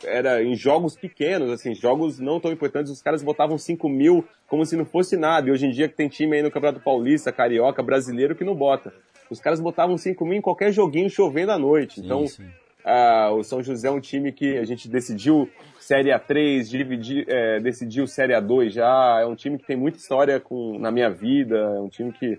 era 0.05 0.45
em 0.45 0.55
jogos 0.55 0.95
pequenos, 0.95 1.51
assim, 1.51 1.74
jogos 1.74 2.20
não 2.20 2.38
tão 2.38 2.53
importantes, 2.53 2.92
os 2.92 3.03
caras 3.03 3.22
botavam 3.22 3.59
5 3.59 3.88
mil 3.88 4.24
como 4.47 4.64
se 4.64 4.76
não 4.76 4.84
fosse 4.84 5.16
nada. 5.16 5.49
E 5.49 5.53
hoje 5.53 5.66
em 5.66 5.70
dia 5.70 5.88
que 5.88 5.97
tem 5.97 6.09
time 6.09 6.36
aí 6.36 6.42
no 6.42 6.51
Campeonato 6.51 6.84
Paulista, 6.84 7.32
Carioca, 7.32 7.82
brasileiro 7.82 8.36
que 8.36 8.45
não 8.45 8.55
bota. 8.55 8.92
Os 9.28 9.40
caras 9.40 9.59
botavam 9.59 9.99
5 9.99 10.24
mil 10.24 10.38
em 10.38 10.40
qualquer 10.40 10.70
joguinho 10.70 11.11
chovendo 11.11 11.51
à 11.51 11.59
noite. 11.59 11.97
Sim, 11.97 12.05
então, 12.05 12.26
sim. 12.28 12.47
Ah, 12.85 13.30
o 13.32 13.43
São 13.43 13.62
José 13.62 13.89
é 13.89 13.91
um 13.91 14.01
time 14.01 14.30
que 14.30 14.59
a 14.59 14.64
gente 14.64 14.89
decidiu 14.89 15.49
Série 15.80 16.11
A3, 16.11 16.68
dividir, 16.68 17.24
é, 17.28 17.59
decidiu 17.59 18.07
Série 18.07 18.35
A2 18.35 18.70
já. 18.70 19.20
É 19.20 19.26
um 19.26 19.35
time 19.35 19.59
que 19.59 19.66
tem 19.66 19.76
muita 19.76 19.97
história 19.97 20.39
com, 20.39 20.78
na 20.78 20.91
minha 20.91 21.09
vida. 21.09 21.57
É 21.57 21.80
um 21.80 21.89
time 21.89 22.12
que. 22.12 22.39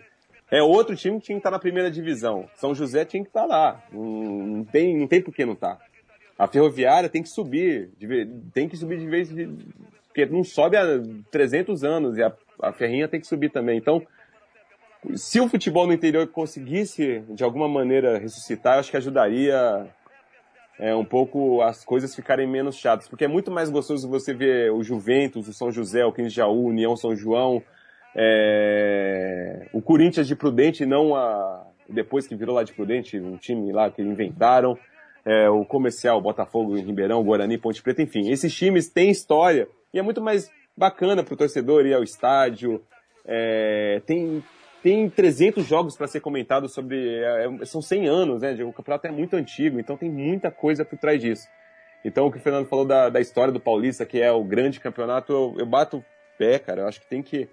É 0.51 0.61
outro 0.61 0.95
time 0.95 1.19
que 1.19 1.25
tinha 1.25 1.35
que 1.35 1.39
estar 1.39 1.49
na 1.49 1.57
primeira 1.57 1.89
divisão. 1.89 2.47
São 2.55 2.75
José 2.75 3.03
tinha 3.03 3.23
que 3.23 3.29
estar 3.29 3.45
lá. 3.45 3.83
Não, 3.91 4.03
não 4.03 4.63
tem, 4.63 4.95
não 4.95 5.07
tem 5.07 5.19
por 5.19 5.33
que 5.33 5.43
não 5.45 5.53
estar. 5.53 5.77
Tá. 5.77 5.85
A 6.37 6.47
Ferroviária 6.47 7.09
tem 7.09 7.23
que 7.23 7.29
subir. 7.29 7.89
Tem 8.53 8.69
que 8.69 8.77
subir 8.77 8.99
de 8.99 9.07
vez. 9.07 9.29
De, 9.29 9.49
porque 10.07 10.27
não 10.27 10.43
sobe 10.43 10.77
há 10.77 10.85
300 11.31 11.83
anos 11.83 12.17
e 12.17 12.23
a, 12.23 12.31
a 12.61 12.71
Ferrinha 12.71 13.07
tem 13.07 13.19
que 13.19 13.27
subir 13.27 13.49
também. 13.49 13.77
Então, 13.77 14.05
se 15.15 15.39
o 15.39 15.49
futebol 15.49 15.85
no 15.85 15.93
interior 15.93 16.25
conseguisse, 16.27 17.21
de 17.29 17.43
alguma 17.43 17.67
maneira, 17.67 18.17
ressuscitar, 18.17 18.75
eu 18.75 18.79
acho 18.79 18.91
que 18.91 18.97
ajudaria 18.97 19.87
é, 20.79 20.95
um 20.95 21.05
pouco 21.05 21.61
as 21.61 21.83
coisas 21.85 22.15
ficarem 22.15 22.47
menos 22.47 22.75
chatas, 22.75 23.07
porque 23.07 23.25
é 23.25 23.27
muito 23.27 23.51
mais 23.51 23.69
gostoso 23.69 24.09
você 24.09 24.33
ver 24.33 24.71
o 24.71 24.83
Juventus, 24.83 25.47
o 25.47 25.53
São 25.53 25.71
José, 25.71 26.05
o 26.05 26.11
15 26.11 26.29
Jaú, 26.29 26.65
o 26.65 26.67
União 26.67 26.95
São 26.95 27.15
João, 27.15 27.63
é, 28.15 29.67
o 29.73 29.81
Corinthians 29.81 30.27
de 30.27 30.35
Prudente, 30.35 30.85
não 30.85 31.15
a, 31.15 31.65
depois 31.89 32.27
que 32.27 32.35
virou 32.35 32.55
lá 32.55 32.63
de 32.63 32.73
Prudente, 32.73 33.19
um 33.19 33.37
time 33.37 33.71
lá 33.71 33.89
que 33.89 34.01
inventaram, 34.01 34.77
é, 35.25 35.49
o 35.49 35.65
Comercial, 35.65 36.21
Botafogo 36.21 36.75
Ribeirão, 36.75 37.23
Guarani, 37.23 37.57
Ponte 37.57 37.81
Preta, 37.81 38.01
enfim, 38.01 38.29
esses 38.29 38.53
times 38.53 38.89
têm 38.89 39.09
história 39.09 39.67
e 39.93 39.99
é 39.99 40.01
muito 40.01 40.21
mais 40.21 40.49
bacana 40.77 41.23
para 41.23 41.33
o 41.33 41.37
torcedor 41.37 41.85
ir 41.85 41.93
ao 41.93 42.03
estádio, 42.03 42.81
é, 43.25 44.01
tem, 44.05 44.43
tem 44.85 45.09
300 45.09 45.65
jogos 45.65 45.97
para 45.97 46.05
ser 46.05 46.19
comentado 46.19 46.69
sobre. 46.69 47.15
É, 47.17 47.49
é 47.59 47.65
são 47.65 47.81
100 47.81 48.07
anos, 48.07 48.41
né? 48.43 48.53
O 48.63 48.71
campeonato 48.71 49.07
é 49.07 49.11
muito 49.11 49.35
antigo, 49.35 49.79
então 49.79 49.97
tem 49.97 50.11
muita 50.11 50.51
coisa 50.51 50.85
por 50.85 50.99
trás 50.99 51.19
disso. 51.19 51.47
Então, 52.03 52.27
o 52.27 52.31
que 52.31 52.37
o 52.37 52.39
Fernando 52.39 52.67
falou 52.67 52.85
da, 52.85 53.09
da 53.09 53.19
história 53.19 53.51
do 53.51 53.59
Paulista, 53.59 54.05
que 54.05 54.21
é 54.21 54.31
o 54.31 54.43
grande 54.43 54.79
campeonato, 54.79 55.33
eu, 55.33 55.55
eu 55.57 55.65
bato 55.65 56.05
pé, 56.37 56.59
cara. 56.59 56.81
Eu 56.81 56.87
acho 56.87 57.01
que 57.01 57.07
tem 57.07 57.23
que. 57.23 57.49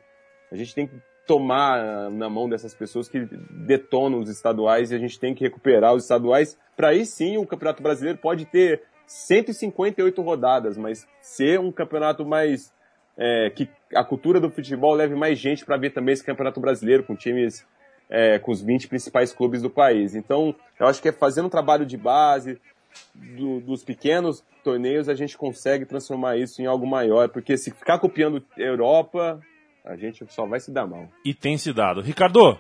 A 0.51 0.57
gente 0.57 0.75
tem 0.75 0.87
que 0.87 0.95
tomar 1.27 2.11
na 2.11 2.29
mão 2.29 2.51
dessas 2.51 2.75
pessoas 2.75 3.09
que 3.09 3.27
detonam 3.67 4.21
os 4.21 4.29
estaduais 4.29 4.91
e 4.91 4.95
a 4.95 4.99
gente 4.99 5.19
tem 5.19 5.35
que 5.35 5.43
recuperar 5.43 5.95
os 5.95 6.03
estaduais 6.03 6.59
para 6.77 6.89
aí 6.89 7.07
sim 7.07 7.39
o 7.39 7.47
Campeonato 7.47 7.83
Brasileiro 7.83 8.19
pode 8.19 8.45
ter 8.45 8.83
158 9.07 10.21
rodadas, 10.21 10.77
mas 10.77 11.07
ser 11.23 11.59
um 11.61 11.73
campeonato 11.73 12.27
mais 12.27 12.75
é, 13.17 13.51
que 13.51 13.69
a 13.95 14.05
cultura 14.05 14.41
do 14.41 14.51
futebol 14.51 14.95
leve 14.95 15.15
mais 15.15 15.39
gente 15.39 15.65
para 15.65 15.77
ver 15.77 15.91
também 15.91 16.13
esse 16.13 16.25
campeonato 16.25 16.61
brasileiro 16.61 17.03
com 17.03 17.15
times 17.15 17.67
é, 18.09 18.39
com 18.39 18.51
os 18.51 18.61
20 18.61 18.89
principais 18.89 19.33
clubes 19.33 19.63
do 19.63 19.71
país. 19.71 20.15
Então, 20.15 20.55
eu 20.79 20.87
acho 20.87 21.01
que 21.01 21.09
é 21.09 21.13
fazendo 21.13 21.47
um 21.47 21.51
trabalho 21.51 21.87
de 21.87 21.97
base 21.97 22.61
do, 23.15 23.61
dos 23.61 23.83
pequenos 23.85 24.45
torneios 24.63 25.09
a 25.09 25.15
gente 25.15 25.37
consegue 25.37 25.85
transformar 25.85 26.37
isso 26.37 26.63
em 26.63 26.67
algo 26.67 26.87
maior, 26.87 27.29
porque 27.29 27.57
se 27.57 27.71
ficar 27.71 27.99
copiando 27.99 28.45
Europa, 28.57 29.41
a 29.85 29.97
gente 29.97 30.25
só 30.29 30.47
vai 30.47 30.61
se 30.61 30.71
dar 30.71 30.87
mal. 30.87 31.09
E 31.25 31.35
tem 31.35 31.59
se 31.59 31.73
dado. 31.73 32.01
Ricardo, 32.01 32.59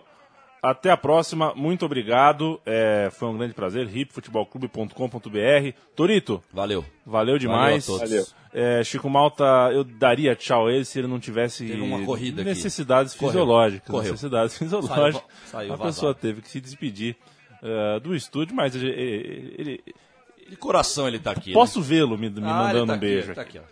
até 0.62 0.90
a 0.90 0.96
próxima, 0.96 1.52
muito 1.56 1.84
obrigado. 1.84 2.60
É, 2.64 3.08
foi 3.10 3.26
um 3.26 3.36
grande 3.36 3.52
prazer. 3.52 3.88
hipfutebolclube.com.br. 3.94 5.72
Torito. 5.96 6.40
Valeu. 6.52 6.84
Valeu 7.04 7.36
demais. 7.36 7.84
Valeu 7.84 7.96
a 7.96 7.98
todos. 7.98 8.10
Valeu. 8.10 8.26
É, 8.54 8.84
Chico 8.84 9.10
Malta, 9.10 9.44
eu 9.72 9.82
daria 9.82 10.36
tchau 10.36 10.68
a 10.68 10.72
ele 10.72 10.84
se 10.84 11.00
ele 11.00 11.08
não 11.08 11.18
tivesse 11.18 11.66
teve 11.66 11.80
uma 11.80 12.04
corrida 12.04 12.44
necessidades 12.44 13.14
aqui. 13.14 13.24
fisiológicas. 13.24 13.88
Correu. 13.88 14.12
Necessidades 14.12 14.56
fisiológicas. 14.56 15.14
Saiu, 15.14 15.22
saiu 15.46 15.74
a 15.74 15.78
pessoa 15.78 16.14
teve 16.14 16.42
que 16.42 16.48
se 16.48 16.60
despedir 16.60 17.16
uh, 17.62 17.98
do 17.98 18.14
estúdio, 18.14 18.54
mas 18.54 18.76
ele, 18.76 19.54
ele, 19.58 19.84
De 20.48 20.56
coração 20.56 21.08
ele 21.08 21.16
está 21.16 21.32
aqui. 21.32 21.52
Posso 21.52 21.80
né? 21.80 21.86
vê-lo 21.86 22.16
me, 22.16 22.30
me 22.30 22.40
ah, 22.44 22.54
mandando 22.54 22.86
tá 22.86 22.94
um 22.94 22.98
beijo. 22.98 23.32
Aqui, 23.32 23.34
tá 23.34 23.42
aqui, 23.42 23.58
ó. 23.58 23.62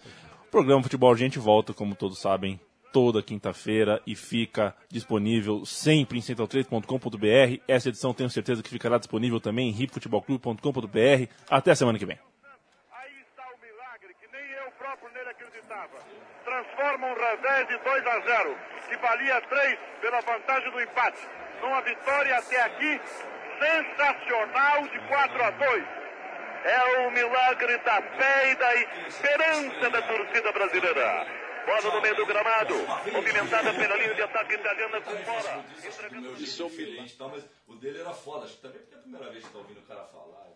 O 0.47 0.51
programa 0.51 0.83
Futebol 0.83 1.15
Gente 1.15 1.39
volta, 1.39 1.73
como 1.73 1.95
todos 1.95 2.19
sabem, 2.19 2.59
toda 2.93 3.23
quinta-feira 3.23 4.01
e 4.07 4.15
fica 4.15 4.75
disponível 4.89 5.65
sempre 5.65 6.19
em 6.19 6.21
central3.com.br. 6.21 7.63
Essa 7.67 7.89
edição 7.89 8.15
tenho 8.15 8.31
certeza 8.31 8.63
que 8.63 8.71
ficará 8.71 8.99
disponível 8.99 9.41
também 9.41 9.69
em 9.69 9.83
hipfutebolclube.com.br. 9.83 11.27
Até 11.49 11.71
a 11.71 11.77
semana 11.77 11.99
que 11.99 12.07
vem. 12.07 12.19
Aí 12.93 13.21
está 13.21 13.45
o 13.45 13.59
milagre 13.61 14.15
que 14.21 14.27
nem 14.33 14.51
eu 14.65 14.71
próprio 14.73 15.11
nele 15.13 15.31
acreditava. 15.31 15.99
Transforma 16.45 17.07
um 17.07 17.15
revés 17.15 17.69
de 17.69 17.79
2 17.79 18.07
a 18.07 18.21
0, 18.21 18.57
que 18.89 18.97
valia 18.97 19.41
3 19.41 19.79
pela 20.01 20.21
vantagem 20.21 20.71
do 20.73 20.81
empate, 20.81 21.29
numa 21.63 21.81
vitória 21.83 22.37
até 22.37 22.63
aqui 22.63 23.01
sensacional 23.61 24.83
de 24.89 24.99
4 25.09 25.45
a 25.45 25.51
2. 25.51 25.85
É 26.63 27.07
o 27.07 27.11
milagre 27.11 27.79
da 27.79 28.03
fé 28.03 28.51
e 28.51 28.55
da 28.57 28.75
esperança 29.07 29.91
da 29.91 30.03
torcida 30.03 30.53
brasileira. 30.53 31.40
Bola 31.67 31.95
no 31.95 32.01
meio 32.01 32.17
do 32.17 32.27
gramado, 32.27 32.75
movimentada 33.13 33.73
pela 33.75 33.97
linha 33.97 34.15
de 34.15 34.23
ataque 34.23 34.55
italiana 34.55 35.01
com 35.01 35.15
bola. 35.23 35.65
Entregando... 35.85 36.23
Meu 36.23 36.35
diferente, 36.35 37.17
tá, 37.17 37.29
mas 37.29 37.45
o 37.67 37.75
dele 37.77 38.01
era 38.01 38.13
foda. 38.13 38.45
Acho 38.45 38.57
que 38.57 38.63
também 38.63 38.81
porque 38.81 38.95
é 38.95 38.99
a 38.99 39.01
primeira 39.01 39.31
vez 39.31 39.45
que 39.45 39.51
tá 39.51 39.59
ouvindo 39.59 39.81
o 39.81 39.83
cara 39.83 40.05
falar. 40.05 40.50